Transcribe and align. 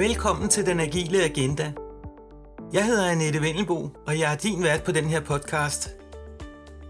Velkommen 0.00 0.48
til 0.48 0.66
Den 0.66 0.80
Agile 0.80 1.24
Agenda. 1.24 1.72
Jeg 2.72 2.86
hedder 2.86 3.10
Annette 3.10 3.40
Vendelbo, 3.40 3.90
og 4.06 4.18
jeg 4.18 4.32
er 4.32 4.36
din 4.36 4.62
vært 4.62 4.82
på 4.82 4.92
den 4.92 5.04
her 5.04 5.20
podcast. 5.20 5.88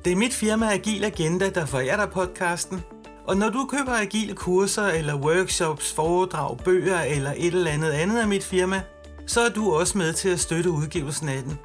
Det 0.05 0.13
er 0.13 0.17
mit 0.17 0.35
firma 0.35 0.73
Agil 0.73 1.05
Agenda, 1.05 1.51
der 1.51 1.67
forærer 1.67 1.97
dig 1.97 2.09
podcasten, 2.13 2.81
og 3.27 3.37
når 3.37 3.49
du 3.49 3.67
køber 3.71 3.93
agile 3.93 4.35
kurser 4.35 4.87
eller 4.87 5.21
workshops, 5.21 5.93
foredrag, 5.93 6.59
bøger 6.65 7.01
eller 7.01 7.33
et 7.37 7.55
eller 7.55 7.71
andet 7.71 7.91
andet 7.91 8.19
af 8.19 8.29
mit 8.29 8.45
firma, 8.45 8.83
så 9.27 9.41
er 9.41 9.49
du 9.49 9.73
også 9.73 9.99
med 9.99 10.13
til 10.13 10.29
at 10.29 10.41
støtte 10.41 10.71
udgivelsen 10.71 11.29
af 11.29 11.43
den. 11.43 11.59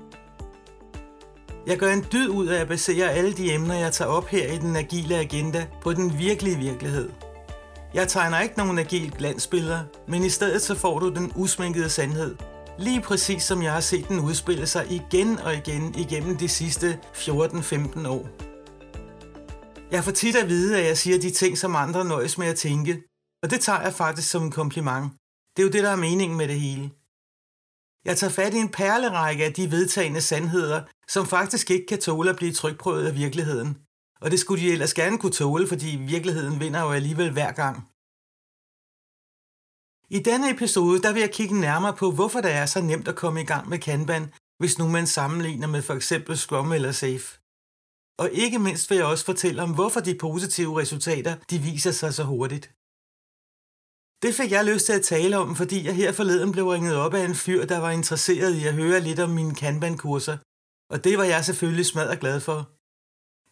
Jeg 1.67 1.77
gør 1.77 1.93
en 1.93 2.05
dyd 2.11 2.29
ud 2.29 2.47
af 2.47 2.61
at 2.61 2.67
basere 2.67 3.11
alle 3.11 3.33
de 3.33 3.53
emner, 3.53 3.75
jeg 3.75 3.91
tager 3.91 4.11
op 4.11 4.27
her 4.27 4.53
i 4.53 4.57
den 4.57 4.75
agile 4.75 5.15
agenda, 5.15 5.65
på 5.81 5.93
den 5.93 6.19
virkelige 6.19 6.57
virkelighed– 6.57 7.09
jeg 7.95 8.07
tegner 8.07 8.39
ikke 8.39 8.57
nogen 8.57 8.79
agil 8.79 9.11
glansbilleder, 9.11 9.83
men 10.07 10.23
i 10.23 10.29
stedet 10.29 10.61
så 10.61 10.75
får 10.75 10.99
du 10.99 11.09
den 11.09 11.31
usminkede 11.35 11.89
sandhed. 11.89 12.35
Lige 12.79 13.01
præcis 13.01 13.43
som 13.43 13.63
jeg 13.63 13.73
har 13.73 13.79
set 13.79 14.07
den 14.07 14.19
udspille 14.19 14.67
sig 14.67 14.91
igen 14.91 15.39
og 15.39 15.55
igen 15.55 15.95
igennem 15.95 16.37
de 16.37 16.49
sidste 16.49 16.99
14-15 17.13 18.07
år. 18.07 18.29
Jeg 19.91 20.03
får 20.03 20.11
tit 20.11 20.35
at 20.35 20.49
vide, 20.49 20.79
at 20.79 20.85
jeg 20.85 20.97
siger 20.97 21.19
de 21.19 21.31
ting, 21.31 21.57
som 21.57 21.75
andre 21.75 22.05
nøjes 22.05 22.37
med 22.37 22.47
at 22.47 22.55
tænke, 22.55 23.03
og 23.43 23.49
det 23.51 23.59
tager 23.59 23.81
jeg 23.81 23.93
faktisk 23.93 24.29
som 24.29 24.43
en 24.43 24.51
kompliment. 24.51 25.11
Det 25.57 25.63
er 25.63 25.67
jo 25.67 25.71
det, 25.71 25.83
der 25.83 25.89
er 25.89 25.95
meningen 25.95 26.37
med 26.37 26.47
det 26.47 26.59
hele. 26.59 26.91
Jeg 28.05 28.17
tager 28.17 28.31
fat 28.31 28.53
i 28.53 28.57
en 28.57 28.69
perlerække 28.69 29.45
af 29.45 29.53
de 29.53 29.71
vedtagende 29.71 30.21
sandheder, 30.21 30.81
som 31.07 31.25
faktisk 31.25 31.71
ikke 31.71 31.85
kan 31.85 32.01
tåle 32.01 32.29
at 32.29 32.35
blive 32.35 32.53
trykprøvet 32.53 33.07
af 33.07 33.15
virkeligheden. 33.15 33.84
Og 34.25 34.31
det 34.31 34.39
skulle 34.39 34.63
de 34.63 34.71
ellers 34.71 34.93
gerne 34.93 35.17
kunne 35.17 35.31
tåle, 35.41 35.67
fordi 35.67 35.89
virkeligheden 36.15 36.59
vinder 36.59 36.81
jo 36.81 36.91
alligevel 36.91 37.31
hver 37.31 37.51
gang. 37.61 37.75
I 40.17 40.19
denne 40.29 40.47
episode 40.55 41.01
der 41.01 41.13
vil 41.13 41.19
jeg 41.19 41.33
kigge 41.33 41.59
nærmere 41.59 41.95
på, 42.01 42.11
hvorfor 42.11 42.41
det 42.41 42.51
er 42.51 42.65
så 42.65 42.81
nemt 42.81 43.07
at 43.07 43.15
komme 43.15 43.41
i 43.41 43.45
gang 43.45 43.69
med 43.69 43.79
Kanban, 43.79 44.33
hvis 44.59 44.77
nu 44.79 44.87
man 44.87 45.07
sammenligner 45.07 45.67
med 45.67 45.81
for 45.81 45.93
eksempel 45.93 46.37
Scrum 46.37 46.71
eller 46.71 46.91
Safe. 46.91 47.27
Og 48.21 48.27
ikke 48.31 48.59
mindst 48.59 48.89
vil 48.89 48.97
jeg 48.97 49.05
også 49.05 49.25
fortælle 49.25 49.61
om, 49.61 49.73
hvorfor 49.73 49.99
de 49.99 50.17
positive 50.17 50.79
resultater 50.81 51.35
de 51.49 51.59
viser 51.59 51.91
sig 51.91 52.13
så 52.13 52.23
hurtigt. 52.23 52.65
Det 54.23 54.33
fik 54.39 54.51
jeg 54.51 54.65
lyst 54.65 54.85
til 54.85 54.93
at 54.93 55.07
tale 55.13 55.37
om, 55.37 55.55
fordi 55.55 55.85
jeg 55.85 55.95
her 55.95 56.11
forleden 56.11 56.51
blev 56.51 56.67
ringet 56.67 56.95
op 56.95 57.13
af 57.13 57.25
en 57.25 57.35
fyr, 57.35 57.65
der 57.65 57.79
var 57.79 57.91
interesseret 57.91 58.55
i 58.55 58.67
at 58.67 58.73
høre 58.73 58.99
lidt 58.99 59.19
om 59.19 59.29
mine 59.29 59.55
Kanban-kurser. 59.55 60.37
Og 60.93 61.03
det 61.03 61.17
var 61.17 61.23
jeg 61.23 61.45
selvfølgelig 61.45 61.85
smadret 61.85 62.19
glad 62.19 62.39
for. 62.39 62.74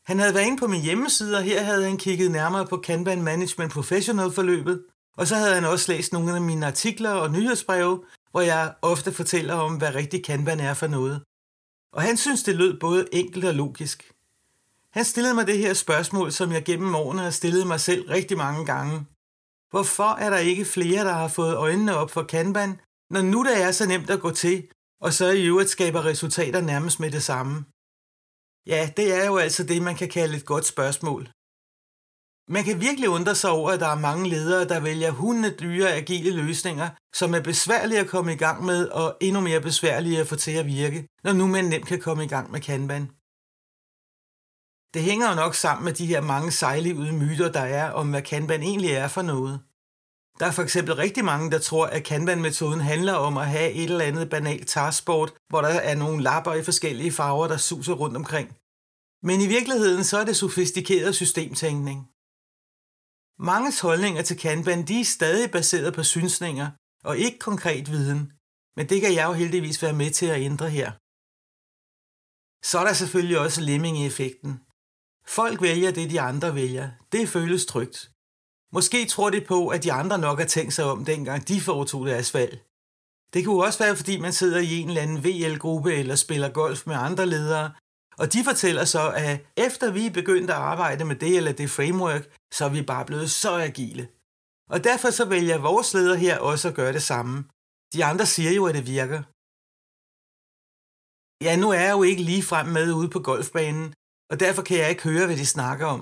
Han 0.06 0.20
havde 0.20 0.34
været 0.34 0.46
inde 0.46 0.58
på 0.58 0.68
min 0.68 0.82
hjemmeside, 0.82 1.38
og 1.38 1.44
her 1.44 1.64
havde 1.64 1.84
han 1.84 1.98
kigget 1.98 2.32
nærmere 2.32 2.68
på 2.68 2.78
Kanban 2.78 3.22
Management 3.22 3.72
Professional 3.72 4.32
forløbet, 4.32 4.84
og 5.18 5.28
så 5.28 5.36
havde 5.36 5.54
han 5.54 5.66
også 5.66 5.92
læst 5.92 6.14
nogle 6.14 6.36
af 6.36 6.42
mine 6.42 6.68
artikler 6.68 7.12
og 7.12 7.32
nyhedsbreve, 7.32 8.04
hvor 8.32 8.42
jeg 8.42 8.74
ofte 8.82 9.12
fortæller 9.12 9.54
om, 9.54 9.76
hvad 9.76 9.96
rigtig 9.96 10.24
Kanban 10.24 10.60
er 10.60 10.74
for 10.74 10.88
noget. 10.88 11.22
Og 11.94 12.02
han 12.02 12.18
synes, 12.18 12.44
det 12.44 12.56
lød 12.56 12.80
både 12.80 13.08
enkelt 13.12 13.46
og 13.46 13.54
logisk. 13.54 14.12
Han 14.92 15.06
stillede 15.06 15.34
mig 15.34 15.48
det 15.48 15.58
her 15.58 15.74
spørgsmål, 15.74 16.32
som 16.32 16.52
jeg 16.52 16.64
gennem 16.64 16.96
årene 16.96 17.22
har 17.22 17.30
stillet 17.30 17.68
mig 17.68 17.80
selv 17.80 18.10
rigtig 18.10 18.38
mange 18.38 18.66
gange. 18.66 19.06
Hvorfor 19.70 20.16
er 20.16 20.30
der 20.30 20.38
ikke 20.38 20.66
flere, 20.66 21.06
der 21.06 21.14
har 21.14 21.28
fået 21.28 21.56
øjnene 21.56 21.96
op 21.96 22.12
for 22.12 22.24
Kanban, 22.24 22.80
når 23.10 23.22
nu 23.22 23.44
det 23.44 23.64
er 23.64 23.72
så 23.72 23.88
nemt 23.88 24.10
at 24.10 24.22
gå 24.22 24.32
til, 24.32 24.68
og 25.02 25.14
så 25.14 25.32
i 25.32 25.46
øvrigt 25.46 25.70
skaber 25.70 26.06
resultater 26.06 26.62
nærmest 26.62 27.00
med 27.00 27.12
det 27.12 27.24
samme? 27.24 27.66
Ja, 28.68 28.90
det 28.98 29.16
er 29.16 29.26
jo 29.26 29.38
altså 29.38 29.64
det, 29.64 29.82
man 29.82 29.96
kan 29.96 30.10
kalde 30.10 30.38
et 30.38 30.46
godt 30.46 30.66
spørgsmål. 30.66 31.24
Man 32.48 32.64
kan 32.64 32.82
virkelig 32.82 33.10
undre 33.10 33.36
sig 33.36 33.50
over, 33.50 33.72
at 33.72 33.80
der 33.80 33.88
er 33.88 34.00
mange 34.00 34.30
ledere, 34.30 34.68
der 34.68 34.80
vælger 34.80 35.12
hundene 35.12 35.56
dyre 35.64 35.94
agile 35.94 36.32
løsninger, 36.44 36.90
som 37.14 37.34
er 37.34 37.42
besværlige 37.42 38.00
at 38.00 38.08
komme 38.08 38.34
i 38.34 38.36
gang 38.46 38.66
med 38.66 38.88
og 38.88 39.18
endnu 39.22 39.42
mere 39.42 39.62
besværlige 39.62 40.20
at 40.20 40.28
få 40.28 40.36
til 40.36 40.52
at 40.52 40.66
virke, 40.66 41.08
når 41.24 41.34
nu 41.34 41.48
man 41.48 41.66
nemt 41.66 41.88
kan 41.88 42.02
komme 42.02 42.24
i 42.24 42.28
gang 42.28 42.52
med 42.52 42.62
Kanban. 42.62 43.06
Det 44.94 45.02
hænger 45.10 45.30
jo 45.30 45.36
nok 45.36 45.56
sammen 45.56 45.86
med 45.86 45.94
de 45.94 46.06
her 46.06 46.22
mange 46.22 46.52
sejlivede 46.52 47.14
myter, 47.14 47.52
der 47.52 47.66
er 47.80 47.92
om, 47.92 48.10
hvad 48.10 48.22
Kanban 48.22 48.62
egentlig 48.62 48.92
er 48.92 49.08
for 49.08 49.22
noget. 49.22 49.56
Der 50.40 50.46
er 50.46 50.52
for 50.52 50.62
eksempel 50.62 50.96
rigtig 50.96 51.26
mange, 51.26 51.52
der 51.52 51.60
tror, 51.60 51.86
at 51.86 52.04
Kanban-metoden 52.04 52.82
handler 52.82 53.14
om 53.14 53.38
at 53.38 53.48
have 53.48 53.72
et 53.72 53.84
eller 53.84 54.06
andet 54.06 54.30
banalt 54.30 54.68
taskboard, 54.68 55.30
hvor 55.50 55.62
der 55.62 55.68
er 55.68 55.96
nogle 55.96 56.24
lapper 56.24 56.54
i 56.54 56.64
forskellige 56.64 57.12
farver, 57.12 57.48
der 57.48 57.58
suser 57.58 57.94
rundt 57.94 58.18
omkring. 58.18 58.58
Men 59.28 59.42
i 59.42 59.48
virkeligheden 59.48 60.04
så 60.04 60.18
er 60.18 60.26
det 60.26 60.36
sofistikeret 60.36 61.16
systemtænkning. 61.16 62.00
Manges 63.40 63.80
holdninger 63.80 64.22
til 64.22 64.38
Kanban 64.38 64.88
de 64.88 65.00
er 65.00 65.06
stadig 65.06 65.52
baseret 65.52 65.94
på 65.94 66.04
synsninger 66.04 66.68
og 67.04 67.18
ikke 67.18 67.40
konkret 67.40 67.92
viden, 67.92 68.32
men 68.76 68.90
det 68.90 69.02
kan 69.02 69.14
jeg 69.14 69.26
jo 69.26 69.34
heldigvis 69.34 69.82
være 69.82 69.94
med 69.94 70.12
til 70.12 70.26
at 70.26 70.42
ændre 70.42 70.70
her. 70.70 70.92
Så 72.70 72.80
er 72.80 72.86
der 72.86 72.94
selvfølgelig 72.94 73.40
også 73.40 73.62
lemming-effekten. 73.62 74.54
Folk 75.26 75.62
vælger 75.62 75.92
det, 75.92 76.10
de 76.10 76.22
andre 76.22 76.56
vælger. 76.56 76.90
Det 77.12 77.30
føles 77.30 77.66
trygt. 77.66 78.13
Måske 78.74 79.06
tror 79.06 79.30
de 79.30 79.42
på, 79.42 79.68
at 79.68 79.84
de 79.84 79.92
andre 79.94 80.18
nok 80.18 80.40
har 80.40 80.46
tænkt 80.46 80.74
sig 80.74 80.86
om, 80.86 81.06
dengang 81.06 81.48
de 81.48 81.62
foretog 81.62 82.06
deres 82.06 82.34
valg. 82.34 82.54
Det 83.34 83.46
kunne 83.46 83.66
også 83.66 83.80
være, 83.84 83.96
fordi 83.96 84.20
man 84.20 84.34
sidder 84.34 84.60
i 84.60 84.80
en 84.80 84.88
eller 84.88 85.02
anden 85.02 85.24
VL-gruppe 85.26 85.94
eller 85.94 86.16
spiller 86.16 86.50
golf 86.50 86.88
med 86.88 86.96
andre 86.96 87.26
ledere, 87.26 87.74
og 88.18 88.34
de 88.34 88.44
fortæller 88.44 88.86
så, 88.86 89.04
at 89.16 89.46
efter 89.58 89.92
vi 89.92 90.06
er 90.06 90.18
begyndt 90.20 90.50
at 90.50 90.56
arbejde 90.56 91.06
med 91.06 91.16
det 91.16 91.38
eller 91.38 91.52
det 91.52 91.70
framework, 91.70 92.24
så 92.54 92.66
er 92.66 92.70
vi 92.70 92.82
bare 92.82 93.06
blevet 93.06 93.32
så 93.32 93.52
agile. 93.70 94.08
Og 94.70 94.84
derfor 94.84 95.10
så 95.10 95.26
vælger 95.26 95.58
vores 95.58 95.94
leder 95.94 96.16
her 96.16 96.40
også 96.40 96.68
at 96.68 96.76
gøre 96.76 96.94
det 96.94 97.04
samme. 97.04 97.36
De 97.94 98.06
andre 98.06 98.26
siger 98.26 98.52
jo, 98.52 98.66
at 98.66 98.76
det 98.76 98.88
virker. 98.88 99.22
Ja, 101.46 101.54
nu 101.62 101.68
er 101.70 101.82
jeg 101.88 101.92
jo 101.98 102.04
ikke 102.04 102.24
lige 102.24 102.44
frem 102.52 102.68
med 102.78 102.94
ude 102.94 103.10
på 103.10 103.20
golfbanen, 103.20 103.94
og 104.32 104.40
derfor 104.40 104.62
kan 104.62 104.78
jeg 104.78 104.90
ikke 104.90 105.04
høre, 105.04 105.26
hvad 105.26 105.38
de 105.38 105.46
snakker 105.46 105.86
om. 105.96 106.02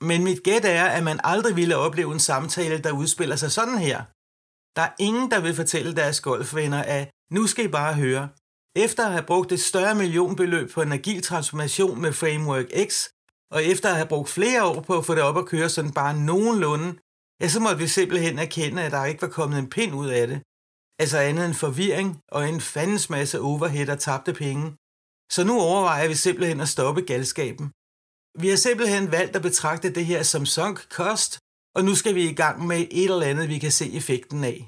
Men 0.00 0.24
mit 0.24 0.42
gæt 0.42 0.64
er, 0.64 0.84
at 0.84 1.04
man 1.04 1.20
aldrig 1.24 1.56
ville 1.56 1.76
opleve 1.76 2.12
en 2.12 2.20
samtale, 2.20 2.78
der 2.78 2.92
udspiller 2.92 3.36
sig 3.36 3.52
sådan 3.52 3.78
her. 3.78 3.98
Der 4.76 4.82
er 4.82 4.94
ingen, 4.98 5.30
der 5.30 5.40
vil 5.40 5.54
fortælle 5.54 5.96
deres 5.96 6.20
golfvenner, 6.20 6.82
at 6.82 7.10
nu 7.32 7.46
skal 7.46 7.64
I 7.64 7.68
bare 7.68 7.94
høre. 7.94 8.28
Efter 8.76 9.06
at 9.06 9.12
have 9.12 9.26
brugt 9.26 9.52
et 9.52 9.60
større 9.60 9.94
millionbeløb 9.94 10.70
på 10.72 10.82
en 10.82 10.92
agil 10.92 11.22
transformation 11.22 12.00
med 12.00 12.12
Framework 12.12 12.88
X, 12.88 13.08
og 13.54 13.64
efter 13.64 13.88
at 13.88 13.94
have 13.94 14.08
brugt 14.08 14.30
flere 14.30 14.64
år 14.64 14.80
på 14.80 14.98
at 14.98 15.06
få 15.06 15.14
det 15.14 15.22
op 15.22 15.38
at 15.38 15.46
køre 15.46 15.68
sådan 15.68 15.92
bare 15.92 16.16
nogenlunde, 16.16 16.98
ja, 17.40 17.48
så 17.48 17.60
måtte 17.60 17.78
vi 17.78 17.86
simpelthen 17.86 18.38
erkende, 18.38 18.82
at 18.82 18.92
der 18.92 19.04
ikke 19.04 19.22
var 19.22 19.28
kommet 19.28 19.58
en 19.58 19.70
pind 19.70 19.94
ud 19.94 20.08
af 20.08 20.26
det. 20.26 20.42
Altså 21.02 21.18
andet 21.18 21.44
end 21.46 21.54
forvirring 21.54 22.20
og 22.28 22.48
en 22.48 22.60
fandens 22.60 23.10
masse 23.10 23.40
overhead 23.40 23.88
og 23.88 23.98
tabte 23.98 24.32
penge. 24.32 24.76
Så 25.32 25.44
nu 25.44 25.60
overvejer 25.60 26.08
vi 26.08 26.14
simpelthen 26.14 26.60
at 26.60 26.68
stoppe 26.68 27.02
galskaben. 27.02 27.66
Vi 28.42 28.48
har 28.48 28.56
simpelthen 28.56 29.12
valgt 29.12 29.36
at 29.36 29.42
betragte 29.42 29.94
det 29.94 30.06
her 30.06 30.22
som 30.22 30.46
sunk 30.46 30.78
cost, 30.98 31.38
og 31.76 31.84
nu 31.84 31.94
skal 31.94 32.14
vi 32.14 32.24
i 32.28 32.34
gang 32.34 32.66
med 32.66 32.80
et 32.90 33.10
eller 33.10 33.26
andet, 33.32 33.48
vi 33.48 33.58
kan 33.58 33.72
se 33.72 33.86
effekten 33.92 34.44
af. 34.44 34.58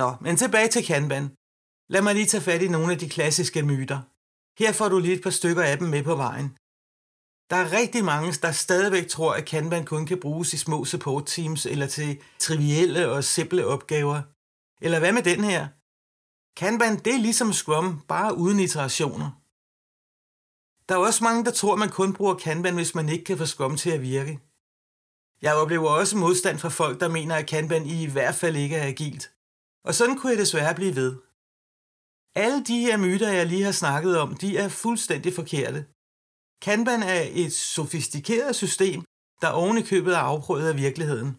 Nå, 0.00 0.08
men 0.24 0.36
tilbage 0.36 0.68
til 0.68 0.86
Kanban. 0.86 1.26
Lad 1.92 2.02
mig 2.02 2.14
lige 2.14 2.26
tage 2.26 2.46
fat 2.48 2.62
i 2.62 2.68
nogle 2.68 2.92
af 2.92 2.98
de 2.98 3.08
klassiske 3.08 3.62
myter. 3.62 4.00
Her 4.60 4.72
får 4.72 4.88
du 4.88 4.98
lige 4.98 5.14
et 5.14 5.22
par 5.22 5.30
stykker 5.40 5.62
af 5.62 5.78
dem 5.78 5.88
med 5.88 6.02
på 6.10 6.14
vejen. 6.14 6.48
Der 7.50 7.56
er 7.56 7.72
rigtig 7.80 8.04
mange, 8.04 8.32
der 8.44 8.52
stadigvæk 8.52 9.06
tror, 9.08 9.32
at 9.34 9.46
Kanban 9.46 9.84
kun 9.84 10.06
kan 10.06 10.20
bruges 10.20 10.52
i 10.52 10.56
små 10.56 10.84
support 10.84 11.26
teams 11.26 11.66
eller 11.66 11.86
til 11.86 12.22
trivielle 12.38 13.08
og 13.14 13.24
simple 13.24 13.66
opgaver. 13.66 14.22
Eller 14.84 14.98
hvad 14.98 15.12
med 15.12 15.22
den 15.22 15.44
her? 15.44 15.68
Kanban, 16.60 16.94
det 17.04 17.14
er 17.14 17.24
ligesom 17.26 17.52
Scrum, 17.52 18.00
bare 18.08 18.36
uden 18.36 18.60
iterationer. 18.60 19.30
Der 20.88 20.94
er 20.94 21.06
også 21.08 21.24
mange, 21.24 21.44
der 21.44 21.50
tror, 21.50 21.72
at 21.72 21.78
man 21.78 21.96
kun 21.98 22.12
bruger 22.12 22.34
Kanban, 22.34 22.74
hvis 22.74 22.94
man 22.94 23.08
ikke 23.08 23.24
kan 23.24 23.38
få 23.38 23.46
skum 23.46 23.76
til 23.76 23.90
at 23.90 24.02
virke. 24.02 24.40
Jeg 25.42 25.54
oplever 25.54 25.90
også 25.90 26.16
modstand 26.16 26.58
fra 26.58 26.68
folk, 26.68 27.00
der 27.00 27.08
mener, 27.08 27.34
at 27.36 27.48
Kanban 27.48 27.86
i 27.86 28.06
hvert 28.06 28.34
fald 28.34 28.56
ikke 28.56 28.76
er 28.76 28.88
agilt. 28.88 29.24
Og 29.84 29.94
sådan 29.94 30.16
kunne 30.18 30.32
jeg 30.32 30.38
desværre 30.38 30.74
blive 30.74 30.96
ved. 30.96 31.10
Alle 32.44 32.64
de 32.64 32.78
her 32.86 32.96
myter, 32.96 33.30
jeg 33.38 33.46
lige 33.46 33.64
har 33.64 33.72
snakket 33.82 34.18
om, 34.18 34.36
de 34.36 34.58
er 34.58 34.68
fuldstændig 34.68 35.32
forkerte. 35.34 35.80
Kanban 36.64 37.02
er 37.02 37.22
et 37.44 37.52
sofistikeret 37.52 38.56
system, 38.56 39.00
der 39.42 39.58
oven 39.60 39.78
i 39.78 39.82
købet 39.82 40.14
er 40.14 40.24
afprøvet 40.32 40.68
af 40.68 40.76
virkeligheden. 40.76 41.30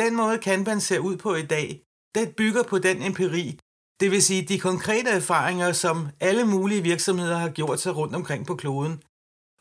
Den 0.00 0.16
måde 0.16 0.38
Kanban 0.38 0.80
ser 0.80 0.98
ud 0.98 1.16
på 1.16 1.34
i 1.34 1.46
dag, 1.54 1.68
den 2.14 2.32
bygger 2.40 2.62
på 2.62 2.78
den 2.78 3.02
empiri, 3.02 3.58
det 4.00 4.10
vil 4.10 4.22
sige 4.22 4.48
de 4.48 4.58
konkrete 4.58 5.10
erfaringer, 5.10 5.72
som 5.72 6.08
alle 6.20 6.44
mulige 6.44 6.82
virksomheder 6.82 7.38
har 7.38 7.50
gjort 7.50 7.80
sig 7.80 7.96
rundt 7.96 8.14
omkring 8.14 8.46
på 8.46 8.54
kloden. 8.56 9.02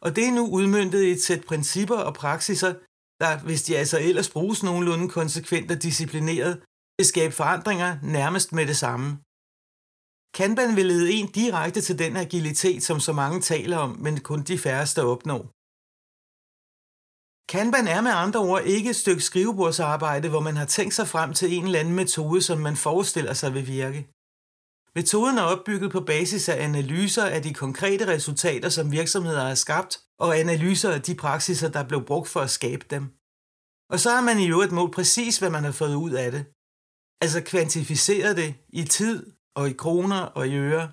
Og 0.01 0.15
det 0.15 0.27
er 0.27 0.31
nu 0.31 0.47
udmyndtet 0.57 1.03
i 1.03 1.11
et 1.11 1.23
sæt 1.23 1.43
principper 1.47 1.95
og 1.95 2.13
praksiser, 2.13 2.73
der, 3.21 3.39
hvis 3.39 3.63
de 3.63 3.77
altså 3.77 3.99
ellers 3.99 4.29
bruges 4.29 4.63
nogenlunde 4.63 5.09
konsekvent 5.09 5.71
og 5.71 5.83
disciplineret, 5.83 6.61
vil 6.97 7.05
skabe 7.05 7.33
forandringer 7.33 7.97
nærmest 8.03 8.53
med 8.53 8.65
det 8.67 8.77
samme. 8.77 9.17
Kanban 10.37 10.75
vil 10.75 10.85
lede 10.85 11.11
en 11.11 11.27
direkte 11.31 11.81
til 11.81 11.99
den 11.99 12.17
agilitet, 12.17 12.83
som 12.83 12.99
så 12.99 13.13
mange 13.13 13.41
taler 13.41 13.77
om, 13.77 13.91
men 13.99 14.19
kun 14.19 14.41
de 14.43 14.57
færreste 14.57 15.03
opnår. 15.03 15.43
Kanban 17.51 17.87
er 17.87 18.01
med 18.01 18.11
andre 18.11 18.39
ord 18.39 18.63
ikke 18.63 18.89
et 18.89 18.95
stykke 18.95 19.21
skrivebordsarbejde, 19.21 20.29
hvor 20.29 20.39
man 20.39 20.55
har 20.55 20.65
tænkt 20.65 20.93
sig 20.93 21.07
frem 21.07 21.33
til 21.33 21.53
en 21.53 21.65
eller 21.65 21.79
anden 21.79 21.95
metode, 21.95 22.41
som 22.41 22.59
man 22.59 22.75
forestiller 22.75 23.33
sig 23.33 23.53
vil 23.53 23.67
virke. 23.67 24.07
Metoden 24.95 25.37
er 25.37 25.41
opbygget 25.53 25.91
på 25.91 26.01
basis 26.01 26.49
af 26.49 26.63
analyser 26.63 27.25
af 27.25 27.41
de 27.43 27.53
konkrete 27.53 28.07
resultater, 28.07 28.69
som 28.69 28.91
virksomheder 28.91 29.43
har 29.47 29.55
skabt, 29.55 29.93
og 30.19 30.39
analyser 30.39 30.91
af 30.91 31.01
de 31.01 31.15
praksiser, 31.15 31.69
der 31.69 31.87
blev 31.87 32.05
brugt 32.05 32.29
for 32.29 32.39
at 32.39 32.49
skabe 32.49 32.85
dem. 32.89 33.03
Og 33.93 33.99
så 33.99 34.09
har 34.15 34.21
man 34.21 34.39
i 34.39 34.49
øvrigt 34.49 34.71
målt 34.71 34.93
præcis, 34.93 35.37
hvad 35.39 35.49
man 35.49 35.63
har 35.63 35.71
fået 35.71 35.95
ud 35.95 36.11
af 36.11 36.31
det. 36.31 36.43
Altså 37.23 37.39
kvantificeret 37.51 38.37
det 38.37 38.55
i 38.69 38.83
tid 38.83 39.17
og 39.55 39.69
i 39.69 39.73
kroner 39.73 40.21
og 40.37 40.47
i 40.47 40.55
øre. 40.55 40.91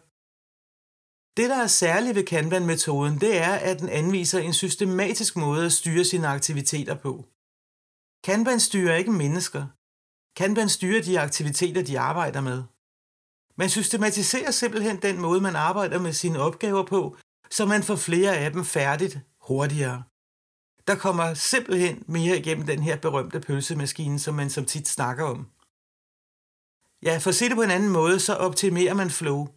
Det, 1.36 1.50
der 1.50 1.60
er 1.62 1.66
særligt 1.82 2.16
ved 2.16 2.26
Kanban-metoden, 2.32 3.20
det 3.24 3.32
er, 3.48 3.54
at 3.68 3.80
den 3.80 3.88
anviser 3.88 4.38
en 4.38 4.54
systematisk 4.62 5.36
måde 5.36 5.66
at 5.66 5.72
styre 5.72 6.04
sine 6.04 6.26
aktiviteter 6.36 6.94
på. 6.94 7.12
Kanban 8.26 8.60
styrer 8.60 8.96
ikke 8.96 9.12
mennesker. 9.12 9.62
Kanban 10.38 10.68
styrer 10.68 11.02
de 11.02 11.20
aktiviteter, 11.20 11.82
de 11.82 12.00
arbejder 12.10 12.40
med. 12.40 12.58
Man 13.60 13.68
systematiserer 13.68 14.50
simpelthen 14.50 14.96
den 15.02 15.20
måde, 15.20 15.40
man 15.40 15.56
arbejder 15.56 15.98
med 16.00 16.12
sine 16.12 16.38
opgaver 16.38 16.84
på, 16.86 17.16
så 17.50 17.66
man 17.66 17.82
får 17.82 17.96
flere 17.96 18.36
af 18.36 18.52
dem 18.52 18.64
færdigt 18.64 19.18
hurtigere. 19.40 20.02
Der 20.86 20.94
kommer 20.94 21.34
simpelthen 21.34 22.04
mere 22.06 22.38
igennem 22.38 22.66
den 22.66 22.82
her 22.82 22.96
berømte 22.96 23.40
pølsemaskine, 23.40 24.18
som 24.18 24.34
man 24.34 24.50
som 24.50 24.64
tit 24.64 24.88
snakker 24.88 25.24
om. 25.24 25.46
Ja, 27.02 27.18
for 27.18 27.28
at 27.28 27.34
se 27.34 27.48
det 27.48 27.56
på 27.56 27.62
en 27.62 27.70
anden 27.70 27.90
måde, 27.90 28.20
så 28.20 28.34
optimerer 28.34 28.94
man 28.94 29.10
flow. 29.10 29.48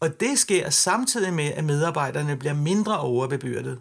Og 0.00 0.20
det 0.20 0.38
sker 0.38 0.70
samtidig 0.70 1.34
med, 1.34 1.52
at 1.52 1.64
medarbejderne 1.64 2.36
bliver 2.36 2.54
mindre 2.54 2.98
overbebyrdet. 2.98 3.80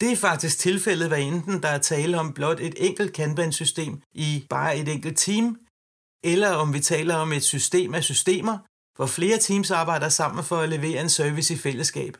Det 0.00 0.12
er 0.12 0.16
faktisk 0.16 0.58
tilfældet, 0.58 1.08
hvad 1.08 1.20
enten 1.20 1.62
der 1.62 1.68
er 1.68 1.78
tale 1.78 2.18
om 2.18 2.32
blot 2.32 2.60
et 2.60 2.74
enkelt 2.76 3.12
Kanban-system 3.12 4.02
i 4.12 4.46
bare 4.50 4.78
et 4.78 4.88
enkelt 4.88 5.18
team, 5.18 5.58
eller 6.24 6.50
om 6.50 6.74
vi 6.74 6.80
taler 6.80 7.14
om 7.14 7.32
et 7.32 7.42
system 7.42 7.94
af 7.94 8.04
systemer, 8.04 8.58
hvor 8.96 9.06
flere 9.06 9.38
teams 9.38 9.70
arbejder 9.70 10.08
sammen 10.08 10.44
for 10.44 10.56
at 10.56 10.68
levere 10.68 11.00
en 11.00 11.08
service 11.08 11.54
i 11.54 11.56
fællesskab. 11.56 12.16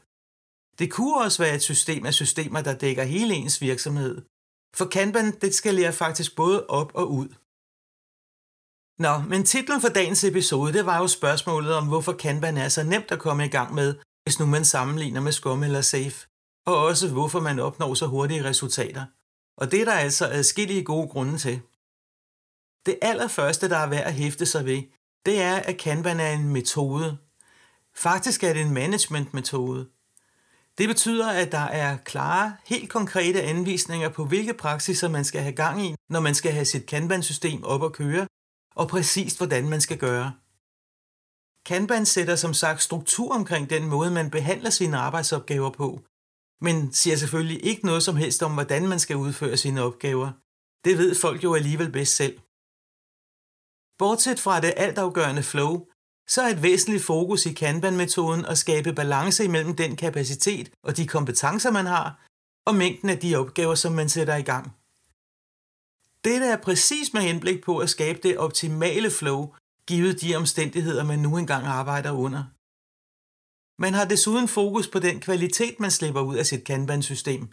Det 0.78 0.92
kunne 0.92 1.16
også 1.24 1.42
være 1.42 1.54
et 1.54 1.62
system 1.62 2.06
af 2.06 2.14
systemer, 2.14 2.60
der 2.60 2.74
dækker 2.74 3.04
hele 3.04 3.34
ens 3.34 3.60
virksomhed. 3.60 4.22
For 4.76 4.84
Kanban, 4.84 5.30
det 5.40 5.54
skalerer 5.54 5.90
faktisk 5.90 6.36
både 6.36 6.66
op 6.66 6.90
og 6.94 7.10
ud. 7.10 7.28
Nå, 8.98 9.18
men 9.28 9.44
titlen 9.44 9.80
for 9.80 9.88
dagens 9.88 10.24
episode, 10.24 10.72
det 10.72 10.86
var 10.86 10.98
jo 10.98 11.08
spørgsmålet 11.08 11.74
om, 11.74 11.88
hvorfor 11.88 12.12
Kanban 12.12 12.56
er 12.56 12.68
så 12.68 12.82
nemt 12.82 13.12
at 13.12 13.18
komme 13.18 13.44
i 13.44 13.48
gang 13.48 13.74
med, 13.74 13.94
hvis 14.22 14.38
nu 14.38 14.46
man 14.46 14.64
sammenligner 14.64 15.20
med 15.20 15.32
Scrum 15.32 15.62
eller 15.62 15.80
Safe, 15.80 16.26
og 16.66 16.76
også 16.84 17.08
hvorfor 17.12 17.40
man 17.40 17.58
opnår 17.58 17.94
så 17.94 18.06
hurtige 18.06 18.44
resultater. 18.44 19.04
Og 19.60 19.70
det 19.70 19.80
er 19.80 19.84
der 19.84 19.92
altså 19.92 20.28
adskillige 20.28 20.84
gode 20.84 21.08
grunde 21.08 21.38
til. 21.38 21.60
Det 22.88 22.99
allerførste, 23.02 23.69
der 23.69 23.76
er 23.76 23.87
værd 23.87 24.06
at 24.06 24.14
hæfte 24.14 24.46
sig 24.46 24.64
ved, 24.64 24.82
det 25.26 25.43
er, 25.43 25.56
at 25.56 25.79
Kanban 25.79 26.20
er 26.20 26.32
en 26.32 26.49
metode. 26.49 27.19
Faktisk 27.94 28.43
er 28.43 28.52
det 28.52 28.62
en 28.62 28.75
management-metode. 28.75 29.88
Det 30.79 30.88
betyder, 30.88 31.31
at 31.31 31.52
der 31.52 31.58
er 31.58 31.96
klare, 31.96 32.56
helt 32.67 32.90
konkrete 32.90 33.43
anvisninger 33.43 34.08
på, 34.08 34.25
hvilke 34.25 34.55
praksiser 34.55 35.08
man 35.08 35.25
skal 35.25 35.40
have 35.40 35.55
gang 35.55 35.87
i, 35.87 35.94
når 36.11 36.20
man 36.20 36.35
skal 36.35 36.52
have 36.52 36.64
sit 36.64 36.87
Kanban-system 36.87 37.64
op 37.64 37.85
at 37.85 37.93
køre, 37.93 38.26
og 38.75 38.88
præcist 38.88 39.37
hvordan 39.37 39.69
man 39.69 39.81
skal 39.81 39.99
gøre. 39.99 40.32
Kanban 41.67 42.06
sætter 42.06 42.37
som 42.37 42.55
sagt 42.55 42.82
struktur 42.82 43.35
omkring 43.35 43.70
den 43.70 43.87
måde, 43.87 44.11
man 44.11 44.31
behandler 44.31 44.70
sine 44.70 44.96
arbejdsopgaver 44.96 45.70
på, 45.70 46.00
men 46.61 46.93
siger 46.93 47.17
selvfølgelig 47.17 47.64
ikke 47.64 47.87
noget 47.87 48.02
som 48.02 48.17
helst 48.17 48.43
om, 48.43 48.52
hvordan 48.55 48.88
man 48.88 48.99
skal 48.99 49.17
udføre 49.17 49.56
sine 49.56 49.82
opgaver. 49.82 50.31
Det 50.85 50.99
ved 50.99 51.14
folk 51.14 51.44
jo 51.44 51.55
alligevel 51.55 51.93
bedst 51.93 52.17
selv. 52.17 52.38
Bortset 53.98 54.40
fra 54.40 54.60
det 54.60 54.74
altafgørende 54.76 55.42
flow, 55.42 55.86
så 56.28 56.42
er 56.42 56.48
et 56.48 56.62
væsentligt 56.62 57.04
fokus 57.04 57.46
i 57.46 57.52
Kanban-metoden 57.52 58.44
at 58.44 58.58
skabe 58.58 58.92
balance 58.92 59.44
imellem 59.44 59.76
den 59.76 59.96
kapacitet 59.96 60.70
og 60.82 60.96
de 60.96 61.06
kompetencer, 61.06 61.70
man 61.70 61.86
har, 61.86 62.24
og 62.66 62.74
mængden 62.74 63.10
af 63.10 63.18
de 63.18 63.36
opgaver, 63.36 63.74
som 63.74 63.92
man 63.92 64.08
sætter 64.08 64.36
i 64.36 64.42
gang. 64.42 64.64
Dette 66.24 66.46
er 66.46 66.56
præcis 66.56 67.14
med 67.14 67.22
henblik 67.22 67.64
på 67.64 67.78
at 67.78 67.90
skabe 67.90 68.18
det 68.22 68.38
optimale 68.38 69.10
flow, 69.10 69.54
givet 69.86 70.20
de 70.20 70.36
omstændigheder, 70.36 71.04
man 71.04 71.18
nu 71.18 71.36
engang 71.36 71.66
arbejder 71.66 72.10
under. 72.10 72.44
Man 73.80 73.94
har 73.94 74.04
desuden 74.04 74.48
fokus 74.48 74.88
på 74.88 74.98
den 74.98 75.20
kvalitet, 75.20 75.80
man 75.80 75.90
slipper 75.90 76.20
ud 76.20 76.36
af 76.36 76.46
sit 76.46 76.64
Kanban-system. 76.64 77.52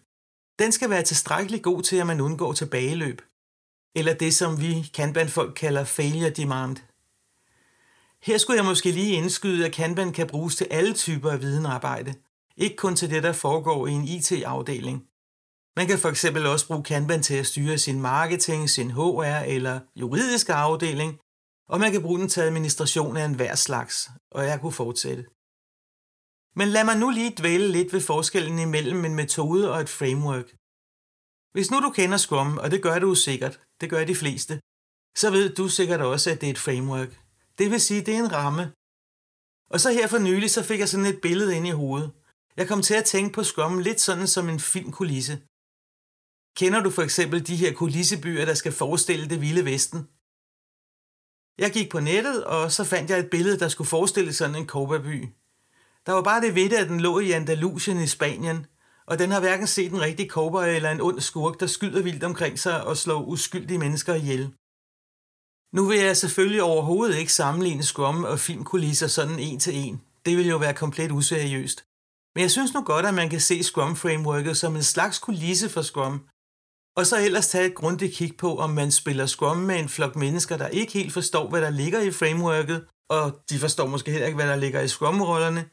Den 0.60 0.72
skal 0.72 0.90
være 0.90 1.04
tilstrækkeligt 1.04 1.64
god 1.64 1.82
til, 1.82 1.96
at 1.96 2.08
man 2.08 2.22
undgår 2.22 2.54
tilbageløb 2.54 3.22
eller 3.96 4.14
det, 4.14 4.36
som 4.36 4.62
vi 4.62 4.92
Kanban-folk 4.94 5.54
kalder 5.56 5.84
failure 5.84 6.30
demand. 6.30 6.78
Her 8.22 8.38
skulle 8.38 8.58
jeg 8.58 8.66
måske 8.66 8.92
lige 8.92 9.14
indskyde, 9.14 9.66
at 9.66 9.74
Kanban 9.74 10.14
kan 10.14 10.28
bruges 10.28 10.56
til 10.56 10.68
alle 10.72 10.94
typer 10.94 11.32
af 11.32 11.42
videnarbejde, 11.42 12.14
ikke 12.58 12.76
kun 12.76 12.96
til 12.96 13.10
det, 13.10 13.24
der 13.24 13.34
foregår 13.34 13.88
i 13.88 13.92
en 13.92 14.04
IT-afdeling. 14.04 15.08
Man 15.78 15.88
kan 15.88 16.00
for 16.00 16.10
eksempel 16.10 16.46
også 16.46 16.68
bruge 16.68 16.84
Kanban 16.84 17.24
til 17.24 17.34
at 17.34 17.48
styre 17.48 17.78
sin 17.78 18.02
marketing, 18.02 18.70
sin 18.70 18.92
HR 18.92 19.44
eller 19.46 19.80
juridiske 19.96 20.54
afdeling, 20.54 21.20
og 21.70 21.80
man 21.80 21.92
kan 21.92 22.02
bruge 22.02 22.20
den 22.20 22.30
til 22.30 22.42
administration 22.42 23.18
af 23.18 23.26
enhver 23.26 23.56
slags, 23.56 24.10
og 24.32 24.46
jeg 24.46 24.62
kunne 24.62 24.72
fortsætte. 24.72 25.26
Men 26.56 26.68
lad 26.68 26.84
mig 26.84 26.98
nu 26.98 27.10
lige 27.10 27.36
dvæle 27.38 27.68
lidt 27.68 27.94
ved 27.94 28.02
forskellen 28.02 28.60
imellem 28.60 29.06
en 29.06 29.16
metode 29.16 29.72
og 29.72 29.82
et 29.82 29.90
framework. 29.90 30.56
Hvis 31.54 31.72
nu 31.72 31.80
du 31.80 31.90
kender 31.90 32.18
Scrum, 32.18 32.58
og 32.58 32.72
det 32.72 32.84
gør 32.84 33.00
du 33.00 33.16
sikkert, 33.16 33.60
det 33.82 33.90
gør 33.90 34.06
de 34.06 34.16
fleste, 34.16 34.54
så 35.18 35.32
ved 35.32 35.56
du 35.56 35.68
sikkert 35.68 36.02
også, 36.02 36.32
at 36.32 36.42
det 36.42 36.48
er 36.48 36.52
et 36.52 36.66
framework. 36.68 37.22
Det 37.58 37.72
vil 37.72 37.82
sige, 37.82 38.06
det 38.06 38.16
er 38.16 38.20
en 38.20 38.32
ramme. 38.32 38.72
Og 39.70 39.80
så 39.80 39.92
her 39.92 40.08
for 40.08 40.18
nylig, 40.18 40.52
så 40.52 40.64
fik 40.64 40.80
jeg 40.80 40.90
sådan 40.90 41.06
et 41.06 41.22
billede 41.22 41.56
ind 41.58 41.68
i 41.68 41.70
hovedet. 41.82 42.12
Jeg 42.58 42.68
kom 42.68 42.82
til 42.82 42.94
at 42.94 43.06
tænke 43.06 43.34
på 43.34 43.44
Scrum 43.44 43.80
lidt 43.80 44.02
sådan 44.02 44.28
som 44.28 44.50
en 44.50 44.60
filmkulisse. 44.60 45.42
Kender 46.58 46.80
du 46.84 46.90
for 46.90 47.02
eksempel 47.02 47.48
de 47.48 47.56
her 47.56 47.74
kulissebyer, 47.74 48.46
der 48.46 48.54
skal 48.54 48.72
forestille 48.72 49.30
det 49.30 49.42
vilde 49.42 49.66
vesten? 49.66 50.00
Jeg 51.58 51.72
gik 51.72 51.92
på 51.92 52.00
nettet, 52.00 52.44
og 52.44 52.72
så 52.72 52.84
fandt 52.84 53.10
jeg 53.10 53.20
et 53.20 53.30
billede, 53.30 53.60
der 53.60 53.68
skulle 53.68 53.88
forestille 53.88 54.34
sådan 54.34 54.56
en 54.56 54.68
cowboyby. 54.68 55.28
Der 56.06 56.12
var 56.14 56.22
bare 56.22 56.42
det 56.42 56.56
ved 56.56 56.70
det, 56.70 56.76
at 56.76 56.90
den 56.90 57.00
lå 57.00 57.20
i 57.20 57.32
Andalusien 57.32 58.00
i 58.02 58.08
Spanien, 58.08 58.66
og 59.08 59.20
den 59.20 59.32
har 59.32 59.40
hverken 59.40 59.68
set 59.68 59.92
en 59.92 60.02
rigtig 60.02 60.30
cowboy 60.30 60.68
eller 60.68 60.92
en 60.92 61.02
ond 61.02 61.20
skurk, 61.22 61.60
der 61.60 61.68
skyder 61.68 62.02
vildt 62.02 62.24
omkring 62.24 62.60
sig 62.60 62.84
og 62.84 62.98
slår 62.98 63.22
uskyldige 63.24 63.80
mennesker 63.80 64.14
ihjel. 64.16 64.54
Nu 65.76 65.86
vil 65.90 66.00
jeg 66.00 66.18
selvfølgelig 66.18 66.64
overhovedet 66.64 67.18
ikke 67.18 67.34
sammenligne 67.34 67.84
Scrum 67.84 68.24
og 68.24 68.40
filmkulisser 68.40 69.08
sådan 69.08 69.40
en 69.40 69.60
til 69.60 69.76
en. 69.76 70.02
Det 70.26 70.38
vil 70.38 70.48
jo 70.48 70.58
være 70.58 70.74
komplet 70.74 71.12
useriøst. 71.12 71.86
Men 72.36 72.42
jeg 72.42 72.52
synes 72.52 72.74
nu 72.74 72.82
godt, 72.84 73.06
at 73.06 73.14
man 73.14 73.30
kan 73.30 73.42
se 73.42 73.64
Scrum-frameworket 73.64 74.58
som 74.58 74.76
en 74.76 74.84
slags 74.84 75.20
kulisse 75.20 75.70
for 75.70 75.82
Scrum, 75.82 76.16
og 76.98 77.06
så 77.06 77.18
ellers 77.26 77.48
tage 77.48 77.66
et 77.66 77.76
grundigt 77.76 78.16
kig 78.16 78.38
på, 78.38 78.58
om 78.58 78.70
man 78.70 78.92
spiller 78.92 79.26
Scrum 79.26 79.58
med 79.58 79.80
en 79.80 79.90
flok 79.90 80.16
mennesker, 80.16 80.58
der 80.58 80.68
ikke 80.68 80.94
helt 80.94 81.14
forstår, 81.14 81.50
hvad 81.50 81.62
der 81.62 81.70
ligger 81.70 82.02
i 82.02 82.12
frameworket, 82.12 82.88
og 83.10 83.42
de 83.50 83.60
forstår 83.60 83.88
måske 83.88 84.12
heller 84.12 84.28
ikke, 84.28 84.36
hvad 84.36 84.48
der 84.48 84.56
ligger 84.56 84.82
i 84.82 84.88
Scrum-rollerne, 84.88 85.64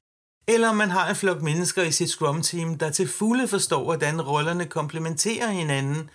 eller 0.46 0.68
om 0.68 0.76
man 0.76 0.90
har 0.90 1.08
en 1.08 1.16
flok 1.16 1.42
mennesker 1.42 1.82
i 1.82 1.92
sit 1.92 2.11
Scrum-team, 2.11 2.78
der 2.78 2.90
til 2.90 3.08
fulde 3.08 3.49
forstår, 3.49 3.84
hvordan 3.84 4.22
rollerne 4.22 4.66
komplementerer 4.66 5.49
hinanden, 5.49 6.11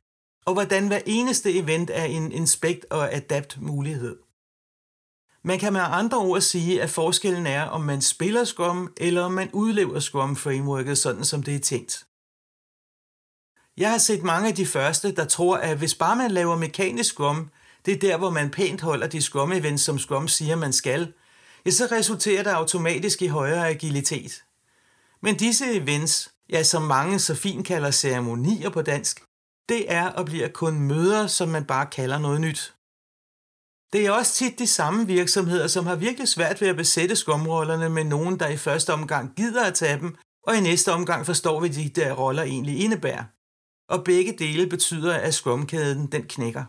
og 0.45 0.53
hvordan 0.53 0.87
hver 0.87 0.99
eneste 1.05 1.53
event 1.53 1.89
er 1.93 2.03
en 2.03 2.31
inspect- 2.31 2.85
og 2.91 3.13
adapt-mulighed. 3.13 4.17
Man 5.43 5.59
kan 5.59 5.73
med 5.73 5.81
andre 5.83 6.17
ord 6.17 6.41
sige, 6.41 6.81
at 6.81 6.89
forskellen 6.89 7.47
er, 7.47 7.63
om 7.63 7.81
man 7.81 8.01
spiller 8.01 8.43
Scrum, 8.43 8.93
eller 8.97 9.21
om 9.21 9.31
man 9.31 9.49
udlever 9.53 9.99
Scrum-frameworket 9.99 10.97
sådan, 10.97 11.25
som 11.25 11.43
det 11.43 11.55
er 11.55 11.59
tænkt. 11.59 12.05
Jeg 13.77 13.91
har 13.91 13.97
set 13.97 14.23
mange 14.23 14.49
af 14.49 14.55
de 14.55 14.65
første, 14.65 15.15
der 15.15 15.25
tror, 15.25 15.57
at 15.57 15.77
hvis 15.77 15.95
bare 15.95 16.15
man 16.15 16.31
laver 16.31 16.55
mekanisk 16.55 17.13
Scrum, 17.13 17.49
det 17.85 17.93
er 17.93 17.99
der, 17.99 18.17
hvor 18.17 18.29
man 18.29 18.49
pænt 18.49 18.81
holder 18.81 19.07
de 19.07 19.21
Scrum-events, 19.21 19.77
som 19.77 19.99
Scrum 19.99 20.27
siger, 20.27 20.55
man 20.55 20.73
skal, 20.73 21.13
så 21.73 21.87
resulterer 21.91 22.43
det 22.43 22.49
automatisk 22.49 23.21
i 23.21 23.27
højere 23.27 23.69
agilitet. 23.69 24.43
Men 25.21 25.35
disse 25.35 25.73
events, 25.73 26.31
ja, 26.49 26.63
som 26.63 26.81
mange 26.81 27.19
så 27.19 27.35
fint 27.35 27.67
kalder 27.67 27.91
ceremonier 27.91 28.69
på 28.69 28.81
dansk, 28.81 29.23
det 29.69 29.91
er 29.91 30.09
og 30.09 30.25
bliver 30.25 30.47
kun 30.47 30.79
møder, 30.79 31.27
som 31.27 31.49
man 31.49 31.65
bare 31.65 31.85
kalder 31.85 32.17
noget 32.19 32.41
nyt. 32.41 32.73
Det 33.93 34.05
er 34.05 34.11
også 34.11 34.33
tit 34.33 34.59
de 34.59 34.67
samme 34.67 35.07
virksomheder, 35.07 35.67
som 35.67 35.85
har 35.85 35.95
virkelig 35.95 36.27
svært 36.27 36.61
ved 36.61 36.67
at 36.67 36.75
besætte 36.75 37.15
skumrollerne 37.15 37.89
med 37.89 38.03
nogen, 38.03 38.39
der 38.39 38.47
i 38.47 38.57
første 38.57 38.93
omgang 38.93 39.35
gider 39.35 39.65
at 39.65 39.73
tage 39.73 39.99
dem, 39.99 40.15
og 40.47 40.57
i 40.57 40.61
næste 40.61 40.91
omgang 40.91 41.25
forstår, 41.25 41.59
hvad 41.59 41.69
de 41.69 41.89
der 41.89 42.13
roller 42.13 42.43
egentlig 42.43 42.79
indebærer. 42.79 43.23
Og 43.89 44.03
begge 44.03 44.35
dele 44.39 44.67
betyder, 44.67 45.13
at 45.13 45.33
skumkæden 45.33 46.11
den 46.11 46.23
knækker. 46.23 46.63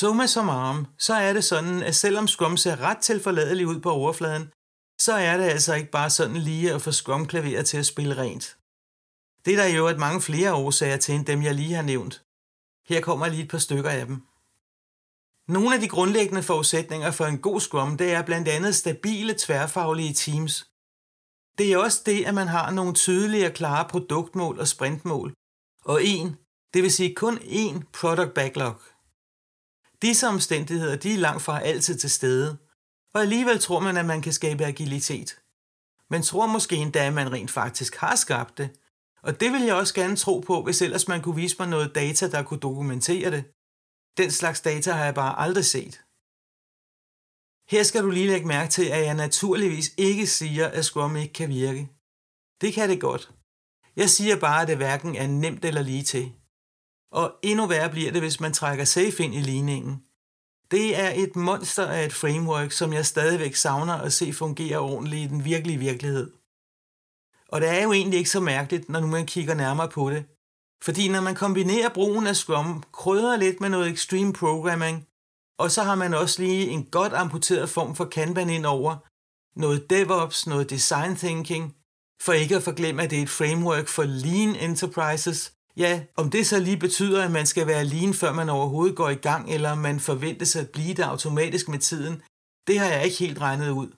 Summa 0.00 0.26
summarum, 0.26 0.86
så 0.98 1.14
er 1.14 1.32
det 1.32 1.44
sådan, 1.44 1.82
at 1.82 1.96
selvom 1.96 2.28
Scrum 2.28 2.56
ser 2.56 2.80
ret 2.80 2.98
tilforladelig 2.98 3.66
ud 3.66 3.80
på 3.80 3.90
overfladen, 3.90 4.52
så 5.00 5.12
er 5.12 5.36
det 5.36 5.44
altså 5.44 5.74
ikke 5.74 5.90
bare 5.90 6.10
sådan 6.10 6.36
lige 6.36 6.74
at 6.74 6.82
få 6.82 6.92
Scrum-klaveret 6.92 7.66
til 7.66 7.78
at 7.78 7.86
spille 7.86 8.16
rent. 8.16 8.56
Det 9.44 9.52
er 9.52 9.56
der 9.56 9.66
jo 9.66 9.86
et 9.86 9.98
mange 9.98 10.20
flere 10.20 10.54
årsager 10.54 10.96
til 10.96 11.14
end 11.14 11.26
dem, 11.26 11.42
jeg 11.42 11.54
lige 11.54 11.74
har 11.74 11.82
nævnt. 11.82 12.24
Her 12.88 13.00
kommer 13.00 13.28
lige 13.28 13.42
et 13.42 13.50
par 13.50 13.58
stykker 13.58 13.90
af 13.90 14.06
dem. 14.06 14.16
Nogle 15.48 15.74
af 15.74 15.80
de 15.80 15.88
grundlæggende 15.88 16.42
forudsætninger 16.42 17.10
for 17.10 17.24
en 17.24 17.38
god 17.38 17.60
Scrum, 17.60 17.96
det 17.96 18.12
er 18.12 18.22
blandt 18.22 18.48
andet 18.48 18.74
stabile 18.74 19.34
tværfaglige 19.38 20.14
teams. 20.14 20.54
Det 21.58 21.72
er 21.72 21.78
også 21.78 22.02
det, 22.06 22.24
at 22.24 22.34
man 22.34 22.48
har 22.48 22.70
nogle 22.70 22.94
tydelige 22.94 23.46
og 23.46 23.52
klare 23.52 23.88
produktmål 23.88 24.60
og 24.60 24.68
sprintmål, 24.68 25.32
og 25.84 26.04
en, 26.04 26.36
det 26.74 26.82
vil 26.82 26.92
sige 26.92 27.14
kun 27.14 27.36
én 27.38 27.82
product 28.00 28.34
backlog. 28.34 28.82
Disse 30.02 30.26
omstændigheder 30.26 30.96
de 30.96 31.14
er 31.14 31.18
langt 31.18 31.42
fra 31.42 31.60
altid 31.60 31.98
til 31.98 32.10
stede, 32.10 32.58
og 33.14 33.20
alligevel 33.20 33.58
tror 33.60 33.80
man, 33.80 33.96
at 33.96 34.06
man 34.06 34.22
kan 34.22 34.32
skabe 34.32 34.64
agilitet. 34.64 35.42
Men 36.10 36.22
tror 36.22 36.46
måske 36.46 36.76
endda, 36.76 37.06
at 37.06 37.12
man 37.12 37.32
rent 37.32 37.50
faktisk 37.50 37.96
har 37.96 38.16
skabt 38.16 38.58
det, 38.58 38.70
og 39.22 39.40
det 39.40 39.52
vil 39.52 39.62
jeg 39.62 39.74
også 39.74 39.94
gerne 39.94 40.16
tro 40.16 40.40
på, 40.40 40.62
hvis 40.62 40.82
ellers 40.82 41.08
man 41.08 41.22
kunne 41.22 41.36
vise 41.36 41.56
mig 41.58 41.68
noget 41.68 41.94
data, 41.94 42.30
der 42.30 42.42
kunne 42.42 42.60
dokumentere 42.60 43.30
det. 43.30 43.44
Den 44.16 44.30
slags 44.30 44.60
data 44.60 44.92
har 44.92 45.04
jeg 45.04 45.14
bare 45.14 45.38
aldrig 45.38 45.64
set. 45.64 45.94
Her 47.70 47.82
skal 47.82 48.02
du 48.02 48.10
lige 48.10 48.26
lægge 48.26 48.46
mærke 48.46 48.70
til, 48.70 48.84
at 48.84 49.04
jeg 49.04 49.14
naturligvis 49.14 49.94
ikke 49.98 50.26
siger, 50.26 50.68
at 50.68 50.84
Scrum 50.84 51.16
ikke 51.16 51.32
kan 51.32 51.48
virke. 51.48 51.88
Det 52.60 52.74
kan 52.74 52.88
det 52.88 53.00
godt. 53.00 53.30
Jeg 53.96 54.10
siger 54.10 54.40
bare, 54.40 54.62
at 54.62 54.68
det 54.68 54.76
hverken 54.76 55.16
er 55.16 55.26
nemt 55.26 55.64
eller 55.64 55.82
lige 55.82 56.02
til. 56.02 56.32
Og 57.12 57.34
endnu 57.42 57.66
værre 57.66 57.90
bliver 57.90 58.12
det, 58.12 58.20
hvis 58.20 58.40
man 58.40 58.52
trækker 58.52 58.84
safe 58.84 59.24
ind 59.24 59.34
i 59.34 59.40
ligningen. 59.40 60.02
Det 60.70 61.00
er 61.00 61.10
et 61.10 61.36
monster 61.36 61.86
af 61.86 62.04
et 62.04 62.12
framework, 62.12 62.72
som 62.72 62.92
jeg 62.92 63.06
stadigvæk 63.06 63.54
savner 63.54 63.94
at 63.94 64.12
se 64.12 64.32
fungere 64.32 64.78
ordentligt 64.78 65.24
i 65.24 65.34
den 65.34 65.44
virkelige 65.44 65.78
virkelighed. 65.78 66.32
Og 67.48 67.60
det 67.60 67.68
er 67.68 67.82
jo 67.82 67.92
egentlig 67.92 68.18
ikke 68.18 68.30
så 68.30 68.40
mærkeligt, 68.40 68.88
når 68.88 69.00
nu 69.00 69.06
man 69.06 69.26
kigger 69.26 69.54
nærmere 69.54 69.88
på 69.88 70.10
det. 70.10 70.24
Fordi 70.82 71.08
når 71.08 71.20
man 71.20 71.34
kombinerer 71.34 71.88
brugen 71.88 72.26
af 72.26 72.36
Scrum, 72.36 72.82
krydder 72.92 73.36
lidt 73.36 73.60
med 73.60 73.68
noget 73.68 73.92
extreme 73.92 74.32
programming, 74.32 75.06
og 75.58 75.70
så 75.70 75.82
har 75.82 75.94
man 75.94 76.14
også 76.14 76.42
lige 76.42 76.66
en 76.66 76.84
godt 76.84 77.12
amputeret 77.12 77.70
form 77.70 77.96
for 77.96 78.04
Kanban 78.04 78.50
ind 78.50 78.66
over, 78.66 78.96
noget 79.58 79.90
DevOps, 79.90 80.46
noget 80.46 80.70
design 80.70 81.16
thinking, 81.16 81.76
for 82.22 82.32
ikke 82.32 82.56
at 82.56 82.62
forglemme, 82.62 83.02
at 83.02 83.10
det 83.10 83.18
er 83.18 83.22
et 83.22 83.30
framework 83.30 83.88
for 83.88 84.02
lean 84.02 84.56
enterprises. 84.56 85.52
Ja, 85.76 86.02
om 86.16 86.30
det 86.30 86.46
så 86.46 86.60
lige 86.60 86.76
betyder, 86.76 87.24
at 87.24 87.30
man 87.30 87.46
skal 87.46 87.66
være 87.66 87.84
lean, 87.84 88.14
før 88.14 88.32
man 88.32 88.48
overhovedet 88.48 88.96
går 88.96 89.08
i 89.08 89.14
gang, 89.14 89.50
eller 89.50 89.74
man 89.74 90.00
forventes 90.00 90.56
at 90.56 90.70
blive 90.70 90.94
det 90.94 91.02
automatisk 91.02 91.68
med 91.68 91.78
tiden, 91.78 92.22
det 92.66 92.78
har 92.78 92.86
jeg 92.86 93.04
ikke 93.04 93.16
helt 93.16 93.40
regnet 93.40 93.70
ud. 93.70 93.88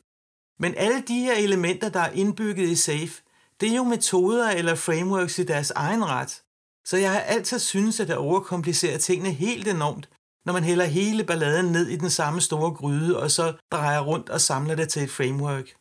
Men 0.59 0.75
alle 0.77 1.03
de 1.09 1.21
her 1.21 1.35
elementer, 1.35 1.89
der 1.89 2.01
er 2.01 2.11
indbygget 2.11 2.69
i 2.69 2.75
SAFE, 2.75 3.23
det 3.61 3.71
er 3.73 3.77
jo 3.77 3.85
metoder 3.85 4.51
eller 4.51 4.75
frameworks 4.75 5.39
i 5.39 5.45
deres 5.45 5.71
egen 5.71 6.05
ret. 6.05 6.43
Så 6.85 6.97
jeg 6.97 7.13
har 7.13 7.21
altid 7.21 7.59
synes, 7.59 8.01
at 8.01 8.09
det 8.09 8.17
overkomplicerer 8.17 8.99
tingene 8.99 9.31
helt 9.31 9.69
enormt, 9.69 10.09
når 10.47 10.53
man 10.53 10.65
hælder 10.65 10.85
hele 10.85 11.25
balladen 11.25 11.73
ned 11.73 11.89
i 11.89 11.97
den 11.97 12.11
samme 12.11 12.41
store 12.41 12.71
gryde, 12.71 13.19
og 13.19 13.31
så 13.31 13.53
drejer 13.73 14.01
rundt 14.01 14.29
og 14.29 14.41
samler 14.41 14.75
det 14.75 14.89
til 14.89 15.03
et 15.03 15.11
framework. 15.11 15.75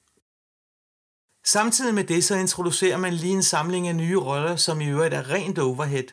Samtidig 1.45 1.93
med 1.93 2.03
det 2.03 2.23
så 2.23 2.35
introducerer 2.35 2.97
man 2.97 3.13
lige 3.13 3.33
en 3.33 3.43
samling 3.43 3.87
af 3.87 3.95
nye 3.95 4.17
roller, 4.17 4.55
som 4.55 4.81
i 4.81 4.89
øvrigt 4.89 5.13
er 5.13 5.29
rent 5.29 5.59
overhead. 5.59 6.07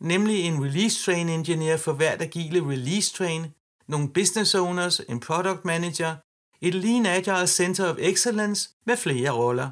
Nemlig 0.00 0.40
en 0.40 0.64
release 0.64 1.04
train 1.04 1.28
engineer 1.28 1.76
for 1.76 1.92
hvert 1.92 2.22
agile 2.22 2.68
release 2.68 3.14
train, 3.14 3.46
nogle 3.88 4.08
business 4.08 4.54
owners, 4.54 5.00
en 5.00 5.20
product 5.20 5.64
manager, 5.64 6.16
et 6.60 6.74
lean 6.74 7.06
agile 7.06 7.46
center 7.46 7.90
of 7.90 7.96
excellence 7.98 8.70
med 8.86 8.96
flere 8.96 9.30
roller. 9.30 9.70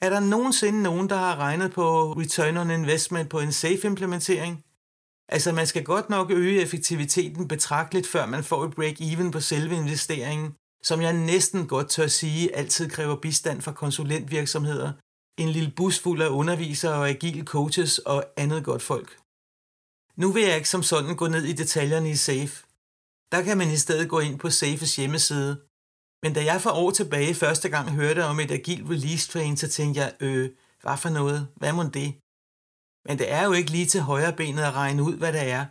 Er 0.00 0.10
der 0.10 0.20
nogensinde 0.20 0.82
nogen, 0.82 1.08
der 1.08 1.16
har 1.16 1.36
regnet 1.36 1.72
på 1.72 2.12
return 2.12 2.56
on 2.56 2.70
investment 2.70 3.30
på 3.30 3.40
en 3.40 3.52
safe 3.52 3.80
implementering? 3.84 4.64
Altså 5.28 5.52
man 5.52 5.66
skal 5.66 5.84
godt 5.84 6.10
nok 6.10 6.30
øge 6.30 6.60
effektiviteten 6.60 7.48
betragteligt, 7.48 8.06
før 8.06 8.26
man 8.26 8.44
får 8.44 8.64
et 8.64 8.74
break-even 8.74 9.30
på 9.30 9.40
selve 9.40 9.74
investeringen, 9.76 10.54
som 10.88 11.00
jeg 11.00 11.12
næsten 11.12 11.68
godt 11.68 11.88
tør 11.88 12.06
sige 12.06 12.56
altid 12.56 12.90
kræver 12.90 13.16
bistand 13.16 13.62
fra 13.62 13.72
konsulentvirksomheder, 13.72 14.92
en 15.38 15.48
lille 15.48 15.72
bus 15.76 15.98
fuld 15.98 16.22
af 16.22 16.28
undervisere 16.28 16.94
og 16.94 17.08
agile 17.08 17.44
coaches 17.44 17.98
og 17.98 18.24
andet 18.36 18.64
godt 18.64 18.82
folk. 18.82 19.18
Nu 20.16 20.32
vil 20.32 20.42
jeg 20.42 20.56
ikke 20.56 20.68
som 20.68 20.82
sådan 20.82 21.16
gå 21.16 21.26
ned 21.28 21.44
i 21.44 21.52
detaljerne 21.52 22.10
i 22.10 22.16
SAFE. 22.16 22.66
Der 23.32 23.42
kan 23.42 23.58
man 23.58 23.70
i 23.70 23.76
stedet 23.76 24.08
gå 24.08 24.18
ind 24.20 24.38
på 24.38 24.50
SAFEs 24.50 24.96
hjemmeside. 24.96 25.52
Men 26.22 26.34
da 26.34 26.44
jeg 26.44 26.60
for 26.60 26.70
år 26.70 26.90
tilbage 26.90 27.34
første 27.34 27.68
gang 27.68 27.90
hørte 27.90 28.24
om 28.24 28.40
et 28.40 28.50
agil 28.50 28.84
release 28.84 29.28
train, 29.28 29.56
så 29.56 29.68
tænkte 29.68 30.00
jeg, 30.00 30.12
øh, 30.20 30.50
hvad 30.82 30.96
for 30.98 31.08
noget? 31.08 31.48
Hvad 31.56 31.72
må 31.72 31.82
det? 31.82 32.10
Men 33.06 33.18
det 33.18 33.32
er 33.32 33.44
jo 33.44 33.52
ikke 33.52 33.70
lige 33.70 33.86
til 33.86 34.00
højre 34.00 34.36
benet 34.40 34.62
at 34.62 34.74
regne 34.74 35.02
ud, 35.02 35.16
hvad 35.16 35.32
det 35.32 35.42
er, 35.42 35.64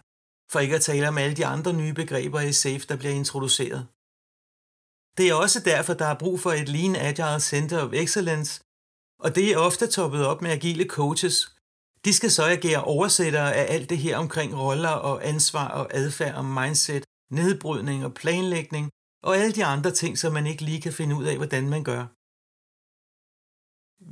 for 0.51 0.59
ikke 0.59 0.75
at 0.75 0.81
tale 0.81 1.07
om 1.07 1.17
alle 1.17 1.35
de 1.35 1.45
andre 1.45 1.73
nye 1.73 1.93
begreber 1.93 2.39
i 2.39 2.53
SAFE, 2.53 2.87
der 2.89 2.97
bliver 2.97 3.13
introduceret. 3.13 3.87
Det 5.17 5.29
er 5.29 5.33
også 5.33 5.59
derfor, 5.59 5.93
der 5.93 6.05
er 6.05 6.17
brug 6.17 6.39
for 6.39 6.51
et 6.51 6.69
Lean 6.69 6.95
Agile 6.95 7.39
Center 7.39 7.83
of 7.83 7.93
Excellence, 7.93 8.61
og 9.19 9.35
det 9.35 9.51
er 9.51 9.57
ofte 9.57 9.87
toppet 9.87 10.25
op 10.25 10.41
med 10.41 10.51
agile 10.51 10.85
coaches. 10.85 11.51
De 12.05 12.13
skal 12.13 12.31
så 12.31 12.43
agere 12.43 12.83
oversættere 12.83 13.53
af 13.55 13.73
alt 13.73 13.89
det 13.89 13.97
her 13.97 14.17
omkring 14.17 14.57
roller 14.57 14.89
og 14.89 15.27
ansvar 15.27 15.67
og 15.67 15.93
adfærd 15.93 16.35
og 16.35 16.45
mindset, 16.45 17.03
nedbrydning 17.31 18.05
og 18.05 18.13
planlægning 18.13 18.89
og 19.23 19.37
alle 19.37 19.51
de 19.51 19.65
andre 19.65 19.91
ting, 19.91 20.17
som 20.17 20.33
man 20.33 20.47
ikke 20.47 20.63
lige 20.63 20.81
kan 20.81 20.93
finde 20.93 21.15
ud 21.15 21.23
af, 21.23 21.37
hvordan 21.37 21.69
man 21.69 21.83
gør. 21.83 22.05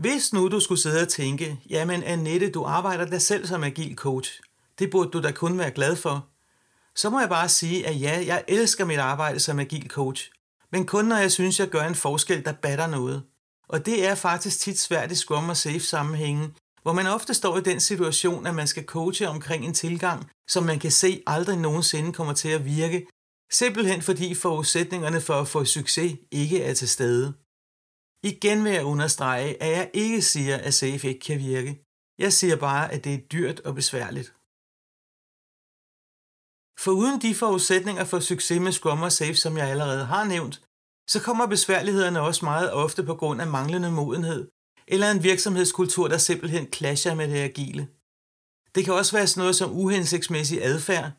Hvis 0.02 0.34
nu 0.34 0.50
du 0.50 0.60
skulle 0.60 0.82
sidde 0.82 1.02
og 1.02 1.10
tænke, 1.10 1.60
jamen 1.70 2.04
Annette, 2.04 2.52
du 2.52 2.64
arbejder 2.64 3.06
da 3.06 3.20
selv 3.20 3.48
som 3.48 3.64
agil 3.64 3.96
coach. 3.96 4.42
Det 4.80 4.92
burde 4.92 5.12
du 5.12 5.22
da 5.22 5.32
kun 5.32 5.58
være 5.58 5.72
glad 5.72 5.96
for. 5.96 6.28
Så 6.96 7.10
må 7.10 7.20
jeg 7.20 7.30
bare 7.30 7.50
sige, 7.50 7.88
at 7.88 8.02
ja, 8.02 8.24
jeg 8.26 8.44
elsker 8.48 8.86
mit 8.86 9.00
arbejde 9.00 9.40
som 9.40 9.60
agil 9.60 9.90
coach. 9.90 10.32
Men 10.74 10.86
kun 10.86 11.06
når 11.06 11.18
jeg 11.18 11.32
synes, 11.32 11.60
jeg 11.60 11.70
gør 11.70 11.84
en 11.84 11.96
forskel, 11.96 12.46
der 12.46 12.54
batter 12.54 12.88
noget. 12.88 13.24
Og 13.68 13.86
det 13.86 14.08
er 14.08 14.16
faktisk 14.16 14.60
tit 14.60 14.80
svært 14.80 15.12
i 15.12 15.16
Scrum 15.16 15.50
og 15.50 15.58
Safe 15.58 15.80
sammenhængen, 15.80 16.56
hvor 16.82 16.94
man 16.94 17.08
ofte 17.08 17.34
står 17.34 17.58
i 17.58 17.62
den 17.62 17.80
situation, 17.80 18.48
at 18.48 18.56
man 18.56 18.68
skal 18.68 18.86
coache 18.86 19.30
omkring 19.30 19.66
en 19.66 19.74
tilgang, 19.74 20.30
som 20.48 20.64
man 20.64 20.80
kan 20.80 20.92
se 20.92 21.24
aldrig 21.28 21.58
nogensinde 21.58 22.14
kommer 22.14 22.34
til 22.34 22.50
at 22.50 22.66
virke, 22.66 23.08
simpelthen 23.52 24.02
fordi 24.02 24.36
forudsætningerne 24.36 25.22
for 25.22 25.34
at 25.34 25.48
få 25.48 25.66
succes 25.66 26.18
ikke 26.32 26.64
er 26.64 26.74
til 26.74 26.90
stede. 26.90 27.34
Igen 28.24 28.64
vil 28.64 28.72
jeg 28.72 28.84
understrege, 28.84 29.64
at 29.64 29.72
jeg 29.78 29.92
ikke 29.94 30.22
siger, 30.22 30.58
at 30.58 30.74
SAFE 30.74 31.08
ikke 31.08 31.20
kan 31.20 31.40
virke. 31.40 31.84
Jeg 32.20 32.34
siger 32.34 32.56
bare, 32.56 32.94
at 32.94 33.04
det 33.04 33.14
er 33.14 33.28
dyrt 33.32 33.60
og 33.60 33.76
besværligt. 33.76 34.34
For 36.80 36.92
uden 36.92 37.22
de 37.22 37.36
forudsætninger 37.36 38.04
for 38.04 38.20
succes 38.20 38.62
med 38.62 38.72
Scrum 38.72 39.02
og 39.02 39.12
Safe, 39.12 39.36
som 39.36 39.58
jeg 39.58 39.68
allerede 39.70 40.06
har 40.06 40.24
nævnt, 40.24 40.62
så 41.08 41.22
kommer 41.22 41.46
besværlighederne 41.46 42.22
også 42.22 42.46
meget 42.46 42.74
ofte 42.74 43.04
på 43.04 43.16
grund 43.16 43.42
af 43.42 43.48
manglende 43.48 43.92
modenhed, 43.92 44.48
eller 44.88 45.12
en 45.12 45.24
virksomhedskultur, 45.24 46.08
der 46.08 46.18
simpelthen 46.18 46.74
clasher 46.74 47.16
med 47.16 47.28
det 47.28 47.40
agile. 47.40 47.88
Det 48.76 48.86
kan 48.86 48.94
også 48.94 49.12
være 49.16 49.28
sådan 49.28 49.42
noget 49.42 49.56
som 49.56 49.72
uhensigtsmæssig 49.72 50.64
adfærd, 50.64 51.12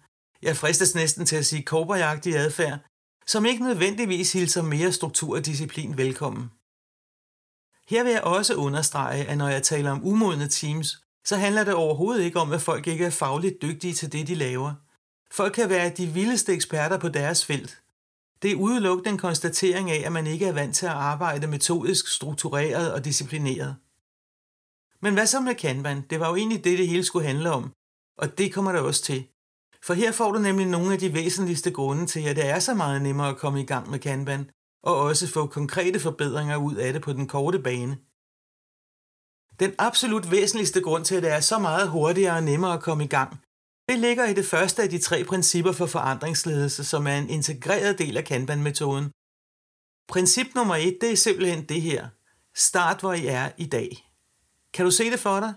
jeg 0.43 0.57
fristes 0.57 0.95
næsten 0.95 1.27
til 1.27 1.37
at 1.37 1.47
sige 1.47 1.63
korporjagtig 1.63 2.37
adfærd, 2.37 2.79
som 3.27 3.47
ikke 3.47 3.65
nødvendigvis 3.65 4.33
hilser 4.33 4.63
mere 4.63 4.93
struktur 4.93 5.37
og 5.37 5.47
disciplin 5.47 5.99
velkommen. 5.99 6.51
Her 7.89 8.03
vil 8.05 8.13
jeg 8.13 8.23
også 8.23 8.55
understrege, 8.55 9.25
at 9.25 9.39
når 9.39 9.49
jeg 9.49 9.63
taler 9.63 9.91
om 9.91 10.07
umodne 10.07 10.49
teams, 10.49 11.03
så 11.25 11.37
handler 11.37 11.65
det 11.65 11.75
overhovedet 11.75 12.25
ikke 12.25 12.41
om, 12.41 12.53
at 12.53 12.63
folk 12.63 12.87
ikke 12.87 13.05
er 13.05 13.11
fagligt 13.11 13.63
dygtige 13.63 13.95
til 13.95 14.13
det, 14.13 14.27
de 14.27 14.35
laver. 14.35 14.84
Folk 15.37 15.53
kan 15.53 15.69
være 15.69 15.91
de 15.91 16.07
vildeste 16.07 16.53
eksperter 16.53 16.99
på 16.99 17.09
deres 17.09 17.45
felt. 17.45 17.83
Det 18.43 18.51
er 18.51 18.57
udelukkende 18.57 19.11
en 19.11 19.19
konstatering 19.19 19.91
af, 19.91 20.03
at 20.07 20.13
man 20.13 20.27
ikke 20.27 20.47
er 20.47 20.53
vant 20.53 20.75
til 20.77 20.87
at 20.87 20.93
arbejde 20.93 21.47
metodisk, 21.47 22.09
struktureret 22.09 22.93
og 22.93 23.05
disciplineret. 23.05 23.77
Men 25.03 25.15
hvad 25.15 25.27
så 25.27 25.41
med 25.41 25.55
Kanban? 25.55 26.01
Det 26.11 26.21
var 26.21 26.29
jo 26.29 26.37
egentlig 26.37 26.65
det, 26.65 26.79
det 26.79 26.89
hele 26.89 27.05
skulle 27.05 27.27
handle 27.27 27.51
om. 27.51 27.73
Og 28.19 28.39
det 28.39 28.55
kommer 28.55 28.73
der 28.73 28.81
også 28.81 29.03
til. 29.03 29.29
For 29.83 29.95
her 29.95 30.13
får 30.13 30.33
du 30.33 30.39
nemlig 30.39 30.67
nogle 30.67 30.93
af 30.93 30.99
de 30.99 31.15
væsentligste 31.15 31.71
grunde 31.71 32.07
til, 32.07 32.21
at 32.21 32.37
det 32.37 32.47
er 32.47 32.59
så 32.59 32.75
meget 32.75 33.03
nemmere 33.03 33.29
at 33.29 33.37
komme 33.37 33.61
i 33.61 33.67
gang 33.67 33.91
med 33.91 33.99
Kanban, 33.99 34.51
og 34.83 34.97
også 34.97 35.29
få 35.29 35.47
konkrete 35.47 36.01
forbedringer 36.01 36.57
ud 36.57 36.75
af 36.75 36.93
det 36.93 37.03
på 37.03 37.13
den 37.13 37.29
korte 37.29 37.59
bane. 37.59 37.99
Den 39.61 39.75
absolut 39.79 40.31
væsentligste 40.31 40.81
grund 40.81 41.05
til, 41.05 41.15
at 41.15 41.23
det 41.23 41.33
er 41.33 41.41
så 41.41 41.59
meget 41.59 41.89
hurtigere 41.89 42.37
og 42.37 42.43
nemmere 42.43 42.75
at 42.75 42.83
komme 42.83 43.05
i 43.05 43.07
gang, 43.07 43.44
det 43.89 43.99
ligger 43.99 44.25
i 44.25 44.35
det 44.35 44.47
første 44.47 44.83
af 44.83 44.89
de 44.89 44.99
tre 44.99 45.25
principper 45.25 45.73
for 45.73 45.87
forandringsledelse, 45.87 46.85
som 46.85 47.07
er 47.07 47.19
en 47.19 47.31
integreret 47.31 47.99
del 47.99 48.17
af 48.17 48.25
Kanban-metoden. 48.25 49.11
Princip 50.09 50.47
nummer 50.55 50.77
et, 50.77 50.99
det 51.01 51.13
er 51.13 51.17
simpelthen 51.17 51.65
det 51.65 51.83
her. 51.83 52.09
Start, 52.55 53.01
hvor 53.01 53.13
I 53.13 53.27
er 53.27 53.51
i 53.59 53.67
dag. 53.67 54.11
Kan 54.75 54.85
du 54.85 54.91
se 54.91 55.11
det 55.11 55.21
for 55.21 55.41
dig? 55.41 55.55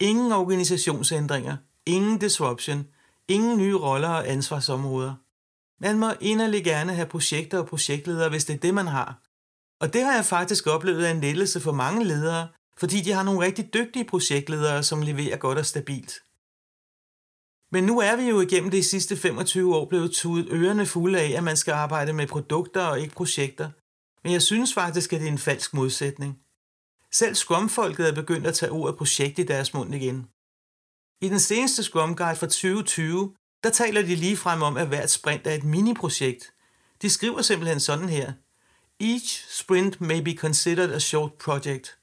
Ingen 0.00 0.32
organisationsændringer, 0.32 1.56
ingen 1.86 2.18
disruption, 2.18 2.86
ingen 3.28 3.58
nye 3.58 3.76
roller 3.76 4.08
og 4.08 4.28
ansvarsområder. 4.28 5.14
Man 5.80 5.98
må 5.98 6.12
inderlig 6.20 6.64
gerne 6.64 6.94
have 6.94 7.06
projekter 7.06 7.58
og 7.58 7.66
projektledere, 7.66 8.28
hvis 8.28 8.44
det 8.44 8.54
er 8.54 8.58
det, 8.58 8.74
man 8.74 8.86
har. 8.86 9.20
Og 9.80 9.92
det 9.92 10.02
har 10.02 10.14
jeg 10.14 10.24
faktisk 10.24 10.66
oplevet 10.66 11.04
af 11.04 11.10
en 11.10 11.20
lettelse 11.20 11.60
for 11.60 11.72
mange 11.72 12.04
ledere, 12.04 12.48
fordi 12.76 13.00
de 13.00 13.12
har 13.12 13.22
nogle 13.22 13.40
rigtig 13.40 13.74
dygtige 13.74 14.04
projektledere, 14.04 14.82
som 14.82 15.02
leverer 15.02 15.36
godt 15.36 15.58
og 15.58 15.66
stabilt. 15.66 16.23
Men 17.72 17.84
nu 17.84 17.98
er 18.00 18.16
vi 18.16 18.22
jo 18.22 18.40
igennem 18.40 18.70
de 18.70 18.82
sidste 18.82 19.16
25 19.16 19.76
år 19.76 19.88
blevet 19.88 20.12
tudet 20.12 20.48
ørerne 20.50 20.86
fulde 20.86 21.20
af, 21.20 21.30
at 21.36 21.44
man 21.44 21.56
skal 21.56 21.72
arbejde 21.72 22.12
med 22.12 22.26
produkter 22.26 22.82
og 22.82 23.00
ikke 23.00 23.14
projekter. 23.14 23.70
Men 24.24 24.32
jeg 24.32 24.42
synes 24.42 24.74
faktisk, 24.74 25.12
at 25.12 25.20
det 25.20 25.28
er 25.28 25.32
en 25.32 25.38
falsk 25.38 25.74
modsætning. 25.74 26.38
Selv 27.12 27.34
Scrum-folket 27.34 28.08
er 28.08 28.14
begyndt 28.14 28.46
at 28.46 28.54
tage 28.54 28.72
ordet 28.72 28.96
projekt 28.96 29.38
i 29.38 29.42
deres 29.42 29.74
mund 29.74 29.94
igen. 29.94 30.26
I 31.20 31.28
den 31.28 31.40
seneste 31.40 31.82
Scrum 31.82 32.16
Guide 32.16 32.36
fra 32.36 32.46
2020, 32.46 33.34
der 33.64 33.70
taler 33.70 34.02
de 34.02 34.14
lige 34.14 34.36
frem 34.36 34.62
om, 34.62 34.76
at 34.76 34.88
hvert 34.88 35.10
sprint 35.10 35.46
er 35.46 35.54
et 35.54 35.64
mini-projekt. 35.64 36.52
De 37.02 37.10
skriver 37.10 37.42
simpelthen 37.42 37.80
sådan 37.80 38.08
her. 38.08 38.32
Each 39.00 39.58
sprint 39.60 40.00
may 40.00 40.20
be 40.20 40.34
considered 40.36 40.92
a 40.92 40.98
short 40.98 41.32
project. 41.32 41.98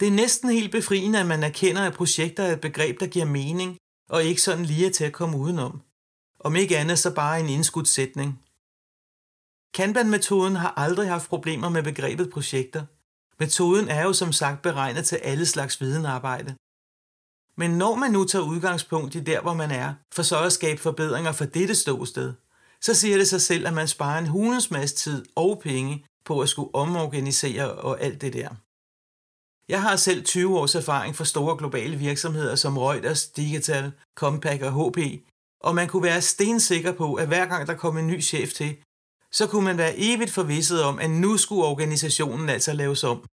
Det 0.00 0.08
er 0.08 0.12
næsten 0.12 0.50
helt 0.50 0.72
befriende, 0.72 1.20
at 1.20 1.26
man 1.26 1.42
erkender, 1.42 1.82
at 1.86 1.94
projekter 1.94 2.42
er 2.42 2.52
et 2.52 2.60
begreb, 2.60 3.00
der 3.00 3.06
giver 3.06 3.24
mening, 3.24 3.76
og 4.08 4.24
ikke 4.24 4.42
sådan 4.42 4.64
lige 4.64 4.90
til 4.90 5.04
at 5.04 5.12
komme 5.12 5.36
udenom. 5.36 5.82
Om 6.40 6.56
ikke 6.56 6.78
andet 6.78 6.98
så 6.98 7.14
bare 7.14 7.40
en 7.40 7.48
indskudt 7.48 7.88
sætning. 7.88 8.42
Kanban-metoden 9.74 10.56
har 10.56 10.74
aldrig 10.76 11.08
haft 11.08 11.28
problemer 11.28 11.68
med 11.68 11.82
begrebet 11.82 12.30
projekter. 12.30 12.84
Metoden 13.38 13.88
er 13.88 14.02
jo 14.02 14.12
som 14.12 14.32
sagt 14.32 14.62
beregnet 14.62 15.06
til 15.06 15.16
alle 15.16 15.46
slags 15.46 15.80
videnarbejde. 15.80 16.54
Men 17.56 17.70
når 17.70 17.94
man 17.94 18.10
nu 18.12 18.24
tager 18.24 18.44
udgangspunkt 18.44 19.14
i 19.14 19.20
der, 19.20 19.40
hvor 19.40 19.54
man 19.54 19.70
er, 19.70 19.94
for 20.12 20.22
så 20.22 20.44
at 20.44 20.52
skabe 20.52 20.80
forbedringer 20.80 21.32
for 21.32 21.44
dette 21.44 21.74
ståsted, 21.74 22.32
så 22.80 22.94
siger 22.94 23.16
det 23.16 23.28
sig 23.28 23.40
selv, 23.40 23.66
at 23.66 23.72
man 23.72 23.88
sparer 23.88 24.18
en 24.18 24.26
hulens 24.26 24.70
masse 24.70 24.96
tid 24.96 25.24
og 25.34 25.60
penge 25.62 26.06
på 26.24 26.40
at 26.40 26.48
skulle 26.48 26.74
omorganisere 26.74 27.72
og 27.72 28.00
alt 28.00 28.20
det 28.20 28.32
der. 28.32 28.48
Jeg 29.68 29.82
har 29.82 29.96
selv 29.96 30.24
20 30.24 30.58
års 30.58 30.74
erfaring 30.74 31.16
fra 31.16 31.24
store 31.24 31.56
globale 31.56 31.96
virksomheder 31.96 32.54
som 32.54 32.78
Reuters, 32.78 33.26
Digital, 33.26 33.92
Compaq 34.14 34.62
og 34.62 34.72
HP, 34.72 34.98
og 35.60 35.74
man 35.74 35.88
kunne 35.88 36.02
være 36.02 36.22
stensikker 36.22 36.92
på, 36.92 37.14
at 37.14 37.26
hver 37.26 37.46
gang 37.46 37.66
der 37.66 37.74
kom 37.74 37.98
en 37.98 38.06
ny 38.06 38.22
chef 38.22 38.52
til, 38.52 38.76
så 39.32 39.46
kunne 39.46 39.64
man 39.64 39.78
være 39.78 39.94
evigt 39.96 40.30
forvisset 40.30 40.82
om, 40.82 40.98
at 40.98 41.10
nu 41.10 41.36
skulle 41.36 41.64
organisationen 41.64 42.48
altså 42.48 42.72
laves 42.72 43.04
om. 43.04 43.24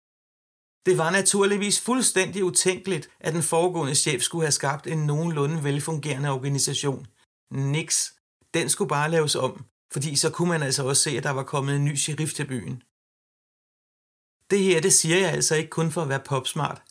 Det 0.86 0.98
var 0.98 1.12
naturligvis 1.12 1.82
fuldstændig 1.82 2.44
utænkeligt, 2.44 3.10
at 3.20 3.34
den 3.34 3.44
foregående 3.44 3.96
chef 3.96 4.22
skulle 4.22 4.46
have 4.46 4.52
skabt 4.52 4.88
en 4.88 5.06
nogenlunde 5.06 5.64
velfungerende 5.64 6.30
organisation. 6.30 7.08
Niks. 7.52 8.14
Den 8.54 8.70
skulle 8.70 8.90
bare 8.90 9.12
laves 9.12 9.36
om, 9.36 9.66
fordi 9.94 10.16
så 10.16 10.30
kunne 10.30 10.50
man 10.50 10.64
altså 10.64 10.88
også 10.88 11.04
se, 11.04 11.18
at 11.18 11.24
der 11.24 11.30
var 11.30 11.44
kommet 11.44 11.76
en 11.76 11.86
ny 11.86 11.96
sheriff 11.96 12.34
til 12.34 12.48
byen. 12.48 12.84
Det 14.50 14.60
her, 14.60 14.82
det 14.82 14.94
siger 14.94 15.18
jeg 15.18 15.32
altså 15.32 15.56
ikke 15.56 15.70
kun 15.70 15.92
for 15.92 16.02
at 16.02 16.10
være 16.10 16.20
popsmart. 16.20 16.82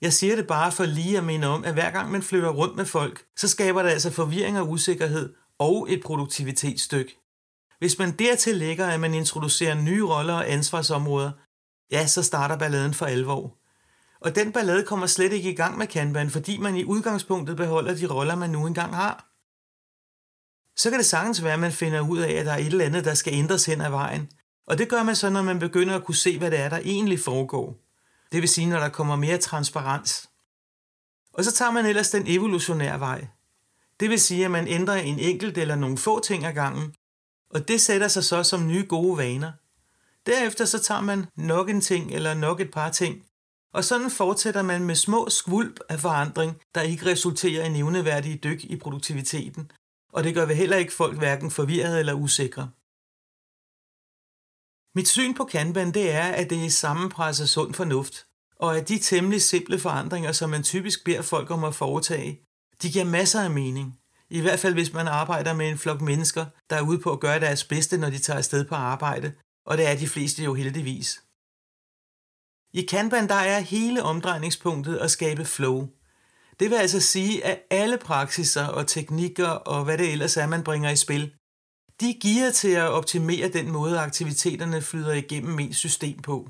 Jeg 0.00 0.12
siger 0.12 0.36
det 0.36 0.46
bare 0.46 0.72
for 0.72 0.84
lige 0.84 1.18
at 1.18 1.24
minde 1.24 1.48
om, 1.48 1.64
at 1.64 1.72
hver 1.72 1.90
gang 1.90 2.10
man 2.10 2.22
flytter 2.22 2.48
rundt 2.48 2.76
med 2.76 2.84
folk, 2.84 3.24
så 3.36 3.48
skaber 3.48 3.82
det 3.82 3.90
altså 3.90 4.10
forvirring 4.10 4.58
og 4.58 4.70
usikkerhed 4.70 5.34
og 5.58 5.92
et 5.92 6.02
produktivitetsstykke. 6.04 7.16
Hvis 7.78 7.98
man 7.98 8.12
dertil 8.12 8.56
lægger, 8.56 8.86
at 8.86 9.00
man 9.00 9.14
introducerer 9.14 9.74
nye 9.74 10.04
roller 10.04 10.34
og 10.34 10.50
ansvarsområder, 10.52 11.32
ja, 11.90 12.06
så 12.06 12.22
starter 12.22 12.56
balladen 12.58 12.94
for 12.94 13.06
alvor. 13.06 13.56
Og 14.20 14.34
den 14.34 14.52
ballade 14.52 14.86
kommer 14.86 15.06
slet 15.06 15.32
ikke 15.32 15.50
i 15.50 15.54
gang 15.54 15.78
med 15.78 15.86
Kanban, 15.86 16.30
fordi 16.30 16.58
man 16.58 16.76
i 16.76 16.84
udgangspunktet 16.84 17.56
beholder 17.56 17.94
de 17.94 18.06
roller, 18.06 18.34
man 18.34 18.50
nu 18.50 18.66
engang 18.66 18.94
har. 18.94 19.26
Så 20.76 20.90
kan 20.90 20.98
det 20.98 21.06
sagtens 21.06 21.44
være, 21.44 21.52
at 21.52 21.60
man 21.60 21.72
finder 21.72 22.00
ud 22.00 22.18
af, 22.18 22.32
at 22.32 22.46
der 22.46 22.52
er 22.52 22.56
et 22.56 22.66
eller 22.66 22.84
andet, 22.84 23.04
der 23.04 23.14
skal 23.14 23.34
ændres 23.34 23.66
hen 23.66 23.80
ad 23.80 23.90
vejen. 23.90 24.30
Og 24.70 24.78
det 24.78 24.88
gør 24.88 25.02
man 25.02 25.16
så, 25.16 25.30
når 25.30 25.42
man 25.42 25.58
begynder 25.58 25.96
at 25.96 26.04
kunne 26.04 26.16
se, 26.16 26.38
hvad 26.38 26.50
det 26.50 26.58
er, 26.58 26.68
der 26.68 26.78
egentlig 26.78 27.20
foregår. 27.20 27.76
Det 28.32 28.40
vil 28.40 28.48
sige, 28.48 28.66
når 28.66 28.78
der 28.78 28.88
kommer 28.88 29.16
mere 29.16 29.38
transparens. 29.38 30.30
Og 31.32 31.44
så 31.44 31.52
tager 31.52 31.70
man 31.70 31.86
ellers 31.86 32.10
den 32.10 32.24
evolutionære 32.26 33.00
vej. 33.00 33.26
Det 34.00 34.10
vil 34.10 34.20
sige, 34.20 34.44
at 34.44 34.50
man 34.50 34.68
ændrer 34.68 34.94
en 34.94 35.18
enkelt 35.18 35.58
eller 35.58 35.74
nogle 35.74 35.98
få 35.98 36.20
ting 36.20 36.44
ad 36.44 36.52
gangen, 36.52 36.94
og 37.50 37.68
det 37.68 37.80
sætter 37.80 38.08
sig 38.08 38.24
så 38.24 38.42
som 38.42 38.66
nye 38.66 38.86
gode 38.88 39.18
vaner. 39.18 39.52
Derefter 40.26 40.64
så 40.64 40.78
tager 40.78 41.00
man 41.00 41.26
nok 41.36 41.70
en 41.70 41.80
ting 41.80 42.12
eller 42.12 42.34
nok 42.34 42.60
et 42.60 42.70
par 42.70 42.90
ting, 42.90 43.24
og 43.72 43.84
sådan 43.84 44.10
fortsætter 44.10 44.62
man 44.62 44.84
med 44.84 44.94
små 44.94 45.28
skvulp 45.28 45.80
af 45.88 46.00
forandring, 46.00 46.60
der 46.74 46.80
ikke 46.80 47.06
resulterer 47.06 47.64
i 47.64 47.68
nævneværdige 47.68 48.36
dyk 48.36 48.64
i 48.64 48.76
produktiviteten, 48.76 49.70
og 50.12 50.24
det 50.24 50.34
gør 50.34 50.46
vi 50.46 50.54
heller 50.54 50.76
ikke 50.76 50.92
folk 50.92 51.18
hverken 51.18 51.50
forvirrede 51.50 51.98
eller 51.98 52.12
usikre. 52.12 52.70
Mit 54.94 55.08
syn 55.08 55.34
på 55.34 55.44
Kanban 55.44 55.94
det 55.94 56.10
er, 56.10 56.22
at 56.22 56.50
det 56.50 56.64
er 56.64 56.70
sammenpresset 56.70 57.48
sund 57.48 57.74
fornuft, 57.74 58.26
og 58.56 58.76
at 58.76 58.88
de 58.88 58.98
temmelig 58.98 59.42
simple 59.42 59.78
forandringer, 59.78 60.32
som 60.32 60.50
man 60.50 60.62
typisk 60.62 61.04
beder 61.04 61.22
folk 61.22 61.50
om 61.50 61.64
at 61.64 61.74
foretage, 61.74 62.40
de 62.82 62.90
giver 62.90 63.04
masser 63.04 63.40
af 63.40 63.50
mening. 63.50 63.98
I 64.30 64.40
hvert 64.40 64.58
fald 64.58 64.74
hvis 64.74 64.92
man 64.92 65.08
arbejder 65.08 65.52
med 65.52 65.68
en 65.68 65.78
flok 65.78 66.00
mennesker, 66.00 66.46
der 66.70 66.76
er 66.76 66.80
ude 66.80 66.98
på 66.98 67.12
at 67.12 67.20
gøre 67.20 67.40
deres 67.40 67.64
bedste, 67.64 67.98
når 67.98 68.10
de 68.10 68.18
tager 68.18 68.36
afsted 68.36 68.64
på 68.64 68.74
arbejde, 68.74 69.32
og 69.66 69.78
det 69.78 69.86
er 69.86 69.96
de 69.96 70.08
fleste 70.08 70.44
jo 70.44 70.54
heldigvis. 70.54 71.22
I 72.72 72.82
Kanban 72.82 73.28
der 73.28 73.34
er 73.34 73.60
hele 73.60 74.02
omdrejningspunktet 74.02 74.96
at 74.96 75.10
skabe 75.10 75.44
flow. 75.44 75.88
Det 76.60 76.70
vil 76.70 76.76
altså 76.76 77.00
sige, 77.00 77.44
at 77.44 77.62
alle 77.70 77.98
praksiser 77.98 78.66
og 78.66 78.86
teknikker 78.86 79.48
og 79.48 79.84
hvad 79.84 79.98
det 79.98 80.12
ellers 80.12 80.36
er, 80.36 80.46
man 80.46 80.64
bringer 80.64 80.90
i 80.90 80.96
spil, 80.96 81.34
de 82.00 82.14
giver 82.14 82.50
til 82.50 82.68
at 82.68 82.88
optimere 82.88 83.48
den 83.48 83.70
måde, 83.70 83.98
aktiviteterne 83.98 84.82
flyder 84.82 85.12
igennem 85.12 85.58
ens 85.58 85.76
system 85.76 86.22
på. 86.22 86.48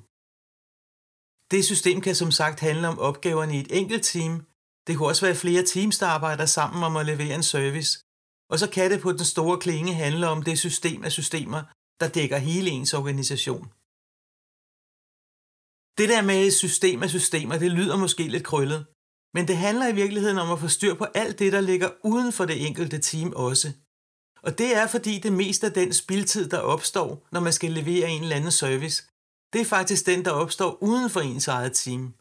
Det 1.50 1.64
system 1.64 2.00
kan 2.00 2.14
som 2.14 2.30
sagt 2.30 2.60
handle 2.60 2.88
om 2.88 2.98
opgaverne 2.98 3.56
i 3.56 3.60
et 3.60 3.78
enkelt 3.80 4.04
team. 4.04 4.46
Det 4.86 4.96
kunne 4.96 5.08
også 5.08 5.26
være 5.26 5.34
flere 5.34 5.64
teams, 5.64 5.98
der 5.98 6.06
arbejder 6.06 6.46
sammen 6.46 6.82
om 6.84 6.96
at 6.96 7.06
levere 7.06 7.34
en 7.34 7.42
service. 7.42 8.04
Og 8.50 8.58
så 8.58 8.70
kan 8.70 8.90
det 8.90 9.00
på 9.00 9.12
den 9.12 9.24
store 9.24 9.58
klinge 9.58 9.94
handle 9.94 10.28
om 10.28 10.42
det 10.42 10.58
system 10.58 11.04
af 11.04 11.12
systemer, 11.12 11.62
der 12.00 12.08
dækker 12.08 12.38
hele 12.38 12.70
ens 12.70 12.94
organisation. 12.94 13.66
Det 15.98 16.08
der 16.08 16.22
med 16.22 16.50
system 16.50 17.02
af 17.02 17.10
systemer, 17.10 17.58
det 17.58 17.70
lyder 17.70 17.96
måske 17.96 18.22
lidt 18.28 18.44
krøllet, 18.44 18.86
men 19.34 19.48
det 19.48 19.56
handler 19.56 19.88
i 19.88 19.94
virkeligheden 19.94 20.38
om 20.38 20.50
at 20.50 20.60
få 20.60 20.68
styr 20.68 20.94
på 20.94 21.04
alt 21.04 21.38
det, 21.38 21.52
der 21.52 21.60
ligger 21.60 21.90
uden 22.04 22.32
for 22.32 22.44
det 22.44 22.66
enkelte 22.66 22.98
team 22.98 23.32
også. 23.36 23.72
Og 24.42 24.58
det 24.58 24.76
er 24.76 24.86
fordi 24.86 25.18
det 25.18 25.32
meste 25.32 25.66
af 25.66 25.72
den 25.72 25.92
spildtid, 25.92 26.48
der 26.48 26.58
opstår, 26.58 27.26
når 27.32 27.40
man 27.40 27.52
skal 27.52 27.72
levere 27.72 28.10
en 28.10 28.22
eller 28.22 28.36
anden 28.36 28.50
service, 28.50 29.02
det 29.52 29.60
er 29.60 29.64
faktisk 29.64 30.06
den, 30.06 30.24
der 30.24 30.30
opstår 30.30 30.82
uden 30.82 31.10
for 31.10 31.20
ens 31.20 31.48
eget 31.48 31.72
team. 31.72 32.14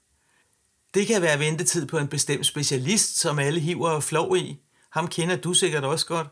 Det 0.93 1.07
kan 1.07 1.21
være 1.21 1.39
ventetid 1.39 1.85
på 1.85 1.97
en 1.97 2.07
bestemt 2.07 2.45
specialist, 2.45 3.17
som 3.17 3.39
alle 3.39 3.59
hiver 3.59 3.89
og 3.89 4.03
flår 4.03 4.35
i. 4.35 4.57
Ham 4.91 5.07
kender 5.07 5.35
du 5.35 5.53
sikkert 5.53 5.83
også 5.83 6.05
godt. 6.05 6.27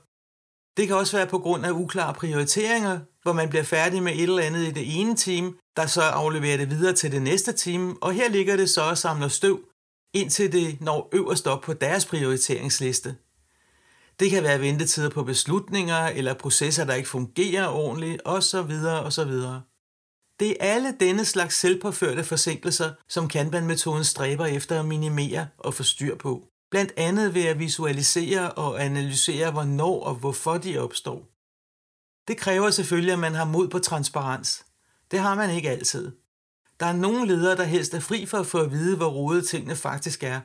Det 0.78 0.88
kan 0.88 0.96
også 0.96 1.18
være 1.18 1.28
på 1.28 1.40
grund 1.40 1.66
af 1.66 1.72
uklare 1.72 2.14
prioriteringer, 2.14 3.00
hvor 3.24 3.34
man 3.34 3.50
bliver 3.50 3.64
færdig 3.64 4.04
med 4.04 4.14
et 4.14 4.24
eller 4.24 4.44
andet 4.44 4.68
i 4.68 4.72
det 4.72 5.00
ene 5.00 5.16
team, 5.16 5.58
der 5.76 5.86
så 5.86 6.02
afleverer 6.02 6.58
det 6.58 6.70
videre 6.70 6.94
til 6.94 7.12
det 7.12 7.22
næste 7.22 7.52
team, 7.52 7.98
og 8.02 8.14
her 8.14 8.30
ligger 8.30 8.56
det 8.56 8.70
så 8.70 8.82
og 8.82 8.98
samler 8.98 9.28
støv, 9.28 9.60
indtil 10.14 10.52
det 10.52 10.82
når 10.82 11.10
øverst 11.14 11.48
op 11.48 11.62
på 11.62 11.74
deres 11.74 12.06
prioriteringsliste. 12.06 13.16
Det 14.20 14.30
kan 14.30 14.44
være 14.44 14.62
ventetider 14.62 15.10
på 15.10 15.24
beslutninger 15.24 16.08
eller 16.08 16.34
processer, 16.34 16.86
der 16.86 16.94
ikke 16.94 17.10
fungerer 17.10 17.68
ordentligt 17.68 18.22
osv. 18.26 18.72
osv. 19.04 19.32
Det 20.40 20.50
er 20.50 20.56
alle 20.60 20.96
denne 21.00 21.26
slags 21.26 21.56
selvpåførte 21.56 22.24
forsinkelser, 22.24 22.92
som 23.08 23.28
Kanban-metoden 23.28 24.04
stræber 24.04 24.46
efter 24.46 24.80
at 24.80 24.86
minimere 24.86 25.48
og 25.58 25.74
få 25.74 25.84
styr 25.84 26.16
på. 26.16 26.48
Blandt 26.72 26.94
andet 26.98 27.34
ved 27.34 27.46
at 27.46 27.60
visualisere 27.60 28.52
og 28.52 28.84
analysere, 28.84 29.52
hvornår 29.52 30.04
og 30.04 30.16
hvorfor 30.16 30.58
de 30.58 30.78
opstår. 30.78 31.28
Det 32.28 32.38
kræver 32.38 32.70
selvfølgelig, 32.70 33.14
at 33.14 33.20
man 33.20 33.34
har 33.34 33.46
mod 33.46 33.68
på 33.68 33.80
transparens. 33.80 34.66
Det 35.12 35.20
har 35.20 35.36
man 35.36 35.50
ikke 35.50 35.70
altid. 35.70 36.12
Der 36.80 36.86
er 36.86 36.94
nogle 36.94 37.28
ledere, 37.28 37.58
der 37.58 37.64
helst 37.64 37.94
er 37.94 38.00
fri 38.00 38.26
for 38.26 38.38
at 38.38 38.48
få 38.48 38.58
at 38.58 38.72
vide, 38.72 38.98
hvor 38.98 39.10
rodet 39.10 39.48
tingene 39.48 39.76
faktisk 39.76 40.24
er. 40.24 40.42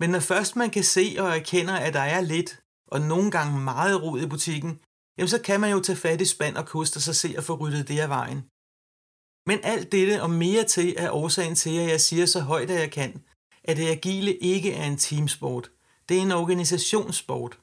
Men 0.00 0.10
når 0.10 0.20
først 0.20 0.56
man 0.56 0.70
kan 0.70 0.84
se 0.84 1.16
og 1.18 1.36
erkender, 1.36 1.74
at 1.74 1.94
der 1.94 2.00
er 2.00 2.20
lidt, 2.20 2.60
og 2.90 3.00
nogle 3.00 3.30
gange 3.30 3.60
meget 3.60 4.02
rod 4.02 4.20
i 4.20 4.26
butikken, 4.26 4.80
jamen 5.18 5.28
så 5.28 5.40
kan 5.40 5.60
man 5.60 5.70
jo 5.70 5.80
tage 5.80 5.96
fat 5.96 6.20
i 6.20 6.24
spand 6.24 6.56
og 6.56 6.66
kost 6.66 6.96
og 6.96 7.02
så 7.02 7.14
se 7.14 7.34
at 7.36 7.44
få 7.44 7.54
ryddet 7.54 7.88
det 7.88 7.98
af 7.98 8.08
vejen. 8.08 8.44
Men 9.46 9.58
alt 9.62 9.92
dette 9.92 10.22
og 10.22 10.30
mere 10.30 10.64
til 10.64 10.94
er 10.98 11.10
årsagen 11.10 11.54
til, 11.54 11.78
at 11.78 11.90
jeg 11.90 12.00
siger 12.00 12.26
så 12.26 12.40
højt, 12.40 12.70
at 12.70 12.80
jeg 12.80 12.90
kan, 12.90 13.22
at 13.64 13.76
det 13.76 13.88
agile 13.88 14.36
ikke 14.36 14.72
er 14.72 14.84
en 14.84 14.96
teamsport. 14.96 15.70
Det 16.08 16.18
er 16.18 16.22
en 16.22 16.32
organisationssport. 16.32 17.58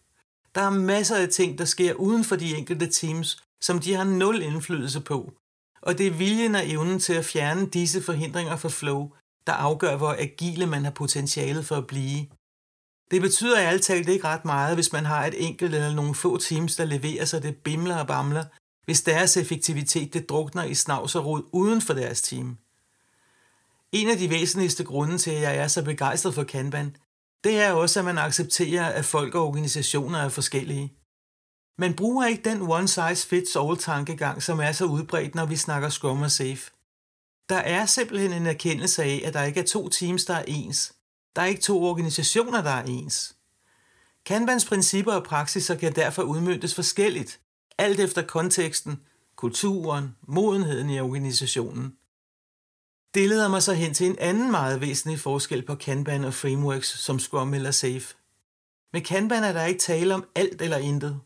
Der 0.56 0.62
er 0.62 0.70
masser 0.70 1.16
af 1.16 1.30
ting, 1.30 1.58
der 1.58 1.66
sker 1.66 1.94
uden 1.94 2.24
for 2.24 2.36
de 2.36 2.56
enkelte 2.56 2.88
teams, 2.88 3.44
som 3.62 3.80
de 3.80 3.94
har 3.94 4.04
nul 4.04 4.42
indflydelse 4.42 5.02
på. 5.02 5.34
Og 5.82 5.98
det 5.98 6.08
er 6.08 6.12
viljen 6.12 6.56
og 6.56 6.70
evnen 6.70 7.00
til 7.00 7.14
at 7.14 7.26
fjerne 7.26 7.70
disse 7.70 8.02
forhindringer 8.02 8.56
for 8.56 8.70
flow, 8.70 9.12
der 9.48 9.54
afgør, 9.54 9.98
hvor 9.98 10.16
agile 10.20 10.66
man 10.66 10.84
har 10.84 10.92
potentialet 10.92 11.66
for 11.66 11.76
at 11.76 11.88
blive. 11.88 12.28
Det 13.12 13.22
betyder 13.22 13.60
alt 13.60 13.84
talt 13.84 14.10
ikke 14.10 14.28
ret 14.28 14.46
meget, 14.46 14.76
hvis 14.76 14.94
man 14.94 15.06
har 15.06 15.26
et 15.26 15.48
enkelt 15.48 15.76
eller 15.76 15.94
nogle 15.94 16.16
få 16.16 16.38
teams, 16.38 16.76
der 16.76 16.86
leverer 16.86 17.26
sig 17.26 17.44
det 17.44 17.58
bimler 17.58 17.98
og 17.98 18.08
bamler, 18.08 18.46
hvis 18.86 19.02
deres 19.02 19.38
effektivitet 19.38 20.14
det 20.14 20.30
drukner 20.30 20.64
i 20.64 20.74
snavs 20.74 21.16
og 21.16 21.26
rod 21.26 21.44
uden 21.52 21.82
for 21.82 21.94
deres 21.94 22.22
team. 22.22 22.58
En 23.92 24.10
af 24.10 24.18
de 24.18 24.30
væsentligste 24.30 24.84
grunde 24.84 25.18
til, 25.18 25.32
at 25.32 25.42
jeg 25.42 25.58
er 25.58 25.68
så 25.68 25.84
begejstret 25.84 26.34
for 26.34 26.44
Kanban, 26.44 26.96
det 27.44 27.60
er 27.60 27.72
også, 27.72 28.00
at 28.00 28.06
man 28.06 28.18
accepterer, 28.18 28.86
at 28.86 29.06
folk 29.06 29.36
og 29.36 29.48
organisationer 29.48 30.20
er 30.20 30.30
forskellige. 30.30 30.94
Man 31.78 31.94
bruger 31.94 32.26
ikke 32.26 32.50
den 32.50 32.62
one-size-fits-all-tankegang, 32.62 34.44
som 34.44 34.60
er 34.60 34.72
så 34.72 34.86
udbredt, 34.86 35.36
når 35.36 35.46
vi 35.46 35.56
snakker 35.56 35.90
Scrum 35.90 36.22
og 36.22 36.32
Safe. 36.32 36.72
Der 37.50 37.58
er 37.58 37.86
simpelthen 37.86 38.34
en 38.34 38.48
erkendelse 38.48 39.04
af, 39.04 39.22
at 39.26 39.34
der 39.34 39.44
ikke 39.44 39.60
er 39.60 39.66
to 39.66 39.90
teams, 39.90 40.26
der 40.26 40.34
er 40.34 40.44
ens. 40.48 40.94
Der 41.36 41.42
er 41.42 41.46
ikke 41.46 41.62
to 41.62 41.84
organisationer, 41.84 42.62
der 42.62 42.70
er 42.70 42.84
ens. 42.84 43.36
Kanbans 44.26 44.66
principper 44.66 45.14
og 45.14 45.24
praksiser 45.24 45.76
kan 45.76 45.96
derfor 45.96 46.24
udmyndtes 46.24 46.76
forskelligt, 46.76 47.40
alt 47.78 48.00
efter 48.00 48.22
konteksten, 48.22 49.00
kulturen, 49.36 50.16
modenheden 50.28 50.90
i 50.90 51.00
organisationen. 51.00 51.94
Det 53.14 53.30
leder 53.30 53.48
mig 53.48 53.64
så 53.64 53.74
hen 53.74 53.94
til 53.94 54.08
en 54.08 54.16
anden 54.20 54.52
meget 54.52 54.82
væsentlig 54.82 55.20
forskel 55.20 55.62
på 55.62 55.76
Kanban 55.76 56.24
og 56.24 56.34
frameworks 56.34 57.00
som 57.00 57.20
Scrum 57.20 57.54
eller 57.54 57.72
Safe. 57.72 58.16
Med 58.94 59.02
Kanban 59.02 59.44
er 59.44 59.54
der 59.54 59.66
ikke 59.66 59.80
tale 59.80 60.14
om 60.14 60.26
alt 60.36 60.62
eller 60.62 60.78
intet. 60.78 61.20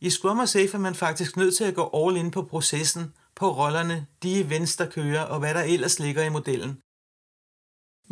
I 0.00 0.10
Scrum 0.10 0.38
og 0.38 0.48
Safe 0.48 0.70
er 0.72 0.78
man 0.78 0.94
faktisk 0.94 1.36
nødt 1.36 1.56
til 1.56 1.64
at 1.64 1.74
gå 1.74 1.90
all 1.94 2.16
in 2.16 2.30
på 2.30 2.42
processen, 2.42 3.14
på 3.34 3.56
rollerne, 3.56 4.06
de 4.22 4.40
events, 4.40 4.76
der 4.76 4.90
kører 4.90 5.22
og 5.22 5.38
hvad 5.38 5.54
der 5.54 5.62
ellers 5.62 5.98
ligger 5.98 6.22
i 6.22 6.28
modellen. 6.28 6.78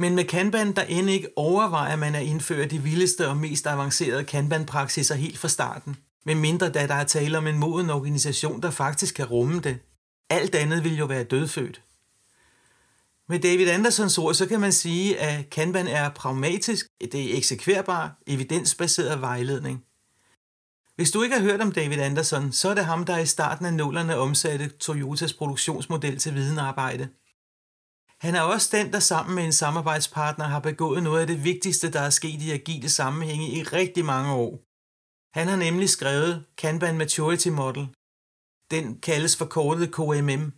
Men 0.00 0.14
med 0.14 0.24
Kanban, 0.24 0.72
der 0.72 0.82
end 0.82 1.10
ikke 1.10 1.28
overvejer 1.36 1.96
man 1.96 2.14
at 2.14 2.22
indføre 2.22 2.66
de 2.66 2.82
vildeste 2.82 3.28
og 3.28 3.36
mest 3.36 3.66
avancerede 3.66 4.24
Kanban-praksiser 4.24 5.14
helt 5.14 5.38
fra 5.38 5.48
starten. 5.48 5.96
Men 6.26 6.38
mindre 6.38 6.68
da 6.70 6.86
der 6.86 6.94
er 6.94 7.04
tale 7.04 7.38
om 7.38 7.46
en 7.46 7.58
moden 7.58 7.90
organisation, 7.90 8.62
der 8.62 8.70
faktisk 8.70 9.14
kan 9.14 9.24
rumme 9.24 9.60
det. 9.60 9.78
Alt 10.30 10.54
andet 10.54 10.84
vil 10.84 10.96
jo 10.96 11.06
være 11.06 11.24
dødfødt. 11.24 11.82
Med 13.28 13.38
David 13.38 13.68
Andersons 13.68 14.18
ord, 14.18 14.34
så 14.34 14.46
kan 14.46 14.60
man 14.60 14.72
sige, 14.72 15.18
at 15.18 15.50
Kanban 15.50 15.86
er 15.86 16.10
pragmatisk, 16.10 16.86
det 17.00 17.14
er 17.14 17.36
eksekverbar, 17.36 18.18
evidensbaseret 18.26 19.20
vejledning. 19.20 19.84
Hvis 20.96 21.10
du 21.10 21.22
ikke 21.22 21.36
har 21.36 21.42
hørt 21.42 21.60
om 21.60 21.72
David 21.72 21.98
Anderson, 21.98 22.52
så 22.52 22.68
er 22.68 22.74
det 22.74 22.84
ham, 22.84 23.04
der 23.04 23.18
i 23.18 23.26
starten 23.26 23.66
af 23.66 23.74
nullerne 23.74 24.16
omsatte 24.16 24.68
Toyotas 24.68 25.32
produktionsmodel 25.32 26.18
til 26.18 26.34
videnarbejde. 26.34 27.08
Han 28.20 28.34
er 28.34 28.40
også 28.40 28.76
den, 28.76 28.92
der 28.92 29.00
sammen 29.00 29.34
med 29.34 29.44
en 29.44 29.52
samarbejdspartner 29.52 30.44
har 30.44 30.60
begået 30.60 31.02
noget 31.02 31.20
af 31.20 31.26
det 31.26 31.44
vigtigste, 31.44 31.92
der 31.92 32.00
er 32.00 32.10
sket 32.10 32.42
i 32.42 32.50
agile 32.50 32.88
sammenhænge 32.88 33.48
i 33.48 33.62
rigtig 33.62 34.04
mange 34.04 34.32
år. 34.32 34.62
Han 35.38 35.48
har 35.48 35.56
nemlig 35.56 35.88
skrevet 35.88 36.44
Kanban 36.58 36.98
Maturity 36.98 37.48
Model. 37.48 37.88
Den 38.70 39.00
kaldes 39.00 39.36
forkortet 39.36 39.92
KMM, 39.92 40.52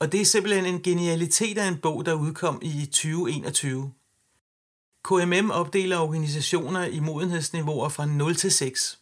og 0.00 0.12
det 0.12 0.20
er 0.20 0.24
simpelthen 0.24 0.66
en 0.66 0.82
genialitet 0.82 1.58
af 1.58 1.68
en 1.68 1.80
bog, 1.80 2.06
der 2.06 2.14
udkom 2.14 2.58
i 2.62 2.86
2021. 2.86 3.92
KMM 5.04 5.50
opdeler 5.50 5.98
organisationer 5.98 6.84
i 6.84 7.00
modenhedsniveauer 7.00 7.88
fra 7.88 8.06
0 8.06 8.36
til 8.36 8.52
6. 8.52 9.00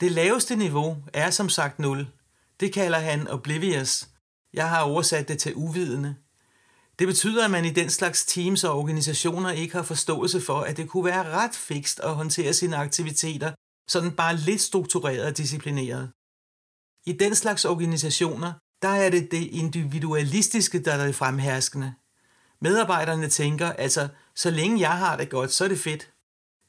Det 0.00 0.12
laveste 0.12 0.56
niveau 0.56 0.96
er 1.12 1.30
som 1.30 1.48
sagt 1.48 1.78
0. 1.78 2.06
Det 2.60 2.72
kalder 2.72 2.98
han 2.98 3.28
oblivious. 3.28 4.08
Jeg 4.52 4.68
har 4.68 4.82
oversat 4.82 5.28
det 5.28 5.38
til 5.38 5.54
uvidende. 5.54 6.16
Det 6.98 7.06
betyder, 7.06 7.44
at 7.44 7.50
man 7.50 7.64
i 7.64 7.70
den 7.70 7.90
slags 7.90 8.24
teams 8.24 8.64
og 8.64 8.78
organisationer 8.78 9.50
ikke 9.50 9.74
har 9.74 9.82
forståelse 9.82 10.40
for, 10.40 10.60
at 10.60 10.76
det 10.76 10.88
kunne 10.88 11.04
være 11.04 11.30
ret 11.30 11.54
fikst 11.54 12.00
at 12.00 12.14
håndtere 12.14 12.54
sine 12.54 12.76
aktiviteter, 12.76 13.52
sådan 13.88 14.12
bare 14.12 14.36
lidt 14.36 14.60
struktureret 14.60 15.24
og 15.24 15.36
disciplineret. 15.36 16.10
I 17.06 17.12
den 17.12 17.34
slags 17.34 17.64
organisationer, 17.64 18.52
der 18.82 18.88
er 18.88 19.10
det 19.10 19.30
det 19.30 19.46
individualistiske, 19.46 20.84
der 20.84 20.92
er 20.92 21.06
det 21.06 21.14
fremherskende. 21.14 21.94
Medarbejderne 22.60 23.28
tænker, 23.28 23.72
altså, 23.72 24.08
så 24.34 24.50
længe 24.50 24.80
jeg 24.80 24.98
har 24.98 25.16
det 25.16 25.30
godt, 25.30 25.52
så 25.52 25.64
er 25.64 25.68
det 25.68 25.78
fedt. 25.78 26.10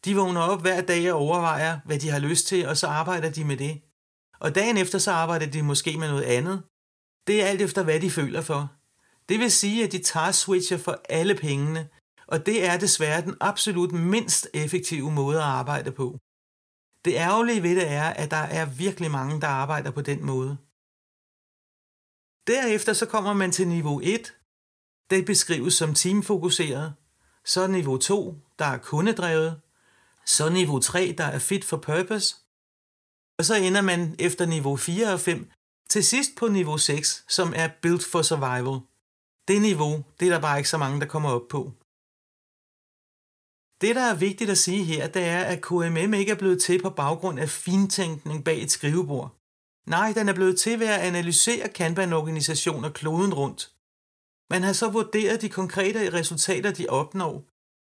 De 0.05 0.15
vågner 0.15 0.41
op 0.41 0.61
hver 0.61 0.81
dag 0.81 1.13
og 1.13 1.19
overvejer, 1.19 1.79
hvad 1.85 1.99
de 1.99 2.09
har 2.09 2.19
lyst 2.19 2.47
til, 2.47 2.67
og 2.67 2.77
så 2.77 2.87
arbejder 2.87 3.29
de 3.29 3.43
med 3.43 3.57
det. 3.57 3.81
Og 4.39 4.55
dagen 4.55 4.77
efter 4.77 4.99
så 4.99 5.11
arbejder 5.11 5.45
de 5.45 5.63
måske 5.63 5.97
med 5.97 6.07
noget 6.07 6.23
andet. 6.23 6.63
Det 7.27 7.41
er 7.41 7.45
alt 7.45 7.61
efter, 7.61 7.83
hvad 7.83 7.99
de 7.99 8.11
føler 8.11 8.41
for. 8.41 8.78
Det 9.29 9.39
vil 9.39 9.51
sige, 9.51 9.83
at 9.83 9.91
de 9.91 10.03
tager 10.03 10.31
switcher 10.31 10.77
for 10.77 11.01
alle 11.09 11.35
pengene, 11.35 11.89
og 12.27 12.45
det 12.45 12.65
er 12.65 12.77
desværre 12.77 13.21
den 13.21 13.35
absolut 13.41 13.91
mindst 13.91 14.47
effektive 14.53 15.11
måde 15.11 15.37
at 15.37 15.43
arbejde 15.43 15.91
på. 15.91 16.17
Det 17.05 17.13
ærgerlige 17.13 17.63
ved 17.63 17.75
det 17.75 17.87
er, 17.91 18.09
at 18.09 18.31
der 18.31 18.37
er 18.59 18.65
virkelig 18.65 19.11
mange, 19.11 19.41
der 19.41 19.47
arbejder 19.47 19.91
på 19.91 20.01
den 20.01 20.25
måde. 20.25 20.57
Derefter 22.47 22.93
så 22.93 23.05
kommer 23.05 23.33
man 23.33 23.51
til 23.51 23.67
niveau 23.67 23.99
1. 24.03 24.35
Det 25.09 25.25
beskrives 25.25 25.73
som 25.73 25.93
teamfokuseret. 25.93 26.93
Så 27.45 27.67
niveau 27.67 27.97
2, 27.97 28.35
der 28.59 28.65
er 28.65 28.77
kundedrevet. 28.77 29.61
Så 30.25 30.49
niveau 30.49 30.79
3, 30.79 31.15
der 31.17 31.23
er 31.23 31.39
fit 31.39 31.65
for 31.65 31.77
purpose. 31.77 32.35
Og 33.37 33.45
så 33.45 33.55
ender 33.55 33.81
man 33.81 34.15
efter 34.19 34.45
niveau 34.45 34.75
4 34.75 35.13
og 35.13 35.19
5 35.19 35.51
til 35.89 36.03
sidst 36.05 36.31
på 36.37 36.47
niveau 36.47 36.77
6, 36.77 37.25
som 37.29 37.53
er 37.55 37.69
built 37.81 38.05
for 38.05 38.21
survival. 38.21 38.79
Det 39.49 39.61
niveau, 39.61 39.93
det 40.19 40.27
er 40.27 40.33
der 40.33 40.41
bare 40.41 40.57
ikke 40.57 40.69
så 40.69 40.77
mange, 40.77 40.99
der 40.99 41.05
kommer 41.13 41.29
op 41.29 41.47
på. 41.55 41.61
Det, 43.81 43.95
der 43.95 44.05
er 44.11 44.15
vigtigt 44.27 44.49
at 44.49 44.57
sige 44.57 44.83
her, 44.83 45.07
det 45.07 45.25
er, 45.25 45.43
at 45.43 45.61
KMM 45.61 46.13
ikke 46.13 46.31
er 46.31 46.41
blevet 46.41 46.61
til 46.61 46.81
på 46.81 46.89
baggrund 46.89 47.39
af 47.39 47.49
fintænkning 47.49 48.43
bag 48.45 48.63
et 48.63 48.71
skrivebord. 48.71 49.35
Nej, 49.87 50.13
den 50.17 50.29
er 50.29 50.33
blevet 50.33 50.59
til 50.59 50.79
ved 50.79 50.87
at 50.87 50.99
analysere 50.99 51.69
Kanban-organisationer 51.69 52.89
kloden 52.89 53.33
rundt. 53.33 53.73
Man 54.49 54.63
har 54.63 54.73
så 54.73 54.89
vurderet 54.89 55.41
de 55.41 55.49
konkrete 55.49 56.13
resultater, 56.13 56.71
de 56.71 56.89
opnår, 56.89 57.35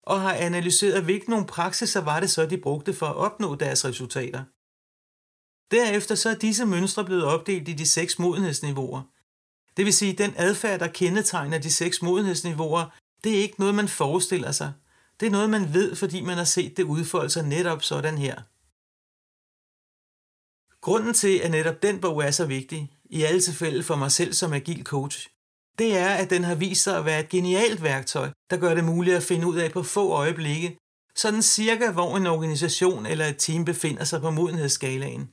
og 0.02 0.20
har 0.20 0.34
analyseret, 0.34 1.04
hvilke 1.04 1.30
nogle 1.30 1.46
praksiser 1.46 2.00
var 2.00 2.20
det 2.20 2.30
så, 2.30 2.46
de 2.46 2.58
brugte 2.58 2.94
for 2.94 3.06
at 3.06 3.16
opnå 3.16 3.54
deres 3.54 3.84
resultater. 3.84 4.44
Derefter 5.74 6.14
så 6.14 6.28
er 6.30 6.34
disse 6.34 6.66
mønstre 6.66 7.04
blevet 7.04 7.24
opdelt 7.24 7.68
i 7.68 7.72
de 7.72 7.86
seks 7.86 8.18
modenhedsniveauer. 8.18 9.02
Det 9.76 9.84
vil 9.84 9.92
sige, 9.92 10.12
at 10.12 10.18
den 10.18 10.34
adfærd, 10.36 10.80
der 10.80 10.88
kendetegner 10.88 11.58
de 11.58 11.70
seks 11.70 12.02
modenhedsniveauer, 12.02 12.84
det 13.24 13.34
er 13.34 13.42
ikke 13.42 13.60
noget, 13.60 13.74
man 13.74 13.88
forestiller 13.88 14.52
sig. 14.52 14.72
Det 15.20 15.26
er 15.26 15.30
noget, 15.30 15.50
man 15.50 15.74
ved, 15.74 15.96
fordi 15.96 16.20
man 16.20 16.36
har 16.36 16.44
set 16.44 16.76
det 16.76 16.82
udfolde 16.82 17.30
sig 17.30 17.46
netop 17.46 17.82
sådan 17.82 18.18
her. 18.18 18.34
Grunden 20.80 21.14
til, 21.14 21.38
at 21.38 21.50
netop 21.50 21.82
den 21.82 22.00
bog 22.00 22.24
er 22.24 22.30
så 22.30 22.46
vigtig, 22.46 22.90
i 23.04 23.22
alle 23.22 23.40
tilfælde 23.40 23.82
for 23.82 23.96
mig 23.96 24.12
selv 24.12 24.32
som 24.32 24.52
agil 24.52 24.84
coach, 24.84 25.28
det 25.78 25.96
er, 25.96 26.08
at 26.08 26.30
den 26.30 26.44
har 26.44 26.54
vist 26.54 26.82
sig 26.82 26.98
at 26.98 27.04
være 27.04 27.20
et 27.20 27.28
genialt 27.28 27.82
værktøj, 27.82 28.30
der 28.50 28.56
gør 28.56 28.74
det 28.74 28.84
muligt 28.84 29.16
at 29.16 29.22
finde 29.22 29.46
ud 29.46 29.56
af 29.56 29.72
på 29.72 29.82
få 29.82 30.12
øjeblikke, 30.12 30.76
sådan 31.16 31.42
cirka 31.42 31.90
hvor 31.90 32.16
en 32.16 32.26
organisation 32.26 33.06
eller 33.06 33.26
et 33.26 33.38
team 33.38 33.64
befinder 33.64 34.04
sig 34.04 34.20
på 34.20 34.30
modenhedsskalaen. 34.30 35.30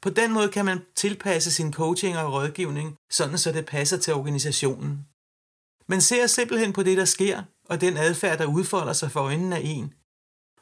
På 0.00 0.10
den 0.10 0.32
måde 0.32 0.48
kan 0.48 0.64
man 0.64 0.80
tilpasse 0.94 1.52
sin 1.52 1.72
coaching 1.72 2.18
og 2.18 2.32
rådgivning, 2.32 2.96
sådan 3.10 3.38
så 3.38 3.52
det 3.52 3.66
passer 3.66 3.96
til 3.96 4.14
organisationen. 4.14 5.06
Man 5.86 6.00
ser 6.00 6.26
simpelthen 6.26 6.72
på 6.72 6.82
det, 6.82 6.96
der 6.96 7.04
sker, 7.04 7.42
og 7.64 7.80
den 7.80 7.96
adfærd, 7.96 8.38
der 8.38 8.46
udfolder 8.46 8.92
sig 8.92 9.10
for 9.10 9.20
øjnene 9.20 9.56
af 9.56 9.62
en. 9.64 9.94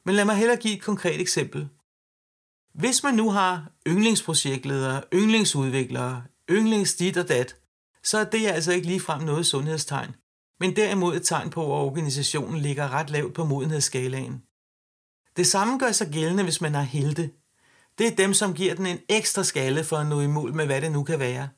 Men 0.05 0.15
lad 0.15 0.25
mig 0.25 0.37
hellere 0.37 0.57
give 0.57 0.77
et 0.77 0.83
konkret 0.83 1.21
eksempel. 1.21 1.69
Hvis 2.75 3.03
man 3.03 3.15
nu 3.15 3.31
har 3.31 3.71
yndlingsprojektledere, 3.87 5.03
yndlingsudviklere, 5.15 6.25
yndlingsdit 6.51 7.17
og 7.17 7.29
dat, 7.29 7.57
så 8.05 8.19
er 8.19 8.25
det 8.25 8.47
altså 8.47 8.73
ikke 8.73 8.87
ligefrem 8.87 9.23
noget 9.23 9.47
sundhedstegn, 9.47 10.15
men 10.61 10.77
derimod 10.77 11.17
et 11.17 11.27
tegn 11.27 11.51
på, 11.51 11.63
at 11.63 11.87
organisationen 11.87 12.61
ligger 12.61 12.89
ret 12.89 13.11
lavt 13.11 13.35
på 13.35 13.45
modenhedsskalaen. 13.45 14.43
Det 15.37 15.47
samme 15.47 15.79
gør 15.79 15.93
sig 15.93 16.09
gældende, 16.13 16.43
hvis 16.43 16.61
man 16.61 16.75
har 16.75 16.83
helte. 16.83 17.31
Det 17.99 18.07
er 18.07 18.17
dem, 18.17 18.35
som 18.35 18.55
giver 18.55 18.75
den 18.75 18.87
en 18.87 19.01
ekstra 19.09 19.45
skalle 19.45 19.85
for 19.85 19.97
at 19.97 20.07
nå 20.07 20.21
i 20.21 20.27
mål 20.27 20.55
med, 20.55 20.67
hvad 20.67 20.81
det 20.81 20.93
nu 20.93 21.03
kan 21.03 21.19
være. 21.19 21.49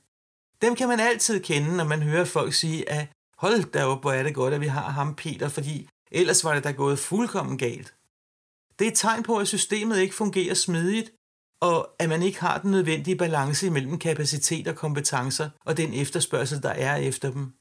Dem 0.63 0.75
kan 0.75 0.89
man 0.89 1.01
altid 1.01 1.41
kende, 1.41 1.77
når 1.77 1.85
man 1.85 2.03
hører 2.03 2.25
folk 2.25 2.55
sige, 2.55 2.91
at 2.91 3.09
hold 3.39 3.73
da 3.73 3.85
op, 3.85 4.01
hvor 4.01 4.13
er 4.13 4.23
det 4.23 4.35
godt, 4.35 4.55
at 4.55 4.61
vi 4.61 4.67
har 4.67 4.91
ham 4.91 5.15
Peter, 5.15 5.49
fordi 5.49 5.89
ellers 6.11 6.45
var 6.45 6.55
det 6.55 6.65
da 6.65 6.71
gået 6.71 6.99
fuldkommen 6.99 7.59
galt. 7.59 7.95
Det 8.79 8.87
er 8.87 8.91
et 8.91 8.99
tegn 8.99 9.23
på, 9.23 9.37
at 9.37 9.49
systemet 9.49 9.99
ikke 9.99 10.15
fungerer 10.15 10.55
smidigt, 10.55 11.13
og 11.61 11.89
at 11.99 12.09
man 12.09 12.23
ikke 12.23 12.41
har 12.41 12.59
den 12.59 12.71
nødvendige 12.71 13.17
balance 13.17 13.71
mellem 13.71 13.99
kapacitet 13.99 14.69
og 14.69 14.77
kompetencer 14.77 15.51
og 15.65 15.77
den 15.77 15.95
efterspørgsel, 15.95 16.63
der 16.63 16.71
er 16.71 16.97
efter 16.97 17.31
dem. 17.31 17.53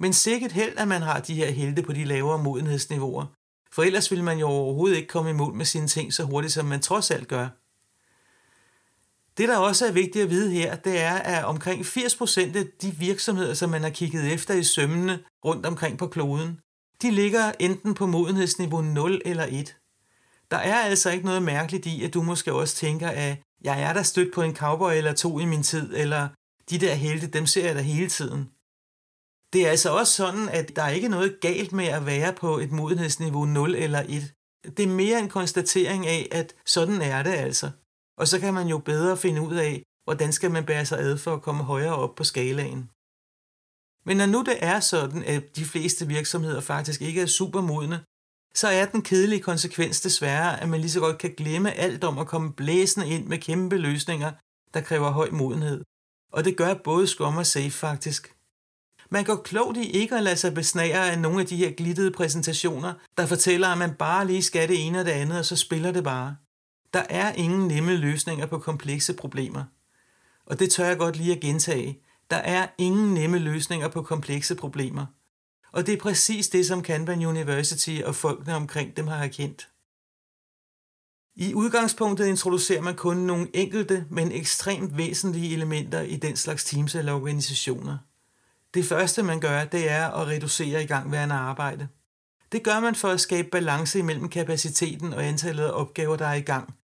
Men 0.00 0.12
sikkert 0.12 0.52
held, 0.52 0.78
at 0.78 0.88
man 0.88 1.02
har 1.02 1.20
de 1.20 1.34
her 1.34 1.50
helte 1.50 1.82
på 1.82 1.92
de 1.92 2.04
lavere 2.04 2.42
modenhedsniveauer, 2.42 3.26
for 3.72 3.82
ellers 3.82 4.10
vil 4.10 4.24
man 4.24 4.38
jo 4.38 4.46
overhovedet 4.46 4.96
ikke 4.96 5.08
komme 5.08 5.30
i 5.30 5.32
mål 5.32 5.54
med 5.54 5.64
sine 5.64 5.88
ting 5.88 6.12
så 6.12 6.24
hurtigt, 6.24 6.52
som 6.52 6.66
man 6.66 6.80
trods 6.80 7.10
alt 7.10 7.28
gør. 7.28 7.48
Det, 9.36 9.48
der 9.48 9.56
også 9.56 9.86
er 9.86 9.92
vigtigt 9.92 10.22
at 10.22 10.30
vide 10.30 10.52
her, 10.52 10.76
det 10.76 11.00
er, 11.00 11.14
at 11.14 11.44
omkring 11.44 11.80
80% 11.80 12.40
af 12.58 12.66
de 12.82 12.90
virksomheder, 12.98 13.54
som 13.54 13.70
man 13.70 13.82
har 13.82 13.90
kigget 13.90 14.32
efter 14.32 14.54
i 14.54 14.64
sømmene 14.64 15.18
rundt 15.44 15.66
omkring 15.66 15.98
på 15.98 16.06
kloden, 16.06 16.60
de 17.02 17.10
ligger 17.10 17.52
enten 17.58 17.94
på 17.94 18.06
modenhedsniveau 18.06 18.80
0 18.80 19.22
eller 19.24 19.46
1. 19.50 19.76
Der 20.50 20.56
er 20.56 20.76
altså 20.76 21.10
ikke 21.10 21.24
noget 21.24 21.42
mærkeligt 21.42 21.86
i, 21.86 22.04
at 22.04 22.14
du 22.14 22.22
måske 22.22 22.52
også 22.52 22.76
tænker, 22.76 23.08
at 23.08 23.36
jeg 23.64 23.82
er 23.82 23.92
der 23.92 24.02
stødt 24.02 24.34
på 24.34 24.42
en 24.42 24.56
cowboy 24.56 24.92
eller 24.92 25.12
to 25.12 25.38
i 25.38 25.44
min 25.44 25.62
tid, 25.62 25.94
eller 25.96 26.28
de 26.70 26.78
der 26.78 26.94
helte, 26.94 27.26
dem 27.26 27.46
ser 27.46 27.66
jeg 27.66 27.74
der 27.74 27.80
hele 27.80 28.08
tiden. 28.08 28.50
Det 29.52 29.66
er 29.66 29.70
altså 29.70 29.90
også 29.90 30.12
sådan, 30.12 30.48
at 30.48 30.76
der 30.76 30.82
er 30.82 30.90
ikke 30.90 31.08
noget 31.08 31.40
galt 31.40 31.72
med 31.72 31.84
at 31.84 32.06
være 32.06 32.32
på 32.32 32.58
et 32.58 32.72
modenhedsniveau 32.72 33.44
0 33.44 33.74
eller 33.74 34.02
1. 34.08 34.32
Det 34.76 34.82
er 34.82 34.88
mere 34.88 35.18
en 35.18 35.28
konstatering 35.28 36.06
af, 36.06 36.28
at 36.32 36.54
sådan 36.66 37.02
er 37.02 37.22
det 37.22 37.30
altså. 37.32 37.70
Og 38.18 38.28
så 38.28 38.40
kan 38.40 38.54
man 38.54 38.66
jo 38.66 38.78
bedre 38.78 39.16
finde 39.16 39.42
ud 39.42 39.54
af, 39.54 39.82
hvordan 40.04 40.32
skal 40.32 40.50
man 40.50 40.66
bære 40.66 40.86
sig 40.86 40.98
ad 40.98 41.18
for 41.18 41.34
at 41.34 41.42
komme 41.42 41.64
højere 41.64 41.96
op 41.96 42.14
på 42.14 42.24
skalaen. 42.24 42.90
Men 44.06 44.16
når 44.16 44.26
nu 44.26 44.42
det 44.42 44.58
er 44.60 44.80
sådan, 44.80 45.22
at 45.24 45.56
de 45.56 45.64
fleste 45.64 46.06
virksomheder 46.06 46.60
faktisk 46.60 47.02
ikke 47.02 47.20
er 47.20 47.26
super 47.26 47.60
modne, 47.60 48.04
så 48.54 48.68
er 48.68 48.86
den 48.86 49.02
kedelige 49.02 49.42
konsekvens 49.42 50.00
desværre, 50.00 50.60
at 50.60 50.68
man 50.68 50.80
lige 50.80 50.90
så 50.90 51.00
godt 51.00 51.18
kan 51.18 51.34
glemme 51.34 51.72
alt 51.72 52.04
om 52.04 52.18
at 52.18 52.26
komme 52.26 52.52
blæsende 52.52 53.08
ind 53.08 53.26
med 53.26 53.38
kæmpe 53.38 53.76
løsninger, 53.76 54.32
der 54.74 54.80
kræver 54.80 55.10
høj 55.10 55.30
modenhed. 55.30 55.84
Og 56.32 56.44
det 56.44 56.56
gør 56.56 56.74
både 56.74 57.06
Scrum 57.06 57.36
og 57.36 57.46
Safe 57.46 57.70
faktisk. 57.70 58.34
Man 59.10 59.24
går 59.24 59.36
klogt 59.36 59.76
i 59.76 59.90
ikke 59.90 60.16
at 60.16 60.22
lade 60.22 60.36
sig 60.36 60.54
besnære 60.54 61.10
af 61.10 61.18
nogle 61.18 61.40
af 61.40 61.46
de 61.46 61.56
her 61.56 61.70
glittede 61.70 62.10
præsentationer, 62.10 62.94
der 63.16 63.26
fortæller, 63.26 63.68
at 63.68 63.78
man 63.78 63.94
bare 63.94 64.26
lige 64.26 64.42
skal 64.42 64.68
det 64.68 64.86
ene 64.86 65.00
og 65.00 65.04
det 65.04 65.12
andet, 65.12 65.38
og 65.38 65.44
så 65.44 65.56
spiller 65.56 65.92
det 65.92 66.04
bare. 66.04 66.36
Der 66.94 67.04
er 67.08 67.32
ingen 67.32 67.68
nemme 67.68 67.96
løsninger 67.96 68.46
på 68.46 68.58
komplekse 68.58 69.14
problemer. 69.14 69.64
Og 70.46 70.58
det 70.58 70.70
tør 70.70 70.86
jeg 70.86 70.98
godt 70.98 71.16
lige 71.16 71.32
at 71.32 71.40
gentage. 71.40 72.00
Der 72.30 72.36
er 72.36 72.66
ingen 72.78 73.14
nemme 73.14 73.38
løsninger 73.38 73.88
på 73.88 74.02
komplekse 74.02 74.54
problemer. 74.54 75.06
Og 75.72 75.86
det 75.86 75.94
er 75.94 75.98
præcis 75.98 76.48
det, 76.48 76.66
som 76.66 76.82
Kanban 76.82 77.24
University 77.24 78.00
og 78.04 78.14
folkene 78.14 78.54
omkring 78.54 78.96
dem 78.96 79.06
har 79.06 79.24
erkendt. 79.24 79.68
I 81.36 81.54
udgangspunktet 81.54 82.26
introducerer 82.26 82.82
man 82.82 82.96
kun 82.96 83.16
nogle 83.16 83.48
enkelte, 83.54 84.06
men 84.10 84.32
ekstremt 84.32 84.96
væsentlige 84.96 85.54
elementer 85.54 86.00
i 86.00 86.16
den 86.16 86.36
slags 86.36 86.64
teams 86.64 86.94
eller 86.94 87.12
organisationer. 87.12 87.98
Det 88.74 88.84
første, 88.84 89.22
man 89.22 89.40
gør, 89.40 89.64
det 89.64 89.90
er 89.90 90.08
at 90.08 90.26
reducere 90.26 90.82
igangværende 90.82 91.34
arbejde. 91.34 91.88
Det 92.52 92.62
gør 92.62 92.80
man 92.80 92.94
for 92.94 93.08
at 93.08 93.20
skabe 93.20 93.48
balance 93.48 93.98
imellem 93.98 94.28
kapaciteten 94.28 95.12
og 95.12 95.24
antallet 95.24 95.64
af 95.64 95.70
opgaver, 95.70 96.16
der 96.16 96.26
er 96.26 96.34
i 96.34 96.40
gang, 96.40 96.74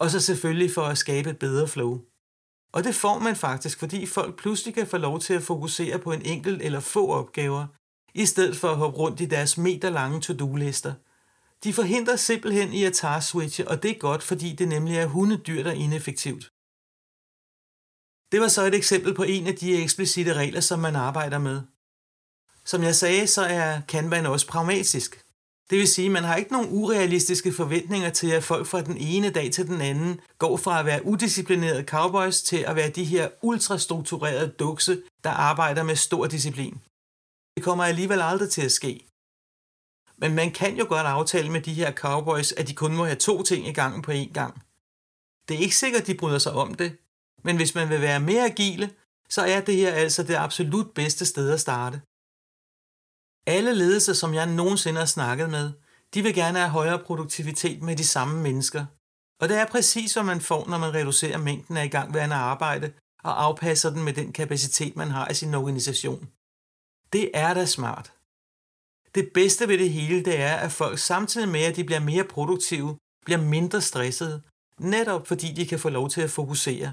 og 0.00 0.10
så 0.10 0.20
selvfølgelig 0.20 0.70
for 0.74 0.82
at 0.82 0.98
skabe 0.98 1.30
et 1.30 1.38
bedre 1.38 1.68
flow. 1.68 2.00
Og 2.72 2.84
det 2.84 2.94
får 2.94 3.18
man 3.18 3.36
faktisk, 3.36 3.78
fordi 3.78 4.06
folk 4.06 4.38
pludselig 4.38 4.74
kan 4.74 4.86
få 4.86 4.96
lov 4.96 5.20
til 5.20 5.34
at 5.34 5.42
fokusere 5.42 5.98
på 5.98 6.12
en 6.12 6.22
enkelt 6.22 6.62
eller 6.62 6.80
få 6.80 7.10
opgaver, 7.12 7.66
i 8.14 8.26
stedet 8.26 8.56
for 8.56 8.68
at 8.68 8.76
hoppe 8.76 8.98
rundt 8.98 9.20
i 9.20 9.26
deres 9.26 9.58
meterlange 9.58 10.20
to-do-lister. 10.20 10.94
De 11.64 11.72
forhindrer 11.72 12.16
simpelthen 12.16 12.72
i 12.72 12.84
at 12.84 12.92
task-switche, 12.92 13.68
og 13.68 13.82
det 13.82 13.90
er 13.90 13.98
godt, 13.98 14.22
fordi 14.22 14.52
det 14.54 14.68
nemlig 14.68 14.96
er 14.96 15.06
hundedyrt 15.06 15.66
og 15.66 15.76
ineffektivt. 15.76 16.44
Det 18.32 18.40
var 18.40 18.48
så 18.48 18.62
et 18.66 18.74
eksempel 18.74 19.14
på 19.14 19.22
en 19.22 19.46
af 19.46 19.56
de 19.56 19.82
eksplicite 19.82 20.32
regler, 20.32 20.60
som 20.60 20.78
man 20.78 20.96
arbejder 20.96 21.38
med. 21.38 21.62
Som 22.64 22.82
jeg 22.82 22.94
sagde, 22.94 23.26
så 23.26 23.42
er 23.42 23.80
Kanban 23.88 24.26
også 24.26 24.46
pragmatisk. 24.46 25.24
Det 25.70 25.78
vil 25.78 25.88
sige, 25.88 26.06
at 26.06 26.12
man 26.12 26.24
har 26.24 26.36
ikke 26.36 26.52
nogen 26.52 26.68
urealistiske 26.70 27.52
forventninger 27.52 28.10
til, 28.10 28.30
at 28.30 28.44
folk 28.44 28.66
fra 28.66 28.82
den 28.82 28.96
ene 28.96 29.30
dag 29.30 29.52
til 29.52 29.66
den 29.66 29.80
anden 29.80 30.20
går 30.38 30.56
fra 30.56 30.80
at 30.80 30.86
være 30.86 31.06
udisciplinerede 31.06 31.84
cowboys 31.84 32.42
til 32.42 32.56
at 32.56 32.76
være 32.76 32.90
de 32.90 33.04
her 33.04 33.28
ultrastrukturerede 33.42 34.48
dukse, 34.48 35.02
der 35.24 35.30
arbejder 35.30 35.82
med 35.82 35.96
stor 35.96 36.26
disciplin. 36.26 36.80
Det 37.56 37.64
kommer 37.64 37.84
alligevel 37.84 38.20
aldrig 38.22 38.50
til 38.50 38.62
at 38.62 38.72
ske. 38.72 39.06
Men 40.16 40.34
man 40.34 40.50
kan 40.50 40.76
jo 40.76 40.86
godt 40.88 41.06
aftale 41.06 41.50
med 41.50 41.60
de 41.60 41.74
her 41.74 41.92
cowboys, 41.92 42.52
at 42.52 42.68
de 42.68 42.74
kun 42.74 42.96
må 42.96 43.04
have 43.04 43.16
to 43.16 43.42
ting 43.42 43.68
i 43.68 43.72
gangen 43.72 44.02
på 44.02 44.12
én 44.12 44.32
gang. 44.32 44.62
Det 45.48 45.56
er 45.56 45.60
ikke 45.60 45.76
sikkert, 45.76 46.06
de 46.06 46.14
bryder 46.14 46.38
sig 46.38 46.52
om 46.52 46.74
det, 46.74 46.96
men 47.44 47.56
hvis 47.56 47.74
man 47.74 47.88
vil 47.88 48.00
være 48.00 48.20
mere 48.20 48.44
agile, 48.44 48.90
så 49.28 49.42
er 49.42 49.60
det 49.60 49.76
her 49.76 49.92
altså 49.92 50.22
det 50.22 50.34
absolut 50.34 50.90
bedste 50.94 51.26
sted 51.26 51.50
at 51.50 51.60
starte. 51.60 52.00
Alle 53.46 53.74
ledelser, 53.74 54.12
som 54.12 54.34
jeg 54.34 54.46
nogensinde 54.46 54.98
har 54.98 55.06
snakket 55.06 55.50
med, 55.50 55.72
de 56.14 56.22
vil 56.22 56.34
gerne 56.34 56.58
have 56.58 56.70
højere 56.70 56.98
produktivitet 56.98 57.82
med 57.82 57.96
de 57.96 58.06
samme 58.06 58.42
mennesker. 58.42 58.86
Og 59.40 59.48
det 59.48 59.56
er 59.56 59.66
præcis, 59.66 60.12
hvad 60.12 60.22
man 60.22 60.40
får, 60.40 60.68
når 60.68 60.78
man 60.78 60.94
reducerer 60.94 61.38
mængden 61.38 61.76
af 61.76 61.84
igangværende 61.84 62.36
arbejde 62.36 62.92
og 63.22 63.44
afpasser 63.44 63.90
den 63.90 64.02
med 64.02 64.12
den 64.12 64.32
kapacitet, 64.32 64.96
man 64.96 65.10
har 65.10 65.28
i 65.28 65.34
sin 65.34 65.54
organisation. 65.54 66.28
Det 67.12 67.30
er 67.34 67.54
da 67.54 67.66
smart. 67.66 68.12
Det 69.14 69.30
bedste 69.34 69.68
ved 69.68 69.78
det 69.78 69.90
hele, 69.90 70.24
det 70.24 70.40
er, 70.40 70.54
at 70.54 70.72
folk 70.72 70.98
samtidig 70.98 71.48
med, 71.48 71.60
at 71.60 71.76
de 71.76 71.84
bliver 71.84 72.00
mere 72.00 72.24
produktive, 72.24 72.96
bliver 73.24 73.40
mindre 73.40 73.80
stressede, 73.80 74.42
netop 74.78 75.26
fordi 75.26 75.52
de 75.52 75.66
kan 75.66 75.78
få 75.78 75.88
lov 75.88 76.10
til 76.10 76.20
at 76.20 76.30
fokusere. 76.30 76.92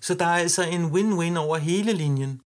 Så 0.00 0.14
der 0.14 0.24
er 0.24 0.38
altså 0.38 0.62
en 0.62 0.84
win-win 0.84 1.38
over 1.38 1.56
hele 1.56 1.92
linjen. 1.92 2.40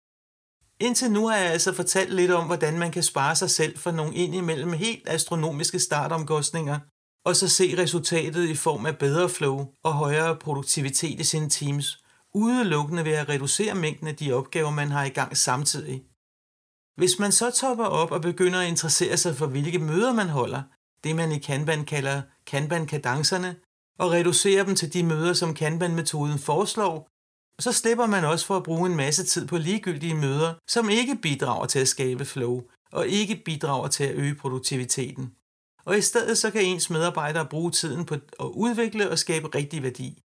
Indtil 0.81 1.11
nu 1.11 1.27
har 1.29 1.37
jeg 1.37 1.51
altså 1.51 1.75
fortalt 1.75 2.15
lidt 2.15 2.31
om, 2.31 2.47
hvordan 2.47 2.79
man 2.79 2.93
kan 2.93 3.03
spare 3.03 3.37
sig 3.37 3.51
selv 3.51 3.79
for 3.79 3.91
nogle 3.91 4.15
indimellem 4.15 4.73
helt 4.73 5.09
astronomiske 5.09 5.79
startomkostninger, 5.79 6.79
og 7.25 7.37
så 7.37 7.49
se 7.49 7.83
resultatet 7.83 8.49
i 8.49 8.55
form 8.55 8.87
af 8.87 8.99
bedre 8.99 9.29
flow 9.29 9.67
og 9.85 9.93
højere 9.93 10.37
produktivitet 10.37 11.21
i 11.21 11.25
sine 11.25 11.51
teams, 11.51 12.05
udelukkende 12.35 13.05
ved 13.05 13.13
at 13.13 13.29
reducere 13.29 13.75
mængden 13.75 14.09
af 14.09 14.17
de 14.17 14.33
opgaver, 14.33 14.71
man 14.71 14.91
har 14.91 15.05
i 15.05 15.09
gang 15.09 15.37
samtidig. 15.37 16.03
Hvis 16.97 17.19
man 17.19 17.33
så 17.33 17.51
topper 17.51 17.85
op 17.85 18.11
og 18.11 18.23
begynder 18.23 18.61
at 18.61 18.69
interessere 18.69 19.17
sig 19.17 19.37
for, 19.37 19.47
hvilke 19.47 19.79
møder 19.79 20.13
man 20.13 20.29
holder, 20.29 20.63
det 21.05 21.17
man 21.17 21.33
i 21.33 21.39
Kanban 21.39 21.85
kalder 21.85 22.23
Kanban-kadencerne, 22.47 23.57
og 23.99 24.11
reducerer 24.11 24.65
dem 24.65 24.75
til 24.75 24.93
de 24.93 25.03
møder, 25.03 25.33
som 25.33 25.55
Kanban-metoden 25.55 26.39
foreslår, 26.39 27.09
så 27.63 27.73
slipper 27.73 28.07
man 28.07 28.25
også 28.25 28.47
for 28.47 28.57
at 28.57 28.63
bruge 28.63 28.91
en 28.91 28.97
masse 28.97 29.25
tid 29.25 29.47
på 29.47 29.59
ligegyldige 29.59 30.15
møder, 30.15 30.55
som 30.69 30.91
ikke 30.91 31.17
bidrager 31.17 31.67
til 31.67 31.79
at 31.79 31.89
skabe 31.89 32.25
flow, 32.25 32.63
og 32.93 33.09
ikke 33.09 33.43
bidrager 33.45 33.89
til 33.89 34.05
at 34.05 34.15
øge 34.15 34.35
produktiviteten. 34.35 35.35
Og 35.85 35.99
i 35.99 36.01
stedet 36.01 36.39
så 36.39 36.51
kan 36.51 36.63
ens 36.63 36.91
medarbejdere 36.91 37.47
bruge 37.47 37.71
tiden 37.71 38.05
på 38.07 38.15
at 38.15 38.47
udvikle 38.55 39.11
og 39.11 39.19
skabe 39.19 39.47
rigtig 39.55 39.83
værdi. 39.83 40.23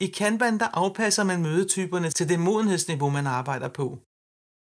I 0.00 0.06
Kanban 0.06 0.58
der 0.58 0.68
afpasser 0.72 1.24
man 1.24 1.42
mødetyperne 1.42 2.10
til 2.10 2.28
det 2.28 2.40
modenhedsniveau, 2.40 3.10
man 3.10 3.26
arbejder 3.26 3.68
på. 3.68 3.98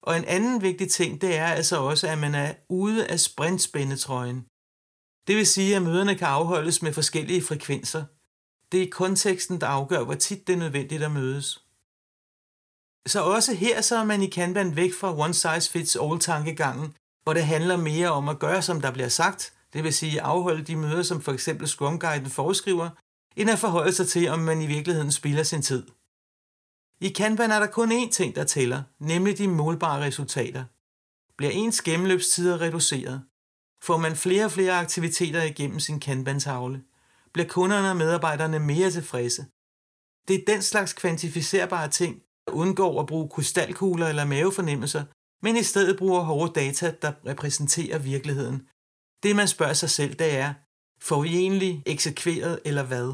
Og 0.04 0.18
en 0.18 0.26
anden 0.26 0.62
vigtig 0.62 0.92
ting, 0.92 1.22
det 1.22 1.38
er 1.38 1.46
altså 1.46 1.78
også, 1.78 2.08
at 2.08 2.18
man 2.18 2.36
er 2.36 2.54
ude 2.70 3.08
af 3.08 3.20
sprintspændetrøjen. 3.20 4.46
Det 5.28 5.36
vil 5.38 5.48
sige, 5.48 5.76
at 5.76 5.82
møderne 5.82 6.16
kan 6.16 6.28
afholdes 6.28 6.82
med 6.82 6.94
forskellige 6.94 7.42
frekvenser. 7.42 8.04
Det 8.72 8.84
er 8.84 8.90
konteksten, 8.92 9.62
der 9.62 9.68
afgør, 9.68 10.04
hvor 10.04 10.14
tit 10.14 10.48
det 10.48 10.54
er 10.54 10.58
nødvendigt 10.58 11.04
at 11.04 11.12
mødes. 11.12 11.69
Så 13.10 13.24
også 13.24 13.54
her 13.54 13.82
så 13.82 13.96
er 13.96 14.04
man 14.04 14.22
i 14.22 14.30
Kanban 14.30 14.76
væk 14.76 14.94
fra 14.94 15.18
one 15.18 15.34
size 15.34 15.72
fits 15.72 15.96
all 15.96 16.20
tankegangen, 16.20 16.96
hvor 17.24 17.34
det 17.34 17.46
handler 17.46 17.78
mere 17.78 18.10
om 18.12 18.30
at 18.30 18.40
gøre, 18.40 18.62
som 18.62 18.82
der 18.82 18.92
bliver 18.92 19.08
sagt, 19.08 19.54
det 19.74 19.84
vil 19.84 19.94
sige 19.94 20.22
afholde 20.22 20.64
de 20.64 20.76
møder, 20.76 21.04
som 21.04 21.22
for 21.22 21.32
eksempel 21.32 21.68
Scrum 21.68 22.00
Guiden 22.00 22.30
foreskriver, 22.30 22.90
end 23.36 23.50
at 23.50 23.60
forholde 23.60 23.94
sig 23.94 24.08
til, 24.08 24.28
om 24.28 24.40
man 24.40 24.62
i 24.62 24.68
virkeligheden 24.68 25.12
spilder 25.12 25.44
sin 25.44 25.62
tid. 25.62 25.84
I 27.02 27.10
Kanban 27.10 27.52
er 27.52 27.60
der 27.60 27.68
kun 27.68 27.92
én 27.92 28.10
ting, 28.12 28.36
der 28.36 28.44
tæller, 28.44 28.84
nemlig 29.00 29.38
de 29.38 29.48
målbare 29.48 30.02
resultater. 30.02 30.64
Bliver 31.38 31.52
ens 31.52 31.82
gennemløbstider 31.82 32.62
reduceret? 32.62 33.24
Får 33.82 33.98
man 33.98 34.16
flere 34.16 34.46
og 34.46 34.52
flere 34.52 34.80
aktiviteter 34.80 35.44
igennem 35.44 35.80
sin 35.80 36.00
Kanban-tavle? 36.00 36.84
Bliver 37.34 37.48
kunderne 37.48 37.90
og 37.90 37.98
medarbejderne 37.98 38.60
mere 38.60 38.92
tilfredse? 38.92 39.46
Det 40.28 40.36
er 40.36 40.54
den 40.54 40.62
slags 40.62 40.94
kvantificerbare 40.94 41.88
ting, 41.88 42.24
undgår 42.50 43.00
at 43.00 43.08
bruge 43.08 43.30
krystalkugler 43.30 44.08
eller 44.08 44.26
mavefornemmelser, 44.26 45.04
men 45.44 45.58
i 45.58 45.64
stedet 45.64 45.98
bruger 45.98 46.22
hårde 46.22 46.54
data, 46.54 46.96
der 47.02 47.12
repræsenterer 47.26 48.00
virkeligheden. 48.00 48.68
Det 49.24 49.36
man 49.36 49.48
spørger 49.48 49.74
sig 49.74 49.90
selv, 49.90 50.14
det 50.14 50.38
er, 50.38 50.54
får 51.02 51.22
vi 51.22 51.38
egentlig 51.38 51.84
eksekveret 51.86 52.60
eller 52.66 52.84
hvad? 52.84 53.14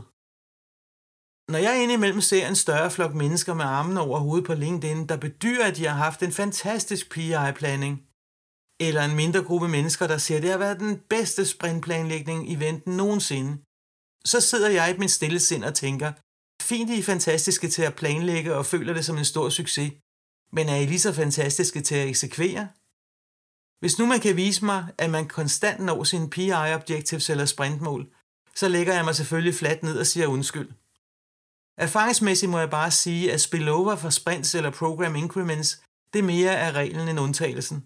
Når 1.51 1.59
jeg 1.59 1.83
indimellem 1.83 2.21
ser 2.21 2.47
en 2.47 2.55
større 2.55 2.91
flok 2.91 3.13
mennesker 3.13 3.53
med 3.53 3.65
armene 3.65 4.01
over 4.01 4.19
hovedet 4.19 4.47
på 4.47 4.53
LinkedIn, 4.53 5.07
der 5.07 5.17
bedyrer, 5.17 5.67
at 5.67 5.77
de 5.77 5.85
har 5.85 5.95
haft 5.95 6.23
en 6.23 6.31
fantastisk 6.31 7.11
PI-planning, 7.11 7.93
eller 8.79 9.01
en 9.05 9.15
mindre 9.15 9.43
gruppe 9.43 9.67
mennesker, 9.67 10.07
der 10.07 10.17
siger, 10.17 10.37
at 10.37 10.43
det 10.43 10.51
har 10.51 10.57
været 10.57 10.79
den 10.79 10.99
bedste 11.09 11.45
sprintplanlægning 11.45 12.51
i 12.51 12.55
venten 12.55 12.97
nogensinde, 12.97 13.51
så 14.25 14.41
sidder 14.41 14.69
jeg 14.69 14.95
i 14.95 14.97
mit 14.97 15.11
stille 15.11 15.39
sind 15.39 15.63
og 15.63 15.73
tænker, 15.75 16.11
fint 16.65 16.89
I 16.89 16.99
er 16.99 17.03
fantastiske 17.03 17.67
til 17.67 17.81
at 17.81 17.95
planlægge 17.95 18.55
og 18.55 18.65
føler 18.65 18.93
det 18.93 19.05
som 19.05 19.17
en 19.17 19.25
stor 19.25 19.49
succes, 19.49 19.93
men 20.51 20.69
er 20.69 20.75
I 20.75 20.85
lige 20.85 20.99
så 20.99 21.13
fantastiske 21.13 21.81
til 21.81 21.95
at 21.95 22.07
eksekvere? 22.07 22.67
Hvis 23.79 23.99
nu 23.99 24.05
man 24.05 24.19
kan 24.19 24.35
vise 24.35 24.65
mig, 24.65 24.87
at 24.97 25.09
man 25.09 25.27
konstant 25.27 25.79
når 25.79 26.03
sine 26.03 26.29
PI-objectives 26.29 27.29
eller 27.29 27.45
sprintmål, 27.45 28.07
så 28.55 28.67
lægger 28.67 28.93
jeg 28.93 29.05
mig 29.05 29.15
selvfølgelig 29.15 29.55
fladt 29.55 29.83
ned 29.83 29.99
og 29.99 30.07
siger 30.07 30.27
undskyld. 30.27 30.69
Erfaringsmæssigt 31.77 32.49
må 32.51 32.59
jeg 32.59 32.69
bare 32.69 32.91
sige, 32.91 33.33
at 33.33 33.41
spillover 33.41 33.95
for 33.95 34.09
sprints 34.09 34.55
eller 34.55 34.69
program 34.69 35.15
increments, 35.15 35.81
det 36.13 36.19
er 36.19 36.23
mere 36.23 36.59
af 36.59 36.71
reglen 36.71 37.07
end 37.07 37.19
undtagelsen. 37.19 37.85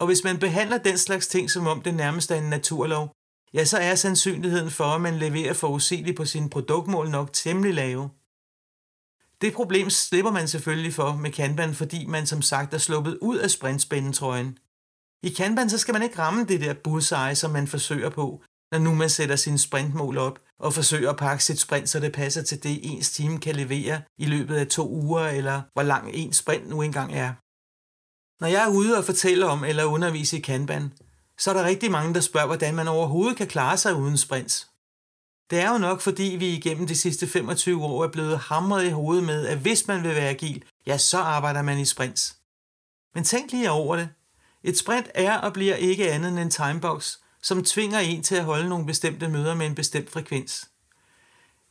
Og 0.00 0.06
hvis 0.06 0.24
man 0.24 0.38
behandler 0.38 0.78
den 0.78 0.98
slags 0.98 1.26
ting 1.26 1.50
som 1.50 1.66
om 1.66 1.82
det 1.82 1.94
nærmest 1.94 2.30
er 2.30 2.36
en 2.36 2.50
naturlov, 2.50 3.14
ja, 3.54 3.64
så 3.64 3.78
er 3.78 3.94
sandsynligheden 3.94 4.70
for, 4.70 4.84
at 4.84 5.00
man 5.00 5.18
leverer 5.18 5.52
forudsigeligt 5.52 6.16
på 6.16 6.24
sine 6.24 6.50
produktmål 6.50 7.10
nok 7.10 7.32
temmelig 7.32 7.74
lave. 7.74 8.10
Det 9.40 9.52
problem 9.54 9.90
slipper 9.90 10.30
man 10.30 10.48
selvfølgelig 10.48 10.94
for 10.94 11.12
med 11.12 11.32
Kanban, 11.32 11.74
fordi 11.74 12.06
man 12.06 12.26
som 12.26 12.42
sagt 12.42 12.74
er 12.74 12.78
sluppet 12.78 13.18
ud 13.22 13.36
af 13.36 13.50
sprintspændetrøjen. 13.50 14.58
I 15.22 15.28
Kanban 15.28 15.70
så 15.70 15.78
skal 15.78 15.92
man 15.92 16.02
ikke 16.02 16.18
ramme 16.18 16.44
det 16.44 16.60
der 16.60 16.74
bullseye, 16.84 17.34
som 17.34 17.50
man 17.50 17.68
forsøger 17.68 18.10
på, 18.10 18.42
når 18.72 18.78
nu 18.78 18.94
man 18.94 19.10
sætter 19.10 19.36
sine 19.36 19.58
sprintmål 19.58 20.18
op 20.18 20.38
og 20.58 20.72
forsøger 20.74 21.10
at 21.10 21.16
pakke 21.16 21.44
sit 21.44 21.60
sprint, 21.60 21.88
så 21.88 22.00
det 22.00 22.12
passer 22.12 22.42
til 22.42 22.62
det, 22.62 22.78
ens 22.82 23.10
team 23.10 23.40
kan 23.40 23.56
levere 23.56 24.02
i 24.18 24.24
løbet 24.24 24.56
af 24.56 24.66
to 24.66 24.90
uger, 24.90 25.28
eller 25.28 25.62
hvor 25.72 25.82
lang 25.82 26.10
en 26.14 26.32
sprint 26.32 26.68
nu 26.68 26.82
engang 26.82 27.12
er. 27.12 27.32
Når 28.42 28.48
jeg 28.48 28.64
er 28.64 28.74
ude 28.74 28.98
og 28.98 29.04
fortæller 29.04 29.46
om 29.46 29.64
eller 29.64 29.84
undervise 29.84 30.38
i 30.38 30.40
Kanban, 30.40 30.92
så 31.38 31.50
er 31.50 31.54
der 31.54 31.64
rigtig 31.64 31.90
mange, 31.90 32.14
der 32.14 32.20
spørger, 32.20 32.46
hvordan 32.46 32.74
man 32.74 32.88
overhovedet 32.88 33.36
kan 33.36 33.46
klare 33.46 33.76
sig 33.76 33.94
uden 33.94 34.16
sprints. 34.16 34.68
Det 35.50 35.60
er 35.60 35.72
jo 35.72 35.78
nok, 35.78 36.00
fordi 36.00 36.36
vi 36.38 36.48
igennem 36.48 36.86
de 36.86 36.96
sidste 36.96 37.26
25 37.26 37.84
år 37.84 38.04
er 38.04 38.08
blevet 38.08 38.38
hamret 38.38 38.84
i 38.84 38.90
hovedet 38.90 39.24
med, 39.24 39.46
at 39.46 39.58
hvis 39.58 39.86
man 39.86 40.02
vil 40.02 40.14
være 40.14 40.28
agil, 40.28 40.64
ja, 40.86 40.98
så 40.98 41.18
arbejder 41.18 41.62
man 41.62 41.78
i 41.78 41.84
sprints. 41.84 42.36
Men 43.14 43.24
tænk 43.24 43.52
lige 43.52 43.70
over 43.70 43.96
det. 43.96 44.08
Et 44.62 44.78
sprint 44.78 45.08
er 45.14 45.38
og 45.38 45.52
bliver 45.52 45.74
ikke 45.74 46.12
andet 46.12 46.28
end 46.28 46.38
en 46.38 46.50
timebox, 46.50 47.16
som 47.42 47.64
tvinger 47.64 47.98
en 47.98 48.22
til 48.22 48.34
at 48.34 48.44
holde 48.44 48.68
nogle 48.68 48.86
bestemte 48.86 49.28
møder 49.28 49.54
med 49.54 49.66
en 49.66 49.74
bestemt 49.74 50.10
frekvens. 50.10 50.68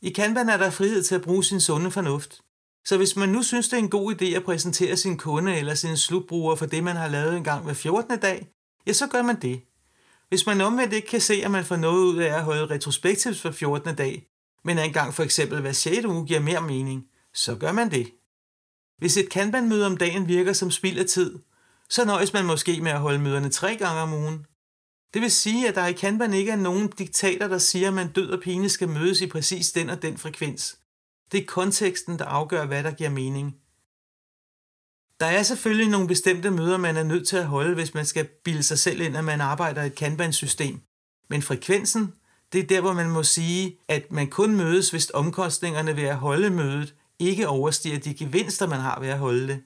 I 0.02 0.10
Kanban 0.10 0.48
er 0.48 0.56
der 0.56 0.70
frihed 0.70 1.02
til 1.02 1.14
at 1.14 1.22
bruge 1.22 1.44
sin 1.44 1.60
sunde 1.60 1.90
fornuft. 1.90 2.40
Så 2.84 2.96
hvis 2.96 3.16
man 3.16 3.28
nu 3.28 3.42
synes, 3.42 3.68
det 3.68 3.76
er 3.76 3.82
en 3.82 3.90
god 3.90 4.14
idé 4.14 4.24
at 4.24 4.44
præsentere 4.44 4.96
sin 4.96 5.18
kunde 5.18 5.56
eller 5.56 5.74
sin 5.74 5.96
slutbruger 5.96 6.56
for 6.56 6.66
det, 6.66 6.84
man 6.84 6.96
har 6.96 7.08
lavet 7.08 7.36
en 7.36 7.44
gang 7.44 7.64
hver 7.64 7.74
14. 7.74 8.18
dag, 8.18 8.48
ja, 8.88 8.92
så 8.92 9.06
gør 9.06 9.22
man 9.22 9.42
det. 9.42 9.60
Hvis 10.28 10.46
man 10.46 10.60
omvendt 10.60 10.92
ikke 10.94 11.08
kan 11.08 11.20
se, 11.20 11.34
at 11.44 11.50
man 11.50 11.64
får 11.64 11.76
noget 11.76 12.04
ud 12.04 12.16
af 12.16 12.36
at 12.36 12.44
holde 12.44 12.66
retrospektivt 12.66 13.40
for 13.40 13.50
14. 13.50 13.94
dag, 13.94 14.26
men 14.64 14.78
en 14.78 14.92
gang 14.92 15.14
for 15.14 15.22
eksempel 15.22 15.60
hver 15.60 15.72
6. 15.72 16.04
uge 16.04 16.26
giver 16.26 16.40
mere 16.40 16.62
mening, 16.62 17.04
så 17.34 17.54
gør 17.54 17.72
man 17.72 17.90
det. 17.90 18.10
Hvis 18.98 19.16
et 19.16 19.30
Kanban-møde 19.30 19.86
om 19.86 19.96
dagen 19.96 20.28
virker 20.28 20.52
som 20.52 20.70
spild 20.70 20.98
af 20.98 21.06
tid, 21.06 21.38
så 21.90 22.04
nøjes 22.04 22.32
man 22.32 22.44
måske 22.44 22.80
med 22.80 22.90
at 22.90 23.00
holde 23.00 23.18
møderne 23.18 23.48
tre 23.48 23.76
gange 23.76 24.00
om 24.00 24.12
ugen. 24.12 24.46
Det 25.14 25.22
vil 25.22 25.30
sige, 25.30 25.68
at 25.68 25.74
der 25.74 25.86
i 25.86 25.92
Kanban 25.92 26.34
ikke 26.34 26.52
er 26.52 26.56
nogen 26.56 26.88
diktater, 26.88 27.48
der 27.48 27.58
siger, 27.58 27.88
at 27.88 27.94
man 27.94 28.12
død 28.12 28.30
og 28.30 28.40
pine 28.40 28.68
skal 28.68 28.88
mødes 28.88 29.20
i 29.20 29.26
præcis 29.26 29.72
den 29.72 29.90
og 29.90 30.02
den 30.02 30.18
frekvens. 30.18 30.78
Det 31.32 31.40
er 31.40 31.46
konteksten, 31.46 32.18
der 32.18 32.24
afgør, 32.24 32.66
hvad 32.66 32.82
der 32.82 32.90
giver 32.90 33.10
mening. 33.10 33.56
Der 35.20 35.26
er 35.26 35.42
selvfølgelig 35.42 35.88
nogle 35.88 36.08
bestemte 36.08 36.50
møder, 36.50 36.78
man 36.78 36.96
er 36.96 37.02
nødt 37.02 37.28
til 37.28 37.36
at 37.36 37.46
holde, 37.46 37.74
hvis 37.74 37.94
man 37.94 38.06
skal 38.06 38.28
bilde 38.44 38.62
sig 38.62 38.78
selv 38.78 39.00
ind, 39.00 39.16
at 39.16 39.24
man 39.24 39.40
arbejder 39.40 39.82
i 39.82 39.86
et 39.86 39.94
Kanban-system. 39.94 40.80
Men 41.30 41.42
frekvensen, 41.42 42.14
det 42.52 42.60
er 42.60 42.66
der, 42.66 42.80
hvor 42.80 42.92
man 42.92 43.10
må 43.10 43.22
sige, 43.22 43.78
at 43.88 44.12
man 44.12 44.30
kun 44.30 44.56
mødes, 44.56 44.90
hvis 44.90 45.10
omkostningerne 45.14 45.96
ved 45.96 46.04
at 46.04 46.16
holde 46.16 46.50
mødet 46.50 46.94
ikke 47.18 47.48
overstiger 47.48 47.98
de 47.98 48.14
gevinster, 48.14 48.66
man 48.66 48.80
har 48.80 49.00
ved 49.00 49.08
at 49.08 49.18
holde 49.18 49.48
det. 49.48 49.62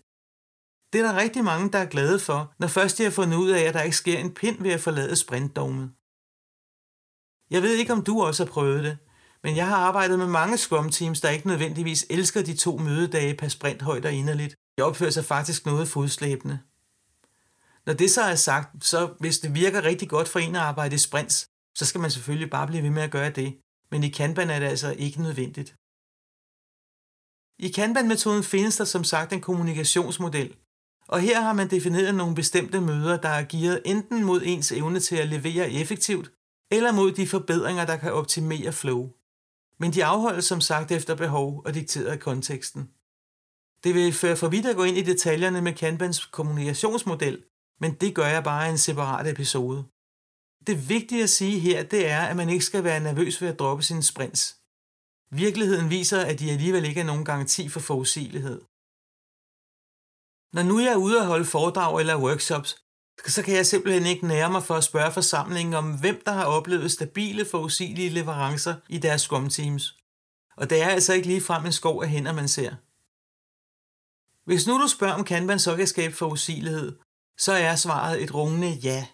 Det 0.92 1.00
er 1.00 1.06
der 1.12 1.20
rigtig 1.20 1.44
mange, 1.44 1.72
der 1.72 1.78
er 1.78 1.86
glade 1.94 2.18
for, 2.18 2.54
når 2.58 2.68
først 2.68 2.98
de 2.98 3.02
har 3.02 3.10
fundet 3.10 3.36
ud 3.36 3.50
af, 3.50 3.60
at 3.60 3.74
der 3.74 3.82
ikke 3.82 3.96
sker 3.96 4.18
en 4.18 4.34
pind 4.34 4.62
ved 4.62 4.70
at 4.70 4.80
forlade 4.80 5.16
sprintdomet. 5.16 5.92
Jeg 7.50 7.62
ved 7.62 7.74
ikke, 7.76 7.92
om 7.92 8.04
du 8.04 8.22
også 8.22 8.44
har 8.44 8.52
prøvet 8.52 8.84
det, 8.84 8.98
men 9.42 9.56
jeg 9.56 9.66
har 9.68 9.76
arbejdet 9.76 10.18
med 10.18 10.26
mange 10.26 10.56
Scrum 10.56 10.90
Teams, 10.90 11.20
der 11.20 11.30
ikke 11.30 11.46
nødvendigvis 11.46 12.06
elsker 12.10 12.42
de 12.42 12.56
to 12.56 12.76
mødedage 12.76 13.34
per 13.34 13.48
sprint 13.48 13.82
højt 13.82 14.04
og 14.04 14.12
inderligt. 14.12 14.54
De 14.78 14.82
opfører 14.82 15.10
sig 15.10 15.24
faktisk 15.24 15.66
noget 15.66 15.88
fodslæbende. 15.88 16.58
Når 17.86 17.92
det 17.92 18.10
så 18.10 18.22
er 18.22 18.34
sagt, 18.34 18.84
så 18.84 19.14
hvis 19.20 19.38
det 19.38 19.54
virker 19.54 19.84
rigtig 19.84 20.08
godt 20.08 20.28
for 20.28 20.38
en 20.38 20.56
at 20.56 20.62
arbejde 20.62 20.94
i 20.94 20.98
sprints, 20.98 21.46
så 21.74 21.86
skal 21.86 22.00
man 22.00 22.10
selvfølgelig 22.10 22.50
bare 22.50 22.66
blive 22.66 22.82
ved 22.82 22.90
med 22.90 23.02
at 23.02 23.10
gøre 23.10 23.30
det. 23.30 23.58
Men 23.90 24.04
i 24.04 24.08
Kanban 24.08 24.50
er 24.50 24.58
det 24.58 24.66
altså 24.66 24.94
ikke 24.98 25.22
nødvendigt. 25.22 25.76
I 27.58 27.68
Kanban-metoden 27.68 28.42
findes 28.42 28.76
der 28.76 28.84
som 28.84 29.04
sagt 29.04 29.32
en 29.32 29.40
kommunikationsmodel, 29.40 30.56
og 31.08 31.20
her 31.20 31.40
har 31.40 31.52
man 31.52 31.70
defineret 31.70 32.14
nogle 32.14 32.34
bestemte 32.34 32.80
møder, 32.80 33.16
der 33.16 33.28
er 33.28 33.44
gearet 33.48 33.82
enten 33.84 34.24
mod 34.24 34.40
ens 34.44 34.72
evne 34.72 35.00
til 35.00 35.16
at 35.16 35.28
levere 35.28 35.70
effektivt, 35.70 36.32
eller 36.70 36.92
mod 36.92 37.12
de 37.12 37.28
forbedringer, 37.28 37.86
der 37.86 37.96
kan 37.96 38.12
optimere 38.12 38.72
flow. 38.72 39.10
Men 39.78 39.92
de 39.92 40.04
afholdes 40.04 40.44
som 40.44 40.60
sagt 40.60 40.90
efter 40.90 41.14
behov 41.14 41.62
og 41.64 41.74
dikteret 41.74 42.06
af 42.06 42.20
konteksten. 42.20 42.90
Det 43.84 43.94
vil 43.94 44.12
føre 44.12 44.36
for 44.36 44.48
vidt 44.48 44.66
at 44.66 44.76
gå 44.76 44.84
ind 44.84 44.96
i 44.96 45.02
detaljerne 45.02 45.60
med 45.60 45.72
Kanbans 45.72 46.26
kommunikationsmodel, 46.26 47.44
men 47.80 47.94
det 47.94 48.14
gør 48.14 48.26
jeg 48.26 48.44
bare 48.44 48.66
i 48.66 48.70
en 48.70 48.78
separat 48.78 49.26
episode. 49.26 49.84
Det 50.66 50.88
vigtige 50.88 51.22
at 51.22 51.30
sige 51.30 51.58
her, 51.58 51.82
det 51.82 52.06
er, 52.06 52.20
at 52.20 52.36
man 52.36 52.48
ikke 52.48 52.64
skal 52.64 52.84
være 52.84 53.00
nervøs 53.00 53.42
ved 53.42 53.48
at 53.48 53.58
droppe 53.58 53.82
sine 53.82 54.02
sprints. 54.02 54.56
Virkeligheden 55.30 55.90
viser, 55.90 56.20
at 56.20 56.38
de 56.38 56.50
alligevel 56.50 56.84
ikke 56.84 57.00
er 57.00 57.04
nogen 57.04 57.24
garanti 57.24 57.68
for 57.68 57.80
forudsigelighed. 57.80 58.60
Når 60.54 60.62
nu 60.62 60.80
jeg 60.80 60.92
er 60.92 61.04
ude 61.06 61.20
at 61.20 61.26
holde 61.26 61.44
foredrag 61.44 62.00
eller 62.00 62.22
workshops, 62.22 62.70
så 63.26 63.42
kan 63.42 63.54
jeg 63.54 63.66
simpelthen 63.66 64.06
ikke 64.06 64.26
nære 64.26 64.50
mig 64.50 64.62
for 64.62 64.74
at 64.74 64.84
spørge 64.84 65.12
forsamlingen 65.12 65.74
om, 65.74 66.00
hvem 66.00 66.22
der 66.26 66.32
har 66.32 66.44
oplevet 66.44 66.92
stabile, 66.92 67.44
forudsigelige 67.44 68.08
leverancer 68.08 68.74
i 68.88 68.98
deres 68.98 69.22
Scrum 69.22 69.48
Teams. 69.48 69.98
Og 70.56 70.70
det 70.70 70.82
er 70.82 70.88
altså 70.88 71.12
ikke 71.12 71.26
lige 71.26 71.40
frem 71.40 71.66
en 71.66 71.72
skov 71.72 72.02
af 72.02 72.08
hænder, 72.08 72.32
man 72.32 72.48
ser. 72.48 72.74
Hvis 74.44 74.66
nu 74.66 74.78
du 74.82 74.88
spørger, 74.88 75.14
om 75.14 75.24
Kanban 75.24 75.58
så 75.58 75.76
kan 75.76 75.86
skabe 75.86 76.14
forudsigelighed, 76.14 76.98
så 77.38 77.52
er 77.52 77.76
svaret 77.76 78.22
et 78.22 78.34
rungende 78.34 78.70
ja. 78.70 79.06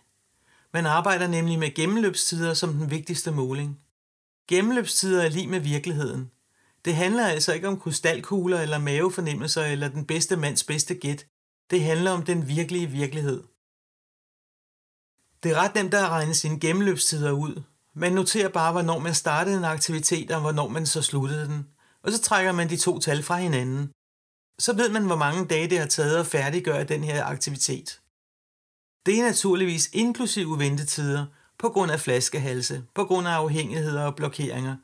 Man 0.72 0.86
arbejder 0.86 1.26
nemlig 1.26 1.58
med 1.58 1.74
gennemløbstider 1.74 2.54
som 2.54 2.72
den 2.72 2.90
vigtigste 2.90 3.30
måling. 3.30 3.80
Gennemløbstider 4.48 5.22
er 5.22 5.28
lige 5.28 5.46
med 5.46 5.60
virkeligheden. 5.60 6.30
Det 6.84 6.96
handler 6.96 7.26
altså 7.26 7.52
ikke 7.52 7.68
om 7.68 7.80
krystalkugler 7.80 8.60
eller 8.60 8.78
mavefornemmelser 8.78 9.64
eller 9.64 9.88
den 9.88 10.04
bedste 10.04 10.36
mands 10.36 10.64
bedste 10.64 10.94
gæt. 10.94 11.26
Det 11.70 11.82
handler 11.82 12.10
om 12.10 12.22
den 12.22 12.48
virkelige 12.48 12.86
virkelighed. 12.86 13.42
Det 15.42 15.50
er 15.50 15.54
ret 15.54 15.74
nemt 15.74 15.94
at 15.94 16.08
regne 16.08 16.34
sine 16.34 16.60
gennemløbstider 16.60 17.32
ud. 17.32 17.62
Man 17.94 18.12
noterer 18.12 18.48
bare, 18.48 18.72
hvornår 18.72 18.98
man 18.98 19.14
startede 19.14 19.56
en 19.56 19.64
aktivitet 19.64 20.30
og 20.30 20.40
hvornår 20.40 20.68
man 20.68 20.86
så 20.86 21.02
sluttede 21.02 21.46
den. 21.46 21.68
Og 22.02 22.12
så 22.12 22.20
trækker 22.20 22.52
man 22.52 22.68
de 22.68 22.76
to 22.76 22.98
tal 22.98 23.22
fra 23.22 23.36
hinanden. 23.36 23.90
Så 24.60 24.76
ved 24.76 24.90
man, 24.90 25.06
hvor 25.06 25.16
mange 25.16 25.46
dage 25.46 25.70
det 25.70 25.78
har 25.78 25.86
taget 25.86 26.20
at 26.20 26.26
færdiggøre 26.26 26.84
den 26.84 27.04
her 27.04 27.24
aktivitet. 27.24 28.00
Det 29.06 29.14
er 29.18 29.24
naturligvis 29.24 29.90
inklusive 29.92 30.58
ventetider 30.58 31.26
på 31.58 31.68
grund 31.68 31.90
af 31.92 32.00
flaskehalse, 32.00 32.84
på 32.94 33.04
grund 33.04 33.28
af 33.28 33.32
afhængigheder 33.32 34.04
og 34.06 34.16
blokeringer. 34.16 34.76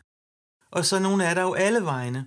Og 0.70 0.84
så 0.84 0.98
nogle 0.98 1.24
er 1.24 1.34
der 1.34 1.42
jo 1.42 1.54
alle 1.54 1.84
vegne. 1.84 2.20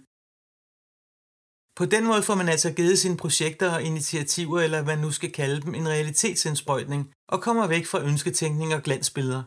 På 1.75 1.85
den 1.85 2.03
måde 2.05 2.23
får 2.23 2.35
man 2.35 2.49
altså 2.49 2.73
givet 2.73 2.99
sine 2.99 3.17
projekter 3.17 3.69
og 3.75 3.83
initiativer, 3.83 4.59
eller 4.61 4.83
hvad 4.83 4.95
man 4.95 5.05
nu 5.05 5.11
skal 5.11 5.31
kalde 5.31 5.61
dem, 5.61 5.75
en 5.75 5.87
realitetsindsprøjtning, 5.87 7.13
og 7.27 7.41
kommer 7.41 7.67
væk 7.67 7.85
fra 7.85 8.03
ønsketænkning 8.03 8.73
og 8.73 8.81
glansbilleder. 8.81 9.43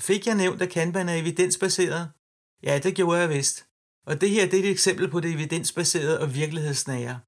Fik 0.00 0.26
jeg 0.26 0.34
nævnt, 0.34 0.62
at 0.62 0.70
Kanban 0.70 1.08
er 1.08 1.14
evidensbaseret? 1.14 2.10
Ja, 2.62 2.78
det 2.78 2.96
gjorde 2.96 3.20
jeg 3.20 3.28
vist. 3.28 3.67
Og 4.08 4.20
det 4.20 4.30
her 4.30 4.46
det 4.46 4.58
er 4.58 4.64
et 4.64 4.70
eksempel 4.70 5.10
på 5.10 5.20
det 5.20 5.30
evidensbaserede 5.32 6.20
og 6.20 6.34
virkelighedsnære. 6.34 7.20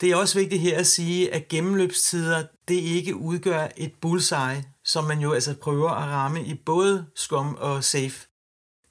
Det 0.00 0.10
er 0.10 0.16
også 0.16 0.38
vigtigt 0.38 0.62
her 0.62 0.78
at 0.78 0.86
sige, 0.86 1.34
at 1.34 1.48
gennemløbstider 1.48 2.46
det 2.68 2.74
ikke 2.74 3.16
udgør 3.16 3.68
et 3.76 3.92
bullseye, 4.00 4.64
som 4.84 5.04
man 5.04 5.20
jo 5.20 5.32
altså 5.32 5.54
prøver 5.56 5.90
at 5.90 6.08
ramme 6.08 6.44
i 6.46 6.54
både 6.54 7.06
skum 7.14 7.54
og 7.54 7.84
Safe. 7.84 8.28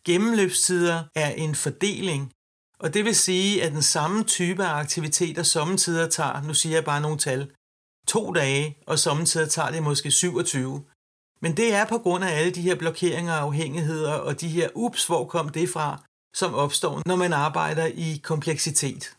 Gennemløbstider 0.05 1.03
er 1.15 1.29
en 1.29 1.55
fordeling, 1.55 2.31
og 2.79 2.93
det 2.93 3.05
vil 3.05 3.15
sige, 3.15 3.63
at 3.63 3.71
den 3.71 3.81
samme 3.81 4.23
type 4.23 4.65
af 4.65 4.73
aktiviteter 4.79 5.43
sommetider 5.43 6.09
tager, 6.09 6.41
nu 6.41 6.53
siger 6.53 6.75
jeg 6.75 6.85
bare 6.85 7.01
nogle 7.01 7.17
tal, 7.17 7.51
to 8.07 8.33
dage, 8.33 8.77
og 8.87 8.99
sommetider 8.99 9.45
tager 9.45 9.71
det 9.71 9.83
måske 9.83 10.11
27. 10.11 10.85
Men 11.43 11.57
det 11.57 11.73
er 11.73 11.85
på 11.85 11.97
grund 11.97 12.23
af 12.23 12.39
alle 12.39 12.51
de 12.51 12.61
her 12.61 12.75
blokeringer 12.75 13.33
og 13.33 13.41
afhængigheder, 13.41 14.13
og 14.13 14.41
de 14.41 14.49
her, 14.49 14.69
ups, 14.75 15.07
hvor 15.07 15.25
kom 15.25 15.49
det 15.49 15.69
fra, 15.69 16.03
som 16.35 16.53
opstår, 16.53 17.01
når 17.05 17.15
man 17.15 17.33
arbejder 17.33 17.85
i 17.85 18.21
kompleksitet. 18.23 19.17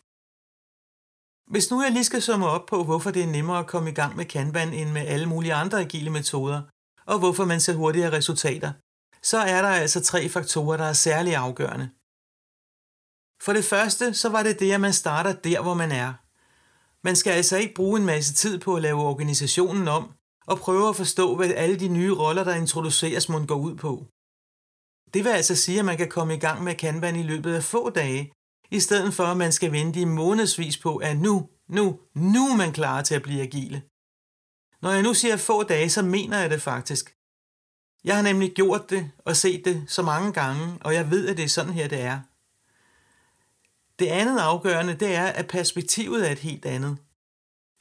Hvis 1.53 1.70
nu 1.70 1.83
jeg 1.83 1.93
lige 1.93 2.05
skal 2.05 2.22
summe 2.22 2.47
op 2.49 2.66
på, 2.66 2.85
hvorfor 2.85 3.11
det 3.11 3.22
er 3.22 3.27
nemmere 3.27 3.59
at 3.59 3.66
komme 3.66 3.91
i 3.91 3.95
gang 3.95 4.16
med 4.16 4.25
Kanban 4.25 4.72
end 4.72 4.91
med 4.91 5.07
alle 5.07 5.27
mulige 5.27 5.55
andre 5.55 5.81
agile 5.81 6.11
metoder, 6.11 6.62
og 7.07 7.18
hvorfor 7.18 7.45
man 7.45 7.61
ser 7.61 7.75
hurtigere 7.75 8.12
resultater, 8.12 8.72
så 9.22 9.39
er 9.39 9.62
der 9.62 9.68
altså 9.68 10.01
tre 10.01 10.29
faktorer, 10.29 10.77
der 10.77 10.85
er 10.85 10.93
særlig 10.93 11.37
afgørende. 11.37 11.91
For 13.43 13.53
det 13.53 13.64
første, 13.64 14.14
så 14.14 14.29
var 14.29 14.43
det 14.43 14.61
det, 14.61 14.72
at 14.72 14.81
man 14.81 14.93
starter 14.93 15.33
der, 15.33 15.62
hvor 15.62 15.75
man 15.75 15.93
er. 15.93 16.12
Man 17.07 17.16
skal 17.16 17.31
altså 17.31 17.57
ikke 17.57 17.75
bruge 17.75 18.01
en 18.01 18.07
masse 18.07 18.35
tid 18.35 18.59
på 18.59 18.77
at 18.77 18.83
lave 18.83 19.03
organisationen 19.03 19.89
om, 19.89 20.12
og 20.47 20.59
prøve 20.59 20.89
at 20.89 20.97
forstå, 20.97 21.37
hvad 21.37 21.51
alle 21.51 21.81
de 21.81 21.89
nye 21.89 22.15
roller, 22.15 22.45
der 22.45 22.55
introduceres, 22.55 23.29
må 23.29 23.47
gå 23.47 23.55
ud 23.55 23.75
på. 23.75 24.07
Det 25.15 25.25
vil 25.25 25.31
altså 25.31 25.57
sige, 25.57 25.79
at 25.79 25.85
man 25.85 25.97
kan 25.97 26.09
komme 26.09 26.35
i 26.35 26.39
gang 26.39 26.65
med 26.65 26.75
Kanban 26.75 27.17
i 27.17 27.23
løbet 27.23 27.55
af 27.55 27.63
få 27.63 27.91
dage, 27.91 28.33
i 28.71 28.81
stedet 28.81 29.15
for 29.15 29.25
at 29.25 29.37
man 29.37 29.53
skal 29.53 29.73
vente 29.73 30.01
i 30.01 30.05
månedsvis 30.05 30.79
på, 30.79 30.97
at 30.97 31.17
nu, 31.17 31.49
nu, 31.69 31.99
nu 32.15 32.49
er 32.49 32.57
man 32.57 32.73
klar 32.73 33.03
til 33.03 33.15
at 33.15 33.23
blive 33.23 33.43
agile. 33.43 33.83
Når 34.83 34.91
jeg 34.91 35.03
nu 35.03 35.15
siger 35.15 35.37
få 35.37 35.63
dage, 35.63 35.91
så 35.91 36.03
mener 36.03 36.39
jeg 36.39 36.51
det 36.51 36.63
faktisk. 36.63 37.15
Jeg 38.05 38.17
har 38.17 38.23
nemlig 38.23 38.55
gjort 38.55 38.91
det 38.91 39.11
og 39.19 39.37
set 39.37 39.65
det 39.65 39.85
så 39.89 40.03
mange 40.03 40.33
gange, 40.33 40.79
og 40.81 40.95
jeg 40.95 41.11
ved, 41.11 41.29
at 41.29 41.37
det 41.37 41.45
er 41.45 41.49
sådan 41.49 41.73
her, 41.73 41.89
det 41.89 42.01
er. 42.01 42.21
Det 43.99 44.07
andet 44.07 44.39
afgørende, 44.39 44.95
det 44.95 45.15
er, 45.15 45.27
at 45.27 45.49
perspektivet 45.49 46.29
er 46.29 46.33
et 46.33 46.39
helt 46.39 46.67
andet. 46.67 46.97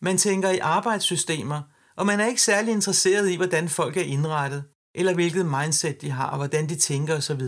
Man 0.01 0.17
tænker 0.17 0.49
i 0.49 0.59
arbejdssystemer, 0.59 1.61
og 1.95 2.05
man 2.05 2.19
er 2.19 2.25
ikke 2.25 2.41
særlig 2.41 2.73
interesseret 2.73 3.29
i, 3.29 3.35
hvordan 3.35 3.69
folk 3.69 3.97
er 3.97 4.01
indrettet, 4.01 4.63
eller 4.95 5.13
hvilket 5.13 5.45
mindset 5.45 6.01
de 6.01 6.09
har, 6.09 6.29
og 6.29 6.37
hvordan 6.37 6.69
de 6.69 6.75
tænker 6.75 7.17
osv. 7.17 7.41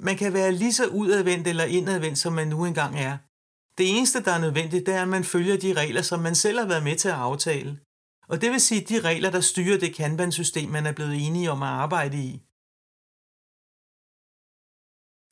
Man 0.00 0.16
kan 0.16 0.32
være 0.32 0.52
lige 0.52 0.72
så 0.72 0.86
udadvendt 0.86 1.48
eller 1.48 1.64
indadvendt, 1.64 2.18
som 2.18 2.32
man 2.32 2.48
nu 2.48 2.64
engang 2.64 2.98
er. 2.98 3.18
Det 3.78 3.96
eneste, 3.96 4.24
der 4.24 4.32
er 4.32 4.38
nødvendigt, 4.38 4.86
det 4.86 4.94
er, 4.94 5.02
at 5.02 5.08
man 5.08 5.24
følger 5.24 5.56
de 5.56 5.72
regler, 5.72 6.02
som 6.02 6.20
man 6.20 6.34
selv 6.34 6.58
har 6.58 6.66
været 6.66 6.82
med 6.82 6.96
til 6.96 7.08
at 7.08 7.14
aftale. 7.14 7.78
Og 8.28 8.40
det 8.40 8.50
vil 8.50 8.60
sige 8.60 8.80
de 8.80 9.00
regler, 9.00 9.30
der 9.30 9.40
styrer 9.40 9.78
det 9.78 9.94
Kanban-system, 9.94 10.68
man 10.70 10.86
er 10.86 10.92
blevet 10.92 11.26
enige 11.26 11.50
om 11.50 11.62
at 11.62 11.68
arbejde 11.68 12.16
i. 12.16 12.42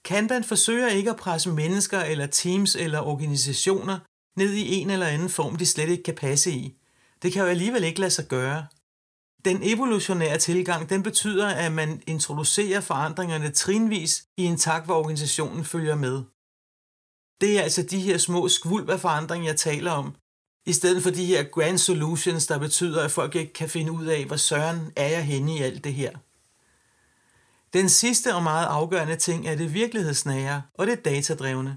Kanban 0.04 0.44
forsøger 0.44 0.88
ikke 0.88 1.10
at 1.10 1.16
presse 1.16 1.50
mennesker 1.52 2.00
eller 2.00 2.26
teams 2.26 2.76
eller 2.76 3.00
organisationer 3.00 3.98
ned 4.38 4.52
i 4.52 4.74
en 4.74 4.90
eller 4.90 5.06
anden 5.06 5.28
form, 5.28 5.56
de 5.56 5.66
slet 5.66 5.88
ikke 5.88 6.02
kan 6.02 6.14
passe 6.14 6.50
i. 6.50 6.78
Det 7.26 7.32
kan 7.32 7.42
jo 7.42 7.48
alligevel 7.48 7.84
ikke 7.84 8.00
lade 8.00 8.10
sig 8.10 8.28
gøre. 8.28 8.66
Den 9.44 9.58
evolutionære 9.62 10.38
tilgang, 10.38 10.88
den 10.90 11.02
betyder, 11.02 11.48
at 11.48 11.72
man 11.72 12.02
introducerer 12.06 12.80
forandringerne 12.80 13.50
trinvis 13.50 14.26
i 14.36 14.44
en 14.44 14.56
takt, 14.56 14.84
hvor 14.84 14.94
organisationen 14.94 15.64
følger 15.64 15.94
med. 15.94 16.22
Det 17.40 17.58
er 17.58 17.62
altså 17.62 17.82
de 17.82 18.00
her 18.00 18.18
små 18.18 18.48
skvulp 18.48 18.88
af 18.88 19.00
forandring, 19.00 19.46
jeg 19.46 19.56
taler 19.56 19.90
om, 19.90 20.14
i 20.66 20.72
stedet 20.72 21.02
for 21.02 21.10
de 21.10 21.26
her 21.26 21.42
grand 21.42 21.78
solutions, 21.78 22.46
der 22.46 22.58
betyder, 22.58 23.04
at 23.04 23.10
folk 23.10 23.34
ikke 23.34 23.52
kan 23.52 23.68
finde 23.68 23.92
ud 23.92 24.06
af, 24.06 24.24
hvor 24.24 24.36
søren 24.36 24.92
er 24.96 25.08
jeg 25.08 25.24
henne 25.24 25.56
i 25.56 25.62
alt 25.62 25.84
det 25.84 25.94
her. 25.94 26.12
Den 27.72 27.88
sidste 27.88 28.34
og 28.34 28.42
meget 28.42 28.66
afgørende 28.66 29.16
ting 29.16 29.46
er 29.46 29.56
det 29.56 29.74
virkelighedsnære 29.74 30.62
og 30.74 30.86
det 30.86 31.04
datadrevne. 31.04 31.76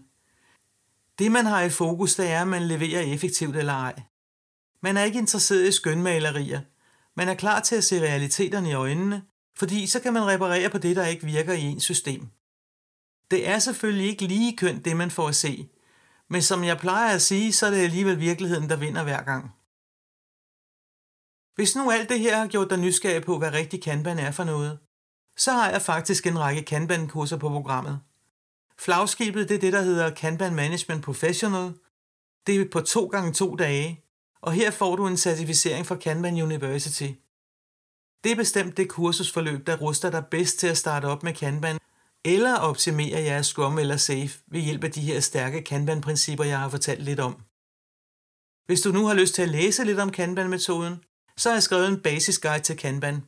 Det 1.20 1.32
man 1.32 1.46
har 1.46 1.62
i 1.62 1.70
fokus, 1.70 2.16
det 2.16 2.32
er, 2.32 2.42
at 2.42 2.48
man 2.48 2.64
leverer 2.64 3.02
effektivt 3.02 3.56
eller 3.56 3.74
ej. 3.74 4.04
Man 4.84 4.98
er 4.98 5.04
ikke 5.04 5.20
interesseret 5.20 5.68
i 5.68 5.72
skønmalerier. 5.72 6.62
Man 7.16 7.30
er 7.30 7.36
klar 7.36 7.60
til 7.60 7.76
at 7.76 7.84
se 7.84 8.02
realiteterne 8.02 8.70
i 8.70 8.74
øjnene, 8.74 9.24
fordi 9.56 9.88
så 9.88 10.00
kan 10.00 10.14
man 10.14 10.28
reparere 10.28 10.70
på 10.70 10.78
det, 10.78 10.96
der 10.96 11.06
ikke 11.06 11.26
virker 11.26 11.54
i 11.54 11.62
ens 11.62 11.84
system. 11.84 12.28
Det 13.32 13.48
er 13.48 13.60
selvfølgelig 13.60 14.08
ikke 14.08 14.28
lige 14.28 14.58
kønt, 14.58 14.86
det 14.86 14.98
man 14.98 15.12
får 15.12 15.28
at 15.28 15.36
se, 15.36 15.70
men 16.30 16.42
som 16.42 16.64
jeg 16.64 16.78
plejer 16.78 17.16
at 17.16 17.22
sige, 17.22 17.54
så 17.54 17.66
er 17.66 17.72
det 17.72 17.78
alligevel 17.78 18.20
virkeligheden, 18.20 18.70
der 18.70 18.76
vinder 18.76 19.04
hver 19.04 19.24
gang. 19.24 19.52
Hvis 21.56 21.76
nu 21.76 21.92
alt 21.92 22.10
det 22.10 22.20
her 22.20 22.38
har 22.38 22.48
gjort 22.48 22.70
dig 22.70 22.80
nysgerrig 22.80 23.24
på, 23.24 23.38
hvad 23.38 23.54
rigtig 23.54 23.84
Kanban 23.84 24.20
er 24.20 24.32
for 24.32 24.44
noget, 24.44 24.80
så 25.38 25.52
har 25.52 25.70
jeg 25.70 25.82
faktisk 25.82 26.28
en 26.28 26.40
række 26.40 26.62
Kanban-kurser 26.62 27.38
på 27.38 27.50
programmet. 27.50 28.00
Flagskibet 28.78 29.50
det 29.50 29.56
er 29.56 29.60
det, 29.60 29.74
der 29.74 29.82
hedder 29.82 30.10
Kanban 30.10 30.56
Management 30.56 31.04
Professional. 31.04 31.74
Det 32.48 32.62
er 32.62 32.66
på 32.72 32.82
to 32.82 33.06
gange 33.06 33.34
to 33.34 33.56
dage, 33.56 34.04
og 34.42 34.54
her 34.54 34.72
får 34.72 34.96
du 34.96 35.08
en 35.08 35.18
certificering 35.18 35.86
fra 35.86 35.96
Kanban 35.96 36.42
University. 36.42 37.12
Det 38.24 38.32
er 38.32 38.36
bestemt 38.36 38.78
det 38.78 38.90
kursusforløb, 38.90 39.68
der 39.68 39.78
ruster 39.78 40.12
dig 40.12 40.26
bedst 40.32 40.60
til 40.60 40.68
at 40.68 40.78
starte 40.78 41.06
op 41.06 41.24
med 41.24 41.34
Kanban, 41.34 41.80
eller 42.26 42.56
optimere 42.56 43.22
jeres 43.22 43.48
Scrum 43.48 43.80
eller 43.80 43.98
Safe 43.98 44.40
ved 44.48 44.62
hjælp 44.62 44.84
af 44.84 44.92
de 44.92 45.02
her 45.02 45.20
stærke 45.20 45.62
Kanban-principper, 45.62 46.44
jeg 46.44 46.60
har 46.60 46.70
fortalt 46.70 47.04
lidt 47.04 47.20
om. 47.20 47.34
Hvis 48.66 48.82
du 48.82 48.92
nu 48.92 49.06
har 49.06 49.14
lyst 49.14 49.36
til 49.36 49.42
at 49.42 49.50
læse 49.50 49.84
lidt 49.84 50.00
om 50.00 50.12
Kanban-metoden, 50.12 51.04
så 51.38 51.50
har 51.50 51.56
jeg 51.56 51.64
skrevet 51.64 51.88
en 51.88 52.02
basisguide 52.02 52.64
til 52.64 52.78
Kanban. 52.78 53.24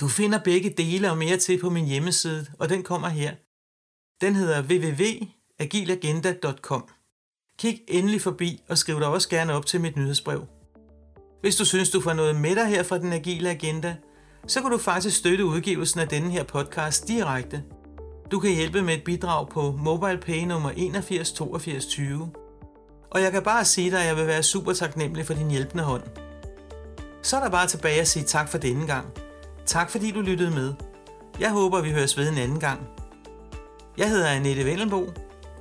Du 0.00 0.08
finder 0.08 0.44
begge 0.44 0.70
dele 0.70 1.10
og 1.10 1.18
mere 1.18 1.36
til 1.36 1.60
på 1.60 1.70
min 1.70 1.86
hjemmeside, 1.86 2.46
og 2.58 2.68
den 2.68 2.82
kommer 2.82 3.08
her. 3.08 3.34
Den 4.20 4.34
hedder 4.34 4.62
www.agilagenda.com. 4.62 6.99
Kig 7.60 7.80
endelig 7.88 8.20
forbi 8.20 8.62
og 8.68 8.78
skriv 8.78 9.00
dig 9.00 9.08
også 9.08 9.28
gerne 9.28 9.52
op 9.52 9.66
til 9.66 9.80
mit 9.80 9.96
nyhedsbrev. 9.96 10.44
Hvis 11.40 11.56
du 11.56 11.64
synes, 11.64 11.90
du 11.90 12.00
får 12.00 12.12
noget 12.12 12.36
med 12.36 12.56
dig 12.56 12.66
her 12.66 12.82
fra 12.82 12.98
den 12.98 13.12
agile 13.12 13.50
agenda, 13.50 13.96
så 14.46 14.60
kan 14.60 14.70
du 14.70 14.78
faktisk 14.78 15.16
støtte 15.16 15.44
udgivelsen 15.44 16.00
af 16.00 16.08
denne 16.08 16.30
her 16.30 16.44
podcast 16.44 17.08
direkte. 17.08 17.62
Du 18.30 18.40
kan 18.40 18.50
hjælpe 18.50 18.82
med 18.82 18.94
et 18.94 19.04
bidrag 19.04 19.48
på 19.48 19.72
MobilePay 19.78 20.44
nummer 20.44 20.70
81 20.76 21.32
82 21.32 21.86
20. 21.86 22.30
Og 23.10 23.22
jeg 23.22 23.32
kan 23.32 23.42
bare 23.42 23.64
sige 23.64 23.90
dig, 23.90 24.00
at 24.00 24.06
jeg 24.06 24.16
vil 24.16 24.26
være 24.26 24.42
super 24.42 24.72
taknemmelig 24.72 25.26
for 25.26 25.34
din 25.34 25.50
hjælpende 25.50 25.84
hånd. 25.84 26.02
Så 27.22 27.36
er 27.36 27.40
der 27.40 27.50
bare 27.50 27.66
tilbage 27.66 28.00
at 28.00 28.08
sige 28.08 28.24
tak 28.24 28.48
for 28.48 28.58
denne 28.58 28.86
gang. 28.86 29.06
Tak 29.66 29.90
fordi 29.90 30.10
du 30.10 30.20
lyttede 30.20 30.50
med. 30.50 30.74
Jeg 31.40 31.50
håber, 31.50 31.80
vi 31.80 31.90
høres 31.90 32.16
ved 32.16 32.28
en 32.28 32.38
anden 32.38 32.60
gang. 32.60 32.80
Jeg 33.98 34.10
hedder 34.10 34.28
Annette 34.28 34.64
Vellenbo, 34.64 35.10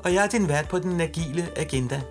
og 0.04 0.14
jeg 0.14 0.24
er 0.24 0.28
din 0.28 0.48
vært 0.50 0.70
på 0.70 0.80
den 0.80 1.02
agile 1.02 1.48
agenda. 1.56 2.02